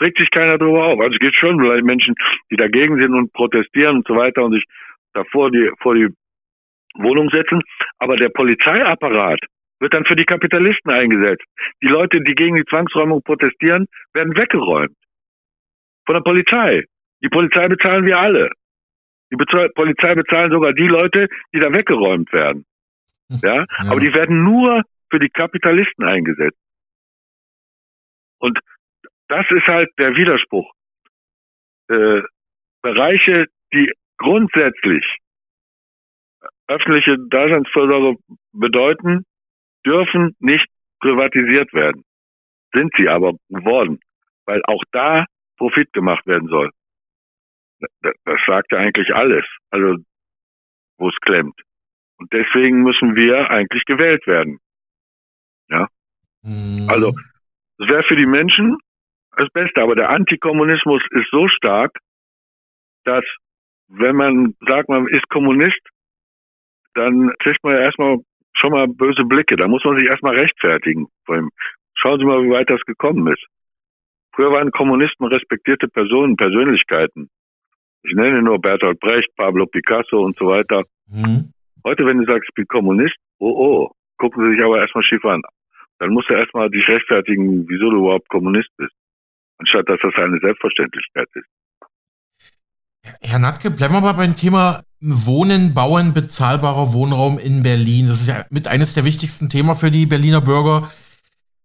regt 0.02 0.18
sich 0.18 0.30
keiner 0.32 0.58
drüber 0.58 0.86
auf. 0.86 1.00
Also 1.00 1.14
es 1.14 1.20
gibt 1.20 1.36
schon 1.36 1.60
vielleicht 1.60 1.86
Menschen, 1.86 2.16
die 2.50 2.56
dagegen 2.58 2.98
sind 2.98 3.14
und 3.14 3.32
protestieren 3.34 3.98
und 3.98 4.08
so 4.08 4.16
weiter 4.16 4.44
und 4.44 4.54
sich 4.54 4.66
davor 5.14 5.52
die, 5.52 5.72
vor 5.80 5.96
die 5.96 6.10
Wohnung 6.96 7.30
setzen. 7.30 7.62
Aber 8.00 8.18
der 8.18 8.30
Polizeiapparat 8.30 9.40
wird 9.82 9.94
dann 9.94 10.06
für 10.06 10.16
die 10.16 10.26
Kapitalisten 10.26 10.92
eingesetzt. 10.92 11.44
Die 11.82 11.88
Leute, 11.88 12.22
die 12.22 12.36
gegen 12.36 12.56
die 12.56 12.66
Zwangsräumung 12.66 13.24
protestieren, 13.24 13.88
werden 14.14 14.36
weggeräumt. 14.38 14.96
Von 16.06 16.16
der 16.16 16.22
Polizei. 16.22 16.86
Die 17.24 17.30
Polizei 17.30 17.68
bezahlen 17.68 18.06
wir 18.06 18.20
alle. 18.20 18.52
Die 19.32 19.36
Bezahl 19.36 19.70
Polizei 19.70 20.14
bezahlen 20.14 20.52
sogar 20.52 20.74
die 20.74 20.88
Leute, 20.88 21.28
die 21.54 21.60
da 21.60 21.72
weggeräumt 21.74 22.32
werden. 22.32 22.66
Ja? 23.42 23.56
ja? 23.56 23.66
Aber 23.90 24.00
die 24.00 24.14
werden 24.14 24.44
nur 24.44 24.84
für 25.10 25.20
die 25.20 25.30
Kapitalisten 25.30 26.06
eingesetzt. 26.06 26.60
Und 28.40 28.60
das 29.30 29.46
ist 29.50 29.66
halt 29.68 29.90
der 29.98 30.16
Widerspruch. 30.16 30.72
Äh, 31.90 32.22
Bereiche, 32.82 33.48
die 33.74 33.92
grundsätzlich 34.18 35.06
öffentliche 36.68 37.18
Daseinsvorsorge 37.30 38.18
bedeuten, 38.54 39.26
dürfen 39.86 40.36
nicht 40.40 40.68
privatisiert 41.00 41.74
werden. 41.74 42.04
Sind 42.74 42.92
sie 42.98 43.10
aber 43.10 43.34
geworden, 43.50 44.00
weil 44.46 44.62
auch 44.66 44.84
da 44.92 45.26
Profit 45.58 45.92
gemacht 45.94 46.26
werden 46.26 46.48
soll. 46.48 46.72
Das 48.02 48.40
sagt 48.46 48.72
ja 48.72 48.78
eigentlich 48.78 49.14
alles, 49.14 49.46
also 49.70 49.98
wo 50.98 51.10
es 51.10 51.16
klemmt. 51.22 51.60
Und 52.18 52.32
deswegen 52.32 52.84
müssen 52.84 53.16
wir 53.16 53.50
eigentlich 53.50 53.84
gewählt 53.86 54.26
werden. 54.28 54.60
Ja. 55.70 55.88
Mhm. 56.44 56.88
Also, 56.88 57.14
es 57.80 57.88
wäre 57.88 58.04
für 58.04 58.16
die 58.16 58.28
Menschen 58.28 58.78
das 59.36 59.50
Beste. 59.50 59.82
Aber 59.82 59.96
der 59.96 60.10
Antikommunismus 60.10 61.02
ist 61.12 61.30
so 61.32 61.48
stark, 61.48 61.98
dass 63.06 63.24
wenn 63.88 64.16
man 64.16 64.56
sagt, 64.68 64.90
man 64.90 65.08
ist 65.08 65.28
Kommunist, 65.30 65.82
dann 66.94 67.34
kriegt 67.40 67.64
man 67.64 67.74
ja 67.74 67.82
erstmal 67.82 68.18
schon 68.54 68.72
mal 68.72 68.88
böse 68.88 69.24
Blicke. 69.24 69.56
Da 69.56 69.68
muss 69.68 69.84
man 69.84 69.98
sich 69.98 70.06
erstmal 70.06 70.36
rechtfertigen. 70.36 71.08
Schauen 71.96 72.20
Sie 72.20 72.26
mal, 72.26 72.44
wie 72.44 72.52
weit 72.52 72.70
das 72.70 72.82
gekommen 72.82 73.28
ist. 73.32 73.44
Früher 74.34 74.52
waren 74.52 74.72
Kommunisten 74.72 75.28
respektierte 75.28 75.88
Personen, 75.88 76.38
Persönlichkeiten. 76.38 77.30
Ich 78.04 78.16
nenne 78.16 78.42
nur 78.42 78.60
Bertolt 78.60 79.00
Brecht, 79.00 79.30
Pablo 79.36 79.66
Picasso 79.66 80.22
und 80.22 80.36
so 80.38 80.48
weiter. 80.48 80.84
Mhm. 81.08 81.52
Heute, 81.84 82.06
wenn 82.06 82.20
du 82.20 82.26
sagst, 82.26 82.50
ich 82.50 82.56
bin 82.56 82.66
Kommunist, 82.68 83.16
oh 83.40 83.52
oh, 83.52 83.92
gucken 84.18 84.44
Sie 84.44 84.56
sich 84.56 84.64
aber 84.64 84.80
erstmal 84.80 85.04
schief 85.04 85.24
an. 85.26 85.42
dann 86.00 86.12
musst 86.12 86.30
du 86.30 86.34
erstmal 86.34 86.70
dich 86.70 86.88
rechtfertigen, 86.88 87.68
wieso 87.70 87.92
du 87.92 87.98
überhaupt 87.98 88.28
Kommunist 88.30 88.70
bist. 88.78 88.94
Anstatt 89.60 89.88
dass 89.88 90.00
das 90.02 90.16
eine 90.16 90.40
Selbstverständlichkeit 90.40 91.28
ist. 91.36 91.48
Herr 93.20 93.40
Natke, 93.40 93.72
bleiben 93.72 93.94
wir 93.94 94.02
mal 94.02 94.14
beim 94.14 94.36
Thema 94.36 94.84
Wohnen, 95.00 95.74
Bauen, 95.74 96.14
bezahlbarer 96.14 96.94
Wohnraum 96.94 97.40
in 97.40 97.64
Berlin. 97.64 98.08
Das 98.08 98.22
ist 98.22 98.28
ja 98.28 98.46
mit 98.50 98.68
eines 98.68 98.94
der 98.94 99.04
wichtigsten 99.04 99.50
Themen 99.50 99.74
für 99.76 99.92
die 99.92 100.06
Berliner 100.06 100.42
Bürger 100.42 100.92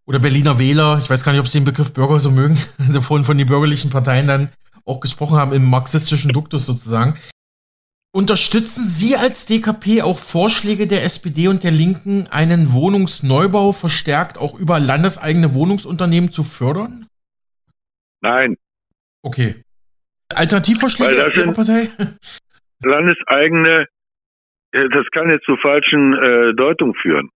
oder 0.07 0.19
Berliner 0.19 0.59
Wähler. 0.59 0.99
Ich 1.03 1.11
weiß 1.11 1.23
gar 1.23 1.33
nicht, 1.33 1.41
ob 1.41 1.49
Sie 1.49 1.59
den 1.59 1.67
Begriff 1.67 1.93
Bürger 1.93 2.19
so 2.19 2.31
mögen, 2.31 2.57
also 2.79 3.01
vorhin 3.01 3.25
von 3.25 3.37
den 3.37 3.47
bürgerlichen 3.47 3.91
Parteien 3.91 4.27
dann 4.27 4.49
auch 4.85 5.01
gesprochen 5.01 5.37
haben, 5.37 5.53
im 5.53 5.69
marxistischen 5.69 6.33
Duktus 6.33 6.65
sozusagen. 6.65 7.15
Unterstützen 8.13 8.89
Sie 8.89 9.17
als 9.17 9.45
DKP 9.45 10.01
auch 10.01 10.19
Vorschläge 10.19 10.87
der 10.87 11.05
SPD 11.05 11.49
und 11.49 11.65
der 11.65 11.73
Linken, 11.73 12.29
einen 12.29 12.73
Wohnungsneubau 12.73 13.73
verstärkt 13.73 14.39
auch 14.39 14.55
über 14.55 14.81
landeseigene 14.81 15.53
Wohnungsunternehmen 15.53 16.33
zu 16.33 16.43
fördern? 16.43 17.07
Nein. 18.23 18.57
Okay. 19.21 19.66
Alternativvorschläge 20.35 21.33
Ihrer 21.35 21.53
Partei? 21.53 21.89
Landeseigene, 22.83 23.87
äh, 24.73 24.89
das 24.91 25.07
kann 25.13 25.31
jetzt 25.31 25.45
zu 25.45 25.57
falschen 25.57 26.15
äh, 26.15 26.55
Deutungen 26.55 26.95
führen. 26.95 27.31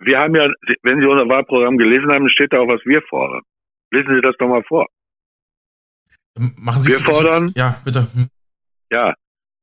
Wir 0.00 0.18
haben 0.18 0.34
ja, 0.36 0.48
wenn 0.82 1.00
Sie 1.00 1.06
unser 1.06 1.28
Wahlprogramm 1.28 1.76
gelesen 1.76 2.10
haben, 2.10 2.28
steht 2.30 2.52
da 2.52 2.60
auch, 2.60 2.68
was 2.68 2.80
wir 2.84 3.02
fordern. 3.02 3.42
Lesen 3.90 4.14
Sie 4.14 4.20
das 4.20 4.36
doch 4.38 4.48
mal 4.48 4.62
vor. 4.62 4.86
Machen 6.56 6.82
Sie 6.82 6.92
wir 6.92 7.00
fordern. 7.00 7.52
Ja, 7.56 7.80
bitte. 7.84 8.06
Hm. 8.14 8.28
Ja, 8.90 9.14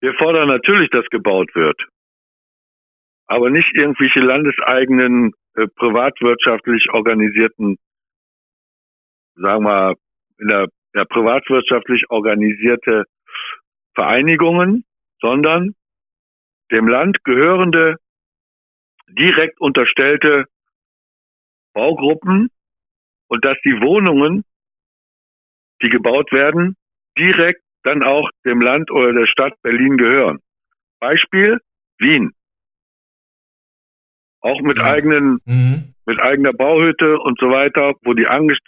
wir 0.02 0.14
fordern 0.16 0.50
natürlich, 0.50 0.90
dass 0.90 1.06
gebaut 1.10 1.50
wird. 1.56 1.82
Aber 3.28 3.50
nicht 3.50 3.74
irgendwelche 3.74 4.20
landeseigenen, 4.20 5.32
äh, 5.56 5.68
privatwirtschaftlich 5.76 6.90
organisierten, 6.92 7.78
sagen 9.36 9.64
wir, 9.64 9.96
in 10.38 10.48
der, 10.48 10.68
ja, 10.96 11.04
privatwirtschaftlich 11.06 12.10
organisierte 12.10 13.04
Vereinigungen, 13.94 14.86
sondern 15.20 15.76
dem 16.72 16.88
Land 16.88 17.24
gehörende, 17.24 17.98
direkt 19.10 19.60
unterstellte 19.60 20.46
Baugruppen 21.74 22.50
und 23.28 23.46
dass 23.46 23.58
die 23.66 23.80
Wohnungen, 23.82 24.44
die 25.82 25.90
gebaut 25.90 26.32
werden, 26.32 26.76
direkt 27.18 27.62
dann 27.84 28.02
auch 28.02 28.30
dem 28.46 28.62
Land 28.62 28.90
oder 28.90 29.14
der 29.14 29.28
Stadt 29.28 29.54
Berlin 29.62 29.98
gehören. 29.98 30.40
Beispiel 31.00 31.60
Wien. 32.00 32.32
Auch 34.40 34.62
mit 34.62 34.78
ja. 34.78 34.86
eigenen, 34.86 35.40
mhm. 35.46 35.94
mit 36.06 36.20
eigener 36.20 36.54
Bauhütte 36.54 37.20
und 37.20 37.38
so 37.40 37.50
weiter, 37.50 37.94
wo 38.04 38.14
die, 38.14 38.28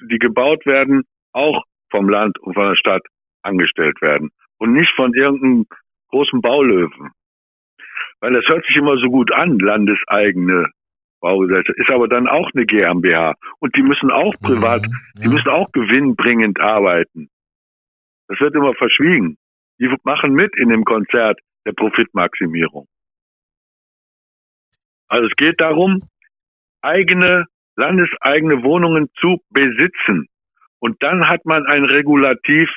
die 0.09 0.19
gebaut 0.19 0.65
werden, 0.65 1.03
auch 1.31 1.63
vom 1.89 2.09
Land 2.09 2.37
und 2.39 2.53
von 2.53 2.69
der 2.69 2.75
Stadt 2.75 3.05
angestellt 3.41 4.01
werden 4.01 4.31
und 4.57 4.73
nicht 4.73 4.91
von 4.95 5.13
irgendeinem 5.13 5.65
großen 6.09 6.41
Baulöwen. 6.41 7.11
Weil 8.19 8.33
das 8.33 8.45
hört 8.47 8.65
sich 8.65 8.75
immer 8.75 8.97
so 8.97 9.07
gut 9.07 9.31
an, 9.31 9.59
landeseigene 9.59 10.71
Baugesellschaft, 11.19 11.77
ist 11.79 11.89
aber 11.89 12.07
dann 12.07 12.27
auch 12.27 12.49
eine 12.53 12.65
GmbH. 12.65 13.35
Und 13.59 13.75
die 13.75 13.81
müssen 13.81 14.11
auch 14.11 14.33
mhm, 14.41 14.45
privat, 14.45 14.81
mhm, 14.83 14.93
ja. 15.15 15.21
die 15.23 15.29
müssen 15.29 15.49
auch 15.49 15.71
gewinnbringend 15.71 16.59
arbeiten. 16.59 17.29
Das 18.27 18.39
wird 18.39 18.55
immer 18.55 18.73
verschwiegen. 18.73 19.37
Die 19.79 19.93
machen 20.03 20.33
mit 20.33 20.55
in 20.57 20.69
dem 20.69 20.83
Konzert 20.83 21.39
der 21.65 21.73
Profitmaximierung. 21.73 22.87
Also 25.07 25.27
es 25.27 25.35
geht 25.35 25.61
darum, 25.61 26.01
eigene, 26.81 27.45
landeseigene 27.75 28.63
Wohnungen 28.63 29.09
zu 29.19 29.37
besitzen. 29.49 30.27
Und 30.79 31.01
dann 31.01 31.27
hat 31.27 31.45
man 31.45 31.65
ein 31.65 31.85
Regulativ 31.85 32.69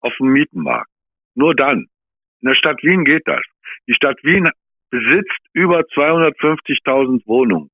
auf 0.00 0.12
dem 0.18 0.28
Mietenmarkt. 0.28 0.90
Nur 1.34 1.54
dann. 1.54 1.86
In 2.40 2.48
der 2.48 2.54
Stadt 2.54 2.82
Wien 2.82 3.04
geht 3.04 3.26
das. 3.26 3.42
Die 3.86 3.94
Stadt 3.94 4.18
Wien 4.22 4.50
besitzt 4.90 5.40
über 5.52 5.80
250.000 5.80 7.26
Wohnungen 7.26 7.70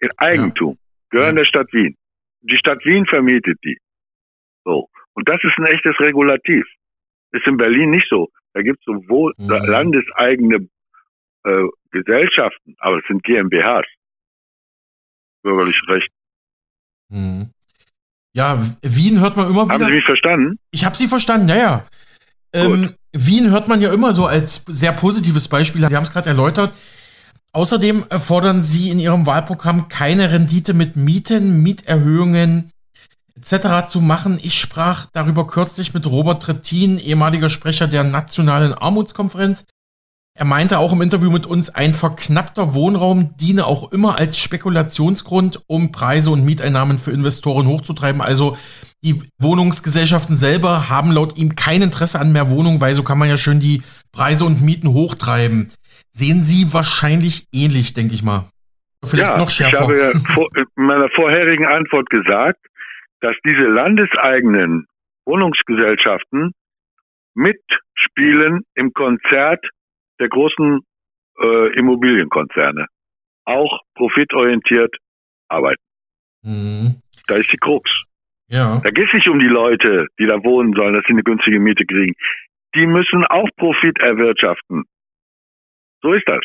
in 0.00 0.10
Eigentum, 0.16 0.78
ja. 0.78 1.08
gehören 1.10 1.36
ja. 1.36 1.42
der 1.42 1.48
Stadt 1.48 1.72
Wien. 1.72 1.96
Die 2.42 2.56
Stadt 2.56 2.84
Wien 2.84 3.06
vermietet 3.06 3.58
die. 3.64 3.78
So. 4.64 4.88
Und 5.14 5.28
das 5.28 5.42
ist 5.42 5.58
ein 5.58 5.66
echtes 5.66 5.98
Regulativ. 5.98 6.64
Ist 7.32 7.46
in 7.46 7.56
Berlin 7.56 7.90
nicht 7.90 8.08
so. 8.08 8.28
Da 8.54 8.62
gibt 8.62 8.78
es 8.78 8.84
sowohl 8.84 9.34
mhm. 9.36 9.48
landeseigene 9.48 10.68
äh, 11.44 11.64
Gesellschaften, 11.90 12.76
aber 12.78 12.98
es 12.98 13.04
sind 13.06 13.22
GmbHs. 13.24 13.86
Bürgerlich 15.42 15.80
Recht. 15.88 16.10
Mhm. 17.08 17.52
Ja, 18.38 18.56
Wien 18.82 19.18
hört 19.18 19.36
man 19.36 19.50
immer 19.50 19.64
wieder. 19.64 19.74
Haben 19.74 19.86
Sie 19.86 19.96
mich 19.96 20.04
verstanden? 20.04 20.60
Ich 20.70 20.84
habe 20.84 20.96
Sie 20.96 21.08
verstanden, 21.08 21.46
naja. 21.46 21.84
Ähm, 22.52 22.94
Wien 23.12 23.50
hört 23.50 23.66
man 23.66 23.80
ja 23.80 23.92
immer 23.92 24.14
so 24.14 24.26
als 24.26 24.64
sehr 24.68 24.92
positives 24.92 25.48
Beispiel. 25.48 25.88
Sie 25.88 25.96
haben 25.96 26.04
es 26.04 26.12
gerade 26.12 26.28
erläutert. 26.28 26.72
Außerdem 27.52 28.04
fordern 28.20 28.62
Sie 28.62 28.90
in 28.90 29.00
Ihrem 29.00 29.26
Wahlprogramm 29.26 29.88
keine 29.88 30.30
Rendite 30.30 30.72
mit 30.72 30.94
Mieten, 30.94 31.64
Mieterhöhungen 31.64 32.70
etc. 33.34 33.88
zu 33.88 34.00
machen. 34.00 34.38
Ich 34.40 34.60
sprach 34.60 35.06
darüber 35.12 35.48
kürzlich 35.48 35.92
mit 35.92 36.06
Robert 36.06 36.40
Trittin, 36.40 37.00
ehemaliger 37.00 37.50
Sprecher 37.50 37.88
der 37.88 38.04
Nationalen 38.04 38.72
Armutskonferenz. 38.72 39.64
Er 40.38 40.44
meinte 40.44 40.78
auch 40.78 40.92
im 40.92 41.02
Interview 41.02 41.32
mit 41.32 41.46
uns, 41.46 41.68
ein 41.68 41.92
verknappter 41.92 42.72
Wohnraum 42.72 43.34
diene 43.40 43.66
auch 43.66 43.92
immer 43.92 44.18
als 44.18 44.38
Spekulationsgrund, 44.38 45.64
um 45.66 45.90
Preise 45.90 46.30
und 46.30 46.44
Mieteinnahmen 46.44 46.98
für 46.98 47.10
Investoren 47.10 47.66
hochzutreiben. 47.66 48.20
Also 48.20 48.56
die 49.02 49.20
Wohnungsgesellschaften 49.40 50.36
selber 50.36 50.88
haben 50.88 51.10
laut 51.10 51.36
ihm 51.36 51.56
kein 51.56 51.82
Interesse 51.82 52.20
an 52.20 52.30
mehr 52.30 52.50
Wohnungen, 52.50 52.80
weil 52.80 52.94
so 52.94 53.02
kann 53.02 53.18
man 53.18 53.28
ja 53.28 53.36
schön 53.36 53.58
die 53.58 53.82
Preise 54.12 54.44
und 54.44 54.62
Mieten 54.62 54.92
hochtreiben. 54.92 55.72
Sehen 56.12 56.44
Sie 56.44 56.72
wahrscheinlich 56.72 57.48
ähnlich, 57.52 57.94
denke 57.94 58.14
ich 58.14 58.22
mal. 58.22 58.44
Vielleicht 59.04 59.30
ja, 59.30 59.38
noch 59.38 59.50
schärfer. 59.50 59.74
Ich 59.74 59.80
habe 59.80 59.98
ja 59.98 60.10
in 60.76 60.84
meiner 60.84 61.08
vorherigen 61.16 61.66
Antwort 61.66 62.08
gesagt, 62.10 62.60
dass 63.22 63.34
diese 63.44 63.66
landeseigenen 63.66 64.86
Wohnungsgesellschaften 65.26 66.52
mitspielen 67.34 68.62
im 68.76 68.92
Konzert 68.92 69.64
der 70.20 70.28
großen 70.28 70.80
äh, 71.40 71.78
Immobilienkonzerne. 71.78 72.86
Auch 73.44 73.80
profitorientiert 73.94 74.94
arbeiten. 75.48 75.82
Mhm. 76.42 77.02
Da 77.26 77.36
ist 77.36 77.52
die 77.52 77.58
Krux. 77.58 77.90
Ja. 78.48 78.80
Da 78.82 78.90
geht 78.90 79.08
es 79.08 79.14
nicht 79.14 79.28
um 79.28 79.38
die 79.38 79.46
Leute, 79.46 80.06
die 80.18 80.26
da 80.26 80.42
wohnen 80.42 80.72
sollen, 80.74 80.94
dass 80.94 81.04
sie 81.06 81.12
eine 81.12 81.22
günstige 81.22 81.60
Miete 81.60 81.84
kriegen. 81.84 82.14
Die 82.74 82.86
müssen 82.86 83.24
auch 83.26 83.48
Profit 83.56 83.98
erwirtschaften. 83.98 84.84
So 86.02 86.12
ist 86.12 86.26
das. 86.26 86.40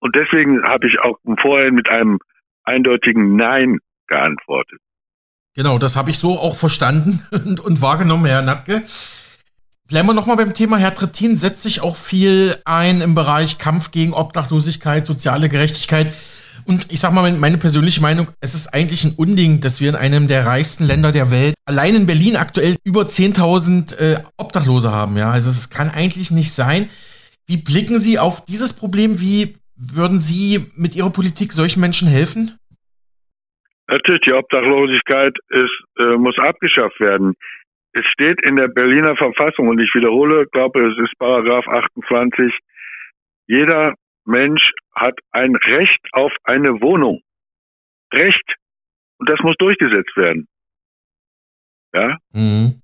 Und 0.00 0.14
deswegen 0.16 0.62
habe 0.62 0.86
ich 0.86 0.98
auch 1.00 1.18
vorhin 1.40 1.74
mit 1.74 1.88
einem 1.88 2.18
eindeutigen 2.64 3.36
Nein 3.36 3.78
geantwortet. 4.06 4.78
Genau, 5.54 5.78
das 5.78 5.96
habe 5.96 6.10
ich 6.10 6.18
so 6.18 6.38
auch 6.38 6.56
verstanden 6.56 7.26
und, 7.32 7.60
und 7.60 7.82
wahrgenommen, 7.82 8.26
Herr 8.26 8.42
Natke. 8.42 8.84
Bleiben 9.88 10.06
wir 10.06 10.12
nochmal 10.12 10.36
beim 10.36 10.52
Thema. 10.52 10.76
Herr 10.76 10.94
Trittin 10.94 11.36
setzt 11.36 11.62
sich 11.62 11.80
auch 11.80 11.96
viel 11.96 12.54
ein 12.66 13.00
im 13.00 13.14
Bereich 13.14 13.56
Kampf 13.56 13.90
gegen 13.90 14.12
Obdachlosigkeit, 14.12 15.06
soziale 15.06 15.48
Gerechtigkeit. 15.48 16.12
Und 16.66 16.92
ich 16.92 17.00
sag 17.00 17.14
mal, 17.14 17.32
meine 17.32 17.56
persönliche 17.56 18.02
Meinung, 18.02 18.26
es 18.42 18.54
ist 18.54 18.74
eigentlich 18.74 19.04
ein 19.04 19.14
Unding, 19.16 19.62
dass 19.62 19.80
wir 19.80 19.88
in 19.88 19.96
einem 19.96 20.28
der 20.28 20.44
reichsten 20.44 20.84
Länder 20.84 21.10
der 21.10 21.30
Welt 21.30 21.54
allein 21.64 21.94
in 21.94 22.06
Berlin 22.06 22.36
aktuell 22.36 22.76
über 22.84 23.04
10.000 23.04 23.98
äh, 23.98 24.22
Obdachlose 24.36 24.92
haben. 24.92 25.16
Ja, 25.16 25.30
also 25.30 25.48
es 25.48 25.70
kann 25.70 25.88
eigentlich 25.88 26.30
nicht 26.30 26.52
sein. 26.52 26.90
Wie 27.46 27.56
blicken 27.56 27.98
Sie 27.98 28.18
auf 28.18 28.44
dieses 28.44 28.74
Problem? 28.74 29.22
Wie 29.22 29.54
würden 29.74 30.20
Sie 30.20 30.66
mit 30.76 30.96
Ihrer 30.96 31.08
Politik 31.08 31.54
solchen 31.54 31.80
Menschen 31.80 32.08
helfen? 32.08 32.58
Natürlich, 33.86 34.20
die 34.26 34.34
Obdachlosigkeit 34.34 35.34
ist, 35.48 35.80
äh, 35.98 36.18
muss 36.18 36.36
abgeschafft 36.38 37.00
werden. 37.00 37.32
Es 37.92 38.04
steht 38.12 38.42
in 38.42 38.56
der 38.56 38.68
Berliner 38.68 39.16
Verfassung 39.16 39.68
und 39.68 39.78
ich 39.78 39.94
wiederhole, 39.94 40.46
glaube, 40.46 40.86
es 40.90 40.98
ist 40.98 41.18
Paragraph 41.18 41.66
28. 41.66 42.52
Jeder 43.46 43.94
Mensch 44.24 44.72
hat 44.94 45.18
ein 45.32 45.56
Recht 45.56 46.06
auf 46.12 46.32
eine 46.44 46.80
Wohnung. 46.80 47.20
Recht. 48.12 48.54
Und 49.18 49.28
das 49.28 49.40
muss 49.40 49.56
durchgesetzt 49.58 50.16
werden. 50.16 50.46
Ja? 51.94 52.18
Mhm. 52.32 52.82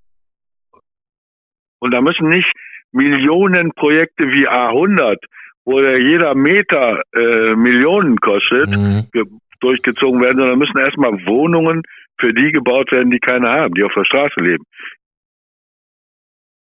Und 1.81 1.91
da 1.91 2.01
müssen 2.01 2.29
nicht 2.31 2.51
Millionen 2.93 3.73
Projekte 3.73 4.25
wie 4.25 4.49
A100, 4.49 5.19
wo 5.65 5.81
jeder 5.81 6.35
Meter 6.35 7.03
äh, 7.15 7.55
Millionen 7.55 8.19
kostet, 8.21 8.71
mhm 8.71 9.41
durchgezogen 9.65 10.21
werden, 10.21 10.39
sondern 10.39 10.59
müssen 10.59 10.79
erstmal 10.79 11.13
Wohnungen 11.27 11.83
für 12.19 12.33
die 12.33 12.53
gebaut 12.53 12.91
werden, 12.93 13.11
die 13.11 13.19
keine 13.19 13.49
haben, 13.49 13.75
die 13.75 13.83
auf 13.83 13.93
der 13.95 14.05
Straße 14.05 14.41
leben. 14.41 14.65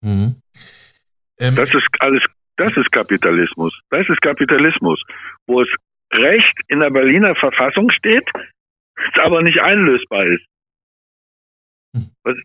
Mhm. 0.02 0.36
Ähm, 1.40 1.56
das 1.56 1.74
ist 1.74 1.88
alles, 2.00 2.24
das 2.58 2.76
ist 2.78 2.92
Kapitalismus. 2.92 3.80
Das 3.90 4.08
ist 4.10 4.22
Kapitalismus, 4.22 5.02
wo 5.46 5.62
es 5.62 5.70
Recht 6.12 6.58
in 6.68 6.80
der 6.80 6.90
Berliner 6.90 7.36
Verfassung 7.36 7.92
steht, 7.92 8.28
es 8.96 9.22
aber 9.22 9.42
nicht 9.44 9.60
einlösbar 9.60 10.26
ist. 10.26 10.46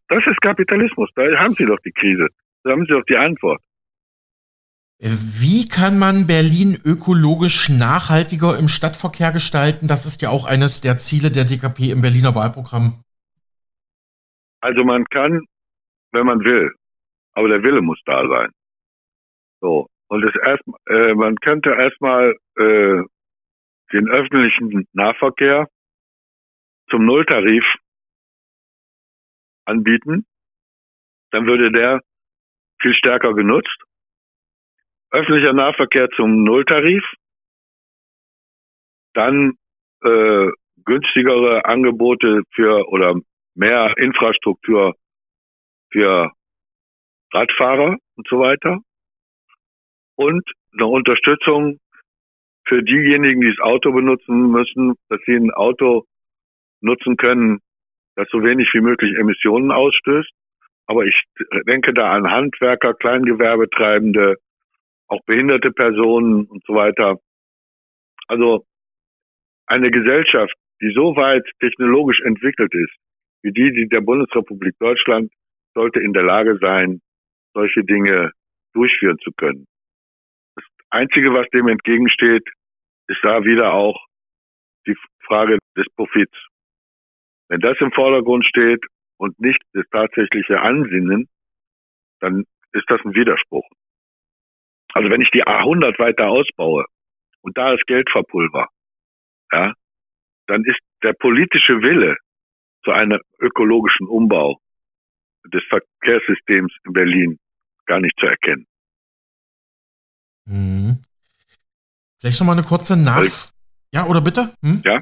Das 0.09 0.26
ist 0.26 0.40
Kapitalismus. 0.40 1.11
Da 1.14 1.22
haben 1.38 1.55
Sie 1.55 1.66
doch 1.66 1.78
die 1.84 1.92
Krise. 1.92 2.28
Da 2.64 2.70
haben 2.70 2.86
Sie 2.86 2.92
doch 2.92 3.05
die 3.05 3.16
Antwort. 3.16 3.61
Wie 5.05 5.66
kann 5.66 5.98
man 5.98 6.28
Berlin 6.28 6.78
ökologisch 6.84 7.68
nachhaltiger 7.68 8.57
im 8.57 8.68
Stadtverkehr 8.68 9.32
gestalten? 9.32 9.88
Das 9.88 10.07
ist 10.07 10.22
ja 10.22 10.30
auch 10.30 10.46
eines 10.46 10.80
der 10.80 10.96
Ziele 10.98 11.32
der 11.32 11.42
DKP 11.42 11.90
im 11.90 12.03
Berliner 12.03 12.36
Wahlprogramm. 12.36 13.03
Also 14.61 14.84
man 14.84 15.05
kann, 15.07 15.44
wenn 16.12 16.24
man 16.24 16.38
will, 16.44 16.70
aber 17.32 17.48
der 17.48 17.64
Wille 17.64 17.80
muss 17.80 18.00
da 18.05 18.28
sein. 18.28 18.50
So. 19.61 19.88
Und 20.07 20.22
das 20.22 20.34
erst, 20.36 20.62
äh, 20.86 21.14
man 21.14 21.34
könnte 21.34 21.70
erstmal 21.70 22.36
äh, 22.59 23.03
den 23.92 24.09
öffentlichen 24.09 24.86
Nahverkehr 24.92 25.66
zum 26.90 27.07
Nulltarif 27.07 27.64
anbieten. 29.64 30.26
Dann 31.32 31.46
würde 31.46 31.72
der 31.72 32.00
viel 32.80 32.94
stärker 32.94 33.34
genutzt 33.34 33.82
öffentlicher 35.12 35.52
Nahverkehr 35.52 36.08
zum 36.16 36.42
Nulltarif, 36.42 37.04
dann 39.14 39.54
äh, 40.02 40.48
günstigere 40.84 41.64
Angebote 41.64 42.42
für 42.54 42.88
oder 42.88 43.14
mehr 43.54 43.94
Infrastruktur 43.98 44.94
für 45.92 46.32
Radfahrer 47.32 47.96
und 48.16 48.28
so 48.28 48.40
weiter 48.40 48.78
und 50.16 50.42
eine 50.72 50.86
Unterstützung 50.86 51.78
für 52.66 52.82
diejenigen, 52.82 53.40
die 53.40 53.54
das 53.54 53.64
Auto 53.64 53.92
benutzen 53.92 54.50
müssen, 54.50 54.94
dass 55.08 55.20
sie 55.26 55.34
ein 55.34 55.50
Auto 55.50 56.04
nutzen 56.80 57.16
können, 57.16 57.60
das 58.16 58.28
so 58.30 58.42
wenig 58.42 58.68
wie 58.72 58.80
möglich 58.80 59.16
Emissionen 59.18 59.70
ausstößt. 59.70 60.30
Aber 60.86 61.04
ich 61.04 61.22
denke 61.66 61.92
da 61.92 62.12
an 62.12 62.30
Handwerker, 62.30 62.94
Kleingewerbetreibende, 62.94 64.36
auch 65.12 65.22
behinderte 65.26 65.70
Personen 65.72 66.46
und 66.46 66.64
so 66.66 66.74
weiter. 66.74 67.18
Also 68.28 68.64
eine 69.66 69.90
Gesellschaft, 69.90 70.54
die 70.80 70.92
so 70.94 71.14
weit 71.16 71.44
technologisch 71.60 72.20
entwickelt 72.22 72.72
ist, 72.74 72.96
wie 73.42 73.52
die, 73.52 73.72
die 73.72 73.88
der 73.88 74.00
Bundesrepublik 74.00 74.74
Deutschland, 74.78 75.30
sollte 75.74 76.00
in 76.00 76.14
der 76.14 76.22
Lage 76.22 76.56
sein, 76.60 77.00
solche 77.54 77.84
Dinge 77.84 78.32
durchführen 78.72 79.18
zu 79.18 79.30
können. 79.36 79.66
Das 80.56 80.64
Einzige, 80.90 81.32
was 81.34 81.46
dem 81.50 81.68
entgegensteht, 81.68 82.48
ist 83.08 83.20
da 83.22 83.44
wieder 83.44 83.74
auch 83.74 84.02
die 84.86 84.96
Frage 85.26 85.58
des 85.76 85.86
Profits. 85.94 86.36
Wenn 87.48 87.60
das 87.60 87.76
im 87.80 87.92
Vordergrund 87.92 88.46
steht 88.46 88.82
und 89.18 89.38
nicht 89.38 89.60
das 89.74 89.84
tatsächliche 89.90 90.60
Ansinnen, 90.60 91.28
dann 92.20 92.44
ist 92.72 92.88
das 92.88 93.00
ein 93.04 93.14
Widerspruch. 93.14 93.68
Also 94.95 95.11
wenn 95.11 95.20
ich 95.20 95.30
die 95.30 95.45
A100 95.45 95.99
weiter 95.99 96.28
ausbaue 96.28 96.84
und 97.43 97.57
da 97.57 97.72
ist 97.72 97.86
Geld 97.86 98.09
verpulver, 98.11 98.68
ja, 99.53 99.72
dann 100.47 100.64
ist 100.64 100.78
der 101.03 101.14
politische 101.14 101.80
Wille 101.82 102.16
zu 102.84 102.90
einem 102.93 103.20
ökologischen 103.38 104.07
Umbau 104.07 104.59
des 105.53 105.62
Verkehrssystems 105.68 106.72
in 106.84 106.93
Berlin 106.93 107.38
gar 107.86 108.01
nicht 108.01 108.14
zu 108.18 108.26
erkennen. 108.26 108.66
Hm. 110.47 111.03
Vielleicht 112.20 112.40
noch 112.40 112.47
mal 112.47 112.53
eine 112.53 112.62
kurze 112.62 112.97
Nach... 112.97 113.24
Ja, 113.93 114.07
oder 114.07 114.20
bitte? 114.20 114.55
Hm? 114.62 114.80
Ja. 114.84 115.01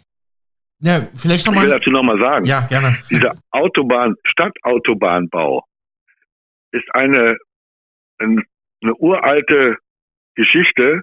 Ja, 0.80 1.06
vielleicht 1.14 1.46
noch 1.46 1.54
mal. 1.54 1.64
Ich 1.64 1.70
will 1.70 1.78
dazu 1.78 1.90
noch 1.90 2.02
mal 2.02 2.18
sagen. 2.20 2.44
Ja, 2.46 2.66
gerne. 2.66 2.96
Dieser 3.10 3.36
Autobahn, 3.50 4.14
Stadtautobahnbau 4.24 5.64
ist 6.72 6.88
eine, 6.94 7.36
ein 8.18 8.42
eine 8.82 8.94
uralte 8.94 9.76
Geschichte 10.34 11.02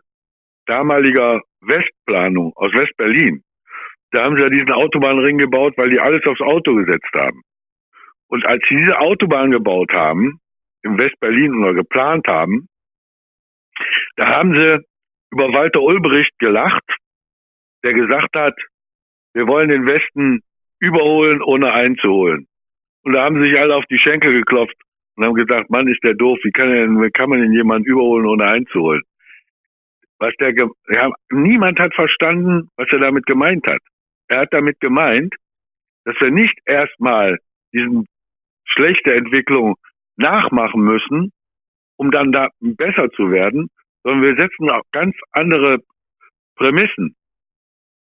damaliger 0.65 1.41
Westplanung 1.61 2.53
aus 2.55 2.73
Westberlin. 2.73 3.43
Da 4.11 4.23
haben 4.23 4.35
sie 4.35 4.41
ja 4.41 4.49
diesen 4.49 4.71
Autobahnring 4.71 5.37
gebaut, 5.37 5.73
weil 5.77 5.89
die 5.89 5.99
alles 5.99 6.25
aufs 6.25 6.41
Auto 6.41 6.75
gesetzt 6.75 7.13
haben. 7.13 7.41
Und 8.29 8.45
als 8.45 8.63
sie 8.67 8.75
diese 8.75 8.97
Autobahn 8.99 9.51
gebaut 9.51 9.91
haben, 9.91 10.39
im 10.83 10.97
Westberlin 10.97 11.55
oder 11.55 11.73
geplant 11.73 12.27
haben, 12.27 12.67
da 14.15 14.27
haben 14.27 14.53
sie 14.53 14.85
über 15.31 15.51
Walter 15.53 15.81
Ulbricht 15.81 16.37
gelacht, 16.39 16.83
der 17.83 17.93
gesagt 17.93 18.35
hat, 18.35 18.55
wir 19.33 19.47
wollen 19.47 19.69
den 19.69 19.85
Westen 19.85 20.41
überholen, 20.79 21.41
ohne 21.41 21.71
einzuholen. 21.73 22.47
Und 23.03 23.13
da 23.13 23.23
haben 23.23 23.41
sie 23.41 23.49
sich 23.49 23.59
alle 23.59 23.75
auf 23.75 23.85
die 23.85 23.99
Schenkel 23.99 24.33
geklopft 24.33 24.75
und 25.17 25.25
haben 25.25 25.33
gesagt, 25.33 25.69
Mann, 25.69 25.87
ist 25.87 26.03
der 26.03 26.13
doof, 26.13 26.37
wie 26.43 26.51
kann, 26.51 26.69
denn, 26.69 27.01
wie 27.01 27.09
kann 27.09 27.29
man 27.29 27.41
denn 27.41 27.51
jemanden 27.51 27.89
überholen, 27.89 28.27
ohne 28.27 28.45
einzuholen? 28.45 29.01
Was 30.19 30.33
der, 30.39 30.53
ja, 30.89 31.11
niemand 31.31 31.79
hat 31.79 31.93
verstanden, 31.95 32.69
was 32.77 32.87
er 32.91 32.99
damit 32.99 33.25
gemeint 33.25 33.65
hat. 33.65 33.81
Er 34.27 34.41
hat 34.41 34.53
damit 34.53 34.79
gemeint, 34.79 35.35
dass 36.05 36.15
wir 36.19 36.31
nicht 36.31 36.57
erstmal 36.65 37.39
diesen 37.73 38.05
schlechte 38.65 39.13
Entwicklung 39.13 39.75
nachmachen 40.17 40.81
müssen, 40.81 41.31
um 41.97 42.11
dann 42.11 42.31
da 42.31 42.49
besser 42.59 43.09
zu 43.11 43.31
werden, 43.31 43.69
sondern 44.03 44.21
wir 44.21 44.35
setzen 44.35 44.69
auch 44.69 44.83
ganz 44.91 45.15
andere 45.31 45.79
Prämissen, 46.55 47.15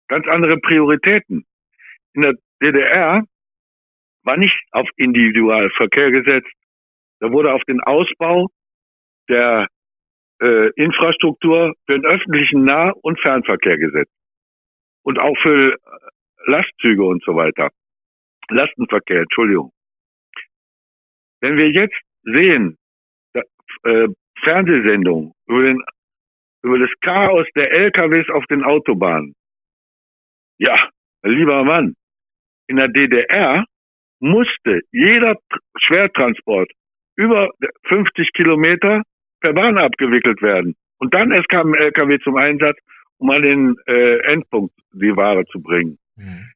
ganz 0.08 0.28
andere 0.28 0.58
Prioritäten. 0.58 1.46
In 2.14 2.22
der 2.24 2.34
DDR 2.62 3.24
war 4.24 4.38
nicht 4.38 4.60
auf 4.72 4.90
Individualverkehr 4.96 6.12
gesetzt, 6.12 6.52
da 7.20 7.32
wurde 7.32 7.54
auf 7.54 7.64
den 7.64 7.82
Ausbau 7.82 8.48
der 9.30 9.68
äh, 10.42 10.70
Infrastruktur 10.76 11.74
für 11.86 11.94
den 11.94 12.06
öffentlichen 12.06 12.66
Nah- 12.66 12.94
und 13.02 13.20
Fernverkehr 13.20 13.78
gesetzt. 13.78 14.12
Und 15.04 15.20
auch 15.20 15.38
für 15.42 15.78
Lastzüge 16.46 17.04
und 17.04 17.24
so 17.24 17.36
weiter. 17.36 17.70
Lastenverkehr, 18.50 19.22
Entschuldigung. 19.22 19.72
Wenn 21.42 21.58
wir 21.58 21.70
jetzt 21.70 22.00
sehen, 22.24 22.78
da, 23.34 23.42
äh, 23.84 24.08
Fernsehsendungen 24.44 25.34
über, 25.48 25.64
den, 25.64 25.84
über 26.64 26.80
das 26.80 26.90
Chaos 27.02 27.48
der 27.56 27.72
LKWs 27.72 28.30
auf 28.30 28.46
den 28.48 28.64
Autobahnen. 28.64 29.34
Ja, 30.58 30.90
lieber 31.24 31.64
Mann, 31.64 31.96
in 32.68 32.78
der 32.78 32.88
DDR 32.88 33.66
musste 34.20 34.82
jeder 34.92 35.36
Schwertransport 35.78 36.72
über 37.16 37.52
50 37.88 38.34
Kilometer 38.34 39.04
per 39.42 39.54
Bahn 39.54 39.78
abgewickelt 39.78 40.42
werden. 40.42 40.76
Und 40.98 41.14
dann 41.14 41.32
erst 41.32 41.50
kam 41.50 41.74
ein 41.74 41.80
LKW 41.80 42.20
zum 42.20 42.36
Einsatz, 42.38 42.78
um 43.18 43.30
an 43.30 43.42
den 43.42 43.76
äh, 43.88 44.20
Endpunkt 44.32 44.74
die 44.94 45.16
Ware 45.16 45.46
zu 45.46 45.62
bringen. 45.62 45.98
Mhm. 46.16 46.52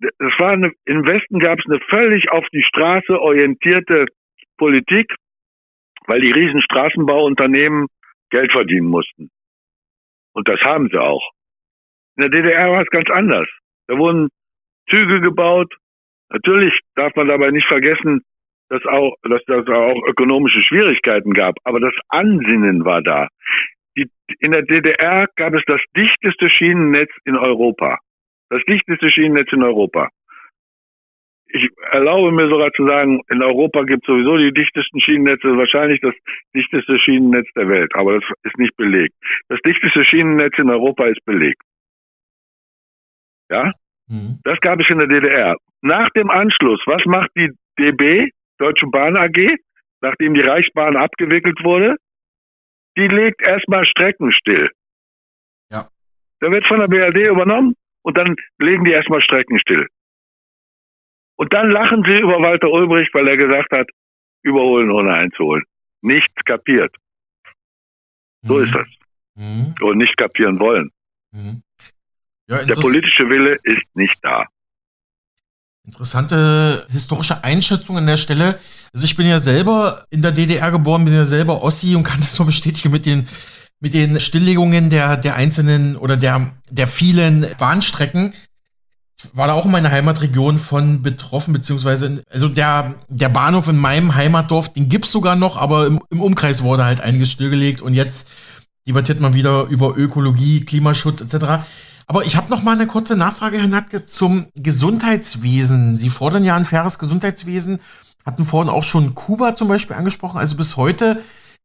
Das 0.00 0.32
war 0.38 0.52
eine, 0.52 0.72
im 0.84 1.04
Westen 1.06 1.38
gab 1.38 1.58
es 1.58 1.64
eine 1.66 1.80
völlig 1.88 2.30
auf 2.30 2.44
die 2.52 2.62
Straße 2.62 3.18
orientierte 3.18 4.06
Politik, 4.58 5.14
weil 6.06 6.20
die 6.20 6.32
riesen 6.32 6.60
Straßenbauunternehmen 6.62 7.86
Geld 8.30 8.52
verdienen 8.52 8.88
mussten. 8.88 9.30
Und 10.34 10.48
das 10.48 10.60
haben 10.60 10.88
sie 10.90 11.00
auch. 11.00 11.30
In 12.16 12.22
der 12.22 12.30
DDR 12.30 12.70
war 12.70 12.82
es 12.82 12.88
ganz 12.88 13.08
anders. 13.10 13.48
Da 13.86 13.96
wurden 13.96 14.28
Züge 14.90 15.20
gebaut. 15.20 15.72
Natürlich 16.30 16.78
darf 16.96 17.14
man 17.14 17.28
dabei 17.28 17.50
nicht 17.50 17.66
vergessen, 17.66 18.22
dass 18.68 18.84
auch, 18.86 19.14
dass 19.22 19.42
das 19.46 19.66
auch 19.68 20.02
ökonomische 20.06 20.62
Schwierigkeiten 20.62 21.32
gab, 21.32 21.56
aber 21.64 21.80
das 21.80 21.94
Ansinnen 22.08 22.84
war 22.84 23.02
da. 23.02 23.28
Die, 23.96 24.08
in 24.40 24.52
der 24.52 24.62
DDR 24.62 25.28
gab 25.36 25.54
es 25.54 25.62
das 25.66 25.80
dichteste 25.96 26.50
Schienennetz 26.50 27.10
in 27.24 27.36
Europa. 27.36 27.98
Das 28.50 28.62
dichteste 28.64 29.10
Schienennetz 29.10 29.52
in 29.52 29.62
Europa. 29.62 30.08
Ich 31.46 31.68
erlaube 31.92 32.32
mir 32.32 32.48
sogar 32.48 32.72
zu 32.72 32.84
sagen, 32.84 33.20
in 33.28 33.40
Europa 33.40 33.84
gibt 33.84 34.02
es 34.02 34.06
sowieso 34.08 34.36
die 34.38 34.52
dichtesten 34.52 35.00
Schienennetze, 35.00 35.56
wahrscheinlich 35.56 36.00
das 36.00 36.14
dichteste 36.54 36.98
Schienennetz 36.98 37.46
der 37.54 37.68
Welt, 37.68 37.94
aber 37.94 38.18
das 38.18 38.24
ist 38.42 38.58
nicht 38.58 38.76
belegt. 38.76 39.14
Das 39.48 39.60
dichteste 39.60 40.04
Schienennetz 40.04 40.58
in 40.58 40.68
Europa 40.68 41.06
ist 41.06 41.24
belegt. 41.24 41.62
Ja? 43.50 43.72
Mhm. 44.08 44.40
Das 44.42 44.58
gab 44.60 44.80
es 44.80 44.90
in 44.90 44.98
der 44.98 45.06
DDR. 45.06 45.54
Nach 45.82 46.10
dem 46.10 46.30
Anschluss, 46.30 46.82
was 46.86 47.04
macht 47.04 47.30
die 47.36 47.50
DB? 47.78 48.30
Deutsche 48.64 48.86
Bahn 48.86 49.16
AG, 49.16 49.58
nachdem 50.00 50.32
die 50.32 50.40
Reichsbahn 50.40 50.96
abgewickelt 50.96 51.58
wurde, 51.62 51.96
die 52.96 53.08
legt 53.08 53.42
erstmal 53.42 53.84
Strecken 53.84 54.32
still. 54.32 54.70
Ja. 55.70 55.88
Da 56.40 56.50
wird 56.50 56.66
von 56.66 56.80
der 56.80 56.88
BRD 56.88 57.28
übernommen 57.30 57.74
und 58.02 58.16
dann 58.16 58.36
legen 58.58 58.84
die 58.84 58.92
erstmal 58.92 59.20
Strecken 59.20 59.58
still. 59.60 59.86
Und 61.36 61.52
dann 61.52 61.70
lachen 61.70 62.04
sie 62.06 62.18
über 62.20 62.40
Walter 62.40 62.70
Ulbricht, 62.70 63.12
weil 63.12 63.28
er 63.28 63.36
gesagt 63.36 63.70
hat, 63.72 63.90
überholen 64.42 64.90
ohne 64.90 65.12
einzuholen. 65.12 65.64
Nichts 66.00 66.42
kapiert. 66.46 66.94
So 68.42 68.54
mhm. 68.54 68.64
ist 68.64 68.74
das. 68.74 68.88
Mhm. 69.34 69.74
Und 69.82 69.98
nicht 69.98 70.16
kapieren 70.16 70.58
wollen. 70.58 70.90
Mhm. 71.32 71.62
Ja, 72.48 72.64
der 72.64 72.76
politische 72.76 73.28
Wille 73.28 73.58
ist 73.62 73.94
nicht 73.94 74.24
da. 74.24 74.46
Interessante 75.86 76.86
historische 76.90 77.44
Einschätzung 77.44 77.98
an 77.98 78.06
der 78.06 78.16
Stelle. 78.16 78.58
Also 78.94 79.04
ich 79.04 79.16
bin 79.16 79.26
ja 79.26 79.38
selber 79.38 80.04
in 80.10 80.22
der 80.22 80.32
DDR 80.32 80.70
geboren, 80.70 81.04
bin 81.04 81.14
ja 81.14 81.26
selber 81.26 81.62
Ossi 81.62 81.94
und 81.94 82.04
kann 82.04 82.20
das 82.20 82.38
nur 82.38 82.46
bestätigen 82.46 82.90
mit 82.90 83.04
den, 83.04 83.28
mit 83.80 83.92
den 83.92 84.18
Stilllegungen 84.18 84.88
der, 84.88 85.18
der 85.18 85.34
einzelnen 85.34 85.96
oder 85.96 86.16
der, 86.16 86.52
der 86.70 86.86
vielen 86.86 87.46
Bahnstrecken. 87.58 88.32
Ich 89.18 89.30
war 89.34 89.46
da 89.46 89.52
auch 89.52 89.66
in 89.66 89.72
meiner 89.72 89.90
Heimatregion 89.90 90.58
von 90.58 91.02
betroffen, 91.02 91.52
beziehungsweise, 91.52 92.22
also 92.30 92.48
der, 92.48 92.94
der 93.08 93.28
Bahnhof 93.28 93.68
in 93.68 93.76
meinem 93.76 94.14
Heimatdorf, 94.14 94.72
den 94.72 94.88
gibt's 94.88 95.12
sogar 95.12 95.36
noch, 95.36 95.58
aber 95.58 95.86
im, 95.86 96.00
im 96.10 96.22
Umkreis 96.22 96.62
wurde 96.62 96.84
halt 96.84 97.00
einiges 97.00 97.30
stillgelegt 97.30 97.82
und 97.82 97.92
jetzt 97.92 98.28
debattiert 98.88 99.20
man 99.20 99.34
wieder 99.34 99.64
über 99.64 99.96
Ökologie, 99.96 100.64
Klimaschutz 100.64 101.20
etc. 101.20 101.64
Aber 102.06 102.24
ich 102.24 102.36
habe 102.36 102.50
noch 102.50 102.62
mal 102.62 102.72
eine 102.72 102.86
kurze 102.86 103.16
Nachfrage, 103.16 103.58
Herr 103.58 103.68
Natke, 103.68 104.04
zum 104.04 104.46
Gesundheitswesen. 104.54 105.98
Sie 105.98 106.10
fordern 106.10 106.44
ja 106.44 106.56
ein 106.56 106.64
faires 106.64 106.98
Gesundheitswesen, 106.98 107.80
hatten 108.26 108.44
vorhin 108.44 108.70
auch 108.70 108.82
schon 108.82 109.14
Kuba 109.14 109.54
zum 109.54 109.68
Beispiel 109.68 109.96
angesprochen. 109.96 110.38
Also 110.38 110.56
bis 110.56 110.76
heute 110.76 111.22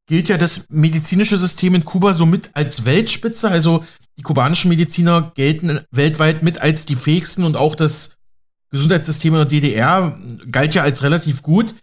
gilt 0.07 0.29
ja 0.29 0.37
das 0.37 0.65
medizinische 0.69 1.37
System 1.37 1.75
in 1.75 1.85
Kuba 1.85 2.13
somit 2.13 2.51
als 2.53 2.85
Weltspitze. 2.85 3.49
Also 3.49 3.83
die 4.17 4.23
kubanischen 4.23 4.69
Mediziner 4.69 5.31
gelten 5.35 5.81
weltweit 5.91 6.41
mit 6.41 6.61
als 6.61 6.85
die 6.85 6.95
fähigsten 6.95 7.43
und 7.43 7.55
auch 7.55 7.75
das 7.75 8.15
Gesundheitssystem 8.71 9.33
in 9.33 9.39
der 9.39 9.45
DDR 9.45 10.19
galt 10.49 10.75
ja 10.75 10.83
als 10.83 11.03
relativ 11.03 11.41
gut. 11.41 11.75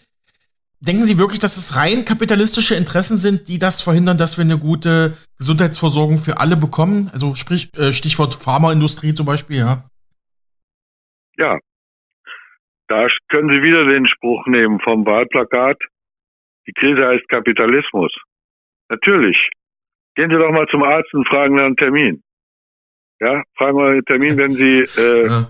Denken 0.81 1.05
Sie 1.05 1.19
wirklich, 1.19 1.41
dass 1.41 1.57
es 1.57 1.75
rein 1.77 2.05
kapitalistische 2.05 2.75
Interessen 2.75 3.17
sind, 3.17 3.49
die 3.49 3.59
das 3.59 3.81
verhindern, 3.81 4.19
dass 4.19 4.37
wir 4.37 4.45
eine 4.45 4.59
gute 4.59 5.17
Gesundheitsversorgung 5.39 6.19
für 6.19 6.39
alle 6.39 6.57
bekommen? 6.57 7.09
Also 7.13 7.35
sprich, 7.35 7.71
äh, 7.79 7.93
Stichwort 7.93 8.35
Pharmaindustrie 8.35 9.15
zum 9.15 9.25
Beispiel, 9.25 9.59
ja. 9.59 9.89
Ja. 11.39 11.59
Da 12.89 13.07
können 13.29 13.49
Sie 13.49 13.63
wieder 13.63 13.85
den 13.87 14.07
Spruch 14.07 14.47
nehmen 14.47 14.79
vom 14.81 15.07
Wahlplakat. 15.07 15.79
Die 16.67 16.73
Krise 16.73 17.07
heißt 17.07 17.29
Kapitalismus. 17.29 18.13
Natürlich. 18.89 19.37
Gehen 20.15 20.31
Sie 20.31 20.37
doch 20.37 20.53
mal 20.53 20.67
zum 20.71 20.83
Arzt 20.83 21.13
und 21.15 21.27
fragen 21.27 21.57
nach 21.57 21.65
einen 21.65 21.77
Termin. 21.77 22.23
Ja, 23.21 23.43
fragen 23.57 23.79
wir 23.79 23.87
einen 23.87 24.05
Termin, 24.05 24.37
wenn 24.37 24.51
Sie, 24.51 24.81
äh, 24.81 25.27
ja. 25.27 25.47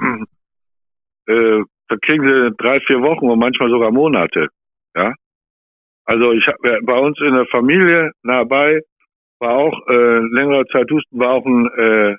äh, 1.27 1.65
da 1.89 1.97
kriegen 1.97 2.25
Sie 2.25 2.55
drei, 2.59 2.81
vier 2.87 3.01
Wochen 3.03 3.29
und 3.29 3.39
manchmal 3.39 3.71
sogar 3.71 3.91
Monate. 3.91 4.49
Ja. 4.97 5.15
Also 6.07 6.33
ich 6.33 6.47
habe 6.47 6.81
bei 6.83 6.99
uns 6.99 7.21
in 7.21 7.35
der 7.35 7.47
Familie 7.47 8.13
nah 8.23 8.45
bei 8.45 8.81
war 9.39 9.53
auch 9.53 9.87
äh, 9.89 10.19
längere 10.35 10.65
Zeit 10.69 10.91
Husten, 10.91 11.19
war 11.19 11.33
auch 11.33 11.45
ein, 11.45 11.67
äh, 11.77 12.17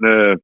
eine, 0.00 0.36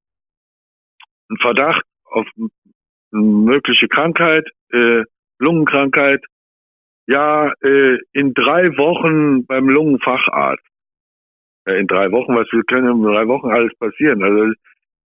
ein 1.31 1.37
Verdacht 1.41 1.83
auf 2.05 2.27
eine 2.37 3.23
mögliche 3.23 3.89
Krankheit, 3.89 4.47
äh, 4.73 5.05
Lungenkrankheit. 5.39 6.23
Ja, 7.07 7.51
äh, 7.63 7.99
in 8.13 8.35
drei 8.35 8.77
Wochen 8.77 9.47
beim 9.47 9.69
Lungenfacharzt. 9.69 10.65
Ja, 11.67 11.75
in 11.75 11.87
drei 11.87 12.11
Wochen, 12.13 12.37
was 12.37 12.47
wir 12.53 12.63
können 12.65 12.97
in 12.97 13.03
drei 13.03 13.27
Wochen 13.27 13.51
alles 13.51 13.73
passieren. 13.79 14.23
Also 14.23 14.53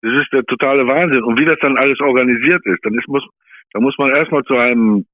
das 0.02 0.12
ist 0.22 0.34
der 0.34 0.44
totale 0.44 0.86
Wahnsinn. 0.86 1.24
Und 1.24 1.40
wie 1.40 1.46
das 1.46 1.60
dann 1.62 1.78
alles 1.78 2.00
organisiert 2.00 2.66
ist, 2.66 2.84
dann 2.84 2.94
ist, 2.94 3.08
muss, 3.08 3.26
da 3.72 3.80
muss 3.80 3.98
man 3.98 4.16
erstmal 4.16 4.44
zu 4.44 4.56
einem 4.56 5.06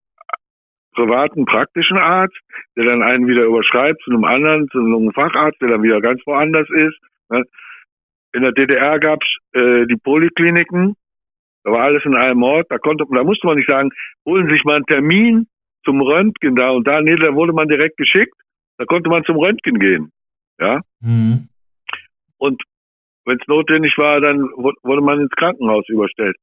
privaten 0.95 1.45
praktischen 1.45 1.97
Arzt, 1.97 2.37
der 2.75 2.85
dann 2.85 3.03
einen 3.03 3.27
wieder 3.27 3.43
überschreibt 3.43 4.01
zu 4.03 4.11
einem 4.11 4.23
anderen, 4.23 4.67
zu 4.69 4.79
einem 4.79 5.11
Facharzt, 5.11 5.61
der 5.61 5.69
dann 5.69 5.83
wieder 5.83 6.01
ganz 6.01 6.21
woanders 6.25 6.67
ist. 6.69 6.97
Ne? 7.29 7.43
In 8.33 8.41
der 8.41 8.51
DDR 8.51 8.99
gab's 8.99 9.27
äh, 9.53 9.85
die 9.85 9.97
Polikliniken, 9.97 10.95
da 11.63 11.71
war 11.71 11.83
alles 11.83 12.03
in 12.05 12.15
einem 12.15 12.43
Ort, 12.43 12.67
da 12.69 12.77
konnte, 12.77 13.05
da 13.11 13.23
musste 13.23 13.47
man 13.47 13.57
nicht 13.57 13.67
sagen, 13.67 13.89
holen 14.25 14.47
Sie 14.47 14.53
sich 14.53 14.63
mal 14.63 14.75
einen 14.75 14.85
Termin 14.85 15.47
zum 15.83 16.01
Röntgen 16.01 16.55
da 16.55 16.71
und 16.71 16.85
da, 16.87 17.01
nee, 17.01 17.15
da 17.15 17.33
wurde 17.33 17.53
man 17.53 17.67
direkt 17.67 17.97
geschickt, 17.97 18.33
da 18.77 18.85
konnte 18.85 19.09
man 19.09 19.23
zum 19.23 19.37
Röntgen 19.37 19.79
gehen. 19.79 20.11
Ja. 20.59 20.81
Mhm. 21.01 21.49
Und 22.37 22.61
wenn 23.25 23.37
es 23.39 23.47
notwendig 23.47 23.97
war, 23.97 24.21
dann 24.21 24.39
wurde 24.39 25.01
man 25.01 25.21
ins 25.21 25.31
Krankenhaus 25.31 25.87
überstellt. 25.89 26.35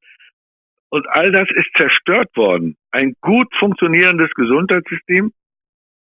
Und 0.93 1.07
all 1.09 1.31
das 1.31 1.49
ist 1.49 1.71
zerstört 1.75 2.29
worden. 2.37 2.77
Ein 2.91 3.15
gut 3.19 3.47
funktionierendes 3.57 4.29
Gesundheitssystem 4.35 5.31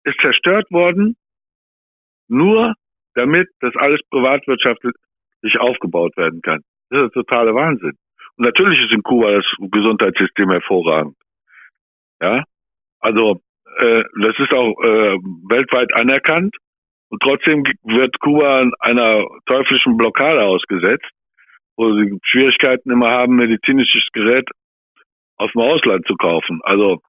ist 0.05 0.17
zerstört 0.21 0.71
worden, 0.71 1.17
nur 2.29 2.73
damit 3.13 3.49
das 3.59 3.75
alles 3.75 3.99
privatwirtschaftlich 4.09 4.93
aufgebaut 5.59 6.15
werden 6.15 6.41
kann. 6.41 6.61
Das 6.89 7.03
ist 7.03 7.15
der 7.15 7.23
totale 7.23 7.53
Wahnsinn. 7.53 7.97
Und 8.37 8.45
natürlich 8.45 8.79
ist 8.79 8.93
in 8.93 9.03
Kuba 9.03 9.31
das 9.31 9.45
Gesundheitssystem 9.59 10.51
hervorragend. 10.51 11.17
Ja, 12.21 12.45
also 13.01 13.41
äh, 13.79 14.03
das 14.21 14.39
ist 14.39 14.53
auch 14.53 14.71
äh, 14.81 15.17
weltweit 15.49 15.93
anerkannt. 15.95 16.55
Und 17.09 17.21
trotzdem 17.21 17.65
wird 17.83 18.17
Kuba 18.21 18.71
einer 18.79 19.25
teuflischen 19.47 19.97
Blockade 19.97 20.45
ausgesetzt, 20.45 21.11
wo 21.75 21.93
sie 21.93 22.17
Schwierigkeiten 22.23 22.89
immer 22.89 23.09
haben, 23.09 23.35
medizinisches 23.35 24.07
Gerät 24.13 24.49
aus 25.37 25.51
dem 25.53 25.61
Ausland 25.61 26.05
zu 26.07 26.15
kaufen. 26.15 26.59
Also, 26.63 27.01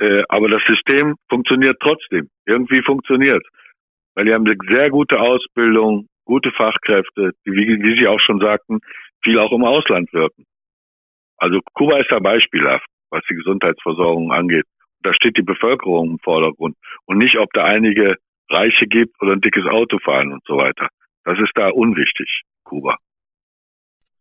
äh, 0.00 0.22
aber 0.28 0.48
das 0.48 0.62
System 0.66 1.16
funktioniert 1.28 1.78
trotzdem. 1.80 2.28
Irgendwie 2.46 2.82
funktioniert. 2.82 3.44
Weil 4.14 4.26
die 4.26 4.34
haben 4.34 4.46
eine 4.46 4.56
sehr 4.68 4.90
gute 4.90 5.20
Ausbildung, 5.20 6.08
gute 6.24 6.50
Fachkräfte, 6.52 7.32
die, 7.46 7.52
wie, 7.52 7.82
wie 7.82 7.98
Sie 7.98 8.06
auch 8.06 8.20
schon 8.20 8.40
sagten, 8.40 8.80
viel 9.22 9.38
auch 9.38 9.52
im 9.52 9.64
Ausland 9.64 10.12
wirken. 10.12 10.44
Also 11.38 11.60
Kuba 11.74 11.98
ist 11.98 12.10
da 12.10 12.18
beispielhaft, 12.18 12.86
was 13.10 13.22
die 13.28 13.34
Gesundheitsversorgung 13.34 14.32
angeht. 14.32 14.64
Da 15.02 15.12
steht 15.14 15.36
die 15.36 15.42
Bevölkerung 15.42 16.12
im 16.12 16.18
Vordergrund 16.18 16.76
und 17.04 17.18
nicht, 17.18 17.36
ob 17.36 17.52
da 17.52 17.64
einige 17.64 18.16
Reiche 18.48 18.86
gibt 18.86 19.20
oder 19.20 19.32
ein 19.32 19.40
dickes 19.40 19.66
Auto 19.66 19.98
fahren 19.98 20.32
und 20.32 20.42
so 20.46 20.56
weiter. 20.56 20.88
Das 21.24 21.38
ist 21.38 21.52
da 21.54 21.68
unwichtig, 21.68 22.42
Kuba. 22.64 22.96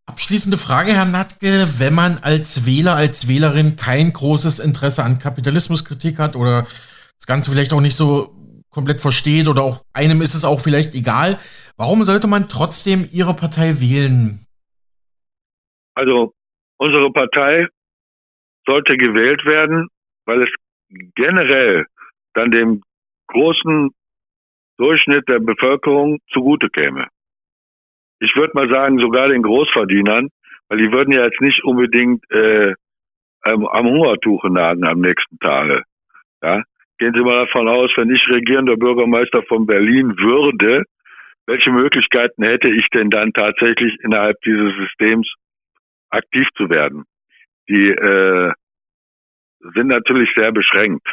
Abschließende 0.07 0.57
Frage, 0.57 0.93
Herr 0.93 1.05
Natke. 1.05 1.65
Wenn 1.79 1.95
man 1.95 2.19
als 2.21 2.65
Wähler, 2.65 2.95
als 2.95 3.27
Wählerin 3.27 3.75
kein 3.75 4.13
großes 4.13 4.59
Interesse 4.59 5.03
an 5.03 5.17
Kapitalismuskritik 5.17 6.19
hat 6.19 6.35
oder 6.35 6.63
das 7.17 7.25
Ganze 7.25 7.51
vielleicht 7.51 7.73
auch 7.73 7.81
nicht 7.81 7.95
so 7.95 8.31
komplett 8.69 9.01
versteht 9.01 9.47
oder 9.47 9.63
auch 9.63 9.81
einem 9.93 10.21
ist 10.21 10.35
es 10.35 10.45
auch 10.45 10.59
vielleicht 10.59 10.93
egal, 10.93 11.39
warum 11.77 12.03
sollte 12.03 12.27
man 12.27 12.47
trotzdem 12.49 13.07
Ihre 13.11 13.33
Partei 13.33 13.81
wählen? 13.81 14.45
Also 15.95 16.33
unsere 16.77 17.11
Partei 17.11 17.67
sollte 18.67 18.97
gewählt 18.97 19.43
werden, 19.45 19.87
weil 20.25 20.43
es 20.43 20.49
generell 21.15 21.87
dann 22.33 22.51
dem 22.51 22.83
großen 23.27 23.89
Durchschnitt 24.77 25.27
der 25.29 25.39
Bevölkerung 25.39 26.19
zugute 26.31 26.69
käme 26.69 27.07
ich 28.19 28.35
würde 28.35 28.53
mal 28.53 28.69
sagen, 28.69 28.99
sogar 28.99 29.29
den 29.29 29.41
Großverdienern, 29.41 30.29
weil 30.69 30.77
die 30.77 30.91
würden 30.91 31.13
ja 31.13 31.25
jetzt 31.25 31.41
nicht 31.41 31.63
unbedingt 31.63 32.23
äh, 32.31 32.73
ähm, 33.45 33.67
am 33.67 33.85
Hungertuch 33.85 34.43
nagen 34.45 34.85
am 34.85 35.01
nächsten 35.01 35.37
Tage. 35.39 35.83
Ja? 36.41 36.63
Gehen 36.97 37.13
Sie 37.13 37.21
mal 37.21 37.45
davon 37.45 37.67
aus, 37.67 37.91
wenn 37.95 38.09
ich 38.09 38.27
regierender 38.29 38.77
Bürgermeister 38.77 39.43
von 39.43 39.65
Berlin 39.65 40.17
würde, 40.17 40.83
welche 41.47 41.71
Möglichkeiten 41.71 42.43
hätte 42.43 42.69
ich 42.69 42.87
denn 42.89 43.09
dann 43.09 43.31
tatsächlich 43.33 43.95
innerhalb 44.03 44.39
dieses 44.41 44.73
Systems 44.77 45.31
aktiv 46.09 46.47
zu 46.55 46.69
werden? 46.69 47.03
Die 47.69 47.89
äh, 47.89 48.51
sind 49.73 49.87
natürlich 49.87 50.29
sehr 50.35 50.51
beschränkt. 50.51 51.07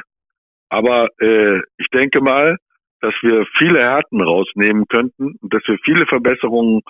Aber 0.70 1.08
äh, 1.20 1.58
ich 1.76 1.88
denke 1.92 2.20
mal, 2.20 2.56
dass 3.02 3.14
wir 3.20 3.44
viele 3.58 3.80
Härten 3.80 4.22
rausnehmen 4.22 4.86
könnten 4.88 5.34
und 5.40 5.52
dass 5.52 5.62
wir 5.66 5.76
viele 5.84 6.06
Verbesserungen 6.06 6.82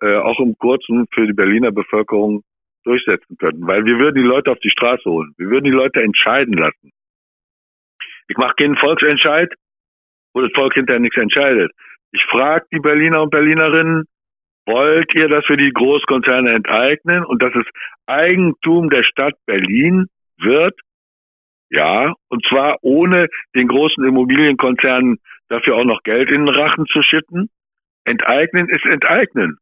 äh, 0.00 0.16
auch 0.16 0.38
im 0.40 0.56
Kurzen 0.58 1.06
für 1.12 1.26
die 1.26 1.32
Berliner 1.32 1.72
Bevölkerung 1.72 2.42
durchsetzen 2.84 3.36
könnten. 3.38 3.66
Weil 3.66 3.84
wir 3.84 3.98
würden 3.98 4.16
die 4.16 4.28
Leute 4.28 4.52
auf 4.52 4.58
die 4.60 4.70
Straße 4.70 5.08
holen. 5.08 5.32
Wir 5.38 5.48
würden 5.48 5.64
die 5.64 5.70
Leute 5.70 6.02
entscheiden 6.02 6.54
lassen. 6.54 6.92
Ich 8.28 8.36
mache 8.36 8.54
keinen 8.58 8.76
Volksentscheid, 8.76 9.50
wo 10.34 10.42
das 10.42 10.52
Volk 10.52 10.74
hinterher 10.74 11.00
nichts 11.00 11.16
entscheidet. 11.16 11.72
Ich 12.12 12.22
frage 12.30 12.66
die 12.70 12.80
Berliner 12.80 13.22
und 13.22 13.30
Berlinerinnen, 13.30 14.04
wollt 14.66 15.14
ihr, 15.14 15.28
dass 15.28 15.48
wir 15.48 15.56
die 15.56 15.72
Großkonzerne 15.72 16.52
enteignen 16.52 17.24
und 17.24 17.42
dass 17.42 17.54
es 17.54 17.64
Eigentum 18.06 18.90
der 18.90 19.02
Stadt 19.02 19.34
Berlin 19.46 20.06
wird? 20.36 20.78
Ja, 21.70 22.14
und 22.28 22.44
zwar 22.46 22.76
ohne 22.82 23.28
den 23.54 23.68
großen 23.68 24.04
Immobilienkonzernen 24.04 25.18
dafür 25.48 25.76
auch 25.76 25.84
noch 25.84 26.02
Geld 26.02 26.30
in 26.30 26.46
den 26.46 26.54
Rachen 26.54 26.86
zu 26.86 27.02
schütten. 27.02 27.48
Enteignen 28.04 28.68
ist 28.68 28.84
enteignen. 28.84 29.58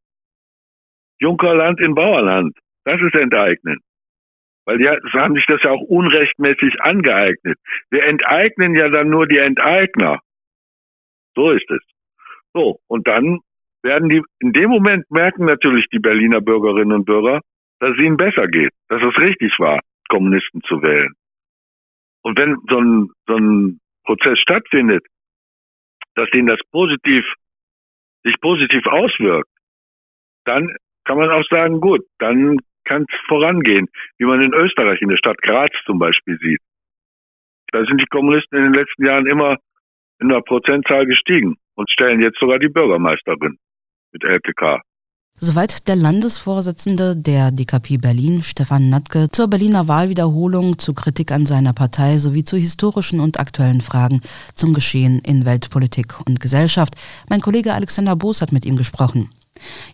Junkerland 1.18 1.80
in 1.80 1.95
Bauerland, 1.95 2.57
das 2.84 3.01
ist 3.01 3.14
enteignen. 3.14 3.80
Weil 4.66 4.78
die 4.78 4.89
haben 4.89 5.34
sich 5.34 5.47
das 5.47 5.62
ja 5.62 5.70
auch 5.70 5.82
unrechtmäßig 5.82 6.80
angeeignet. 6.80 7.59
Wir 7.91 8.05
enteignen 8.05 8.74
ja 8.74 8.89
dann 8.89 9.09
nur 9.09 9.26
die 9.26 9.39
Enteigner. 9.39 10.20
So 11.34 11.51
ist 11.51 11.70
es. 11.70 11.82
So, 12.53 12.80
und 12.89 13.07
dann 13.07 13.41
werden 13.82 14.09
die, 14.09 14.22
in 14.41 14.53
dem 14.53 14.70
Moment 14.70 15.09
merken 15.11 15.45
natürlich 15.45 15.87
die 15.93 16.01
Berliner 16.01 16.41
Bürgerinnen 16.41 16.93
und 16.93 17.05
Bürger, 17.05 17.41
dass 17.78 17.91
es 17.93 17.99
ihnen 17.99 18.16
besser 18.16 18.49
geht, 18.49 18.72
dass 18.89 19.03
es 19.03 19.16
richtig 19.18 19.53
war, 19.59 19.80
Kommunisten 20.09 20.62
zu 20.62 20.82
wählen. 20.82 21.12
Und 22.22 22.39
wenn 22.39 22.57
so 22.68 22.78
ein, 22.80 23.11
so 23.26 23.37
ein 23.37 23.80
Prozess 24.05 24.39
stattfindet, 24.41 25.07
dass 26.17 26.33
ihnen 26.33 26.49
das 26.49 26.61
positiv, 26.73 27.25
sich 28.25 28.35
positiv 28.41 28.85
auswirkt, 28.87 29.49
dann 30.45 30.75
kann 31.05 31.19
man 31.19 31.31
auch 31.31 31.45
sagen, 31.49 31.81
gut, 31.81 32.01
dann 32.19 32.59
kann 32.85 33.03
es 33.03 33.21
vorangehen, 33.29 33.89
wie 34.19 34.25
man 34.25 34.41
in 34.41 34.55
Österreich, 34.55 35.01
in 35.03 35.09
der 35.09 35.17
Stadt 35.17 35.39
Graz 35.43 35.73
zum 35.85 35.99
Beispiel 35.99 36.39
sieht. 36.39 36.61
Da 37.73 37.85
sind 37.85 38.01
die 38.01 38.07
Kommunisten 38.07 38.59
in 38.59 38.64
den 38.64 38.75
letzten 38.75 39.05
Jahren 39.05 39.27
immer 39.27 39.57
in 40.21 40.29
der 40.29 40.41
Prozentzahl 40.41 41.07
gestiegen 41.07 41.57
und 41.75 41.91
stellen 41.91 42.21
jetzt 42.21 42.39
sogar 42.39 42.59
die 42.59 42.69
Bürgermeisterin 42.69 43.59
mit 44.12 44.25
LPK. 44.25 44.81
Soweit 45.39 45.87
der 45.87 45.97
Landesvorsitzende 45.97 47.14
der 47.14 47.51
DKP 47.51 47.99
Berlin, 47.99 48.43
Stefan 48.43 48.89
Natke, 48.89 49.28
zur 49.30 49.49
Berliner 49.49 49.87
Wahlwiederholung, 49.87 50.78
zu 50.78 50.95
Kritik 50.95 51.30
an 51.30 51.45
seiner 51.45 51.74
Partei 51.74 52.16
sowie 52.16 52.43
zu 52.43 52.57
historischen 52.57 53.20
und 53.20 53.39
aktuellen 53.39 53.82
Fragen 53.82 54.22
zum 54.55 54.72
Geschehen 54.72 55.18
in 55.18 55.45
Weltpolitik 55.45 56.14
und 56.26 56.41
Gesellschaft. 56.41 56.95
Mein 57.28 57.43
Kollege 57.43 57.74
Alexander 57.74 58.16
Boos 58.16 58.41
hat 58.41 58.51
mit 58.51 58.64
ihm 58.64 58.76
gesprochen. 58.76 59.28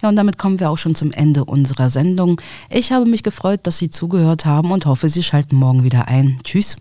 Ja, 0.01 0.09
und 0.09 0.15
damit 0.15 0.39
kommen 0.39 0.61
wir 0.61 0.71
auch 0.71 0.79
schon 0.79 0.95
zum 0.95 1.11
Ende 1.11 1.45
unserer 1.45 1.91
Sendung. 1.91 2.41
Ich 2.71 2.93
habe 2.93 3.07
mich 3.07 3.25
gefreut, 3.25 3.61
dass 3.65 3.79
Sie 3.79 3.91
zugehört 3.91 4.47
haben 4.47 4.71
und 4.71 4.87
hoffe, 4.87 5.09
Sie 5.09 5.25
schalten 5.25 5.57
morgen 5.57 5.83
wieder 5.83 6.07
ein. 6.07 6.39
Tschüss. 6.45 6.77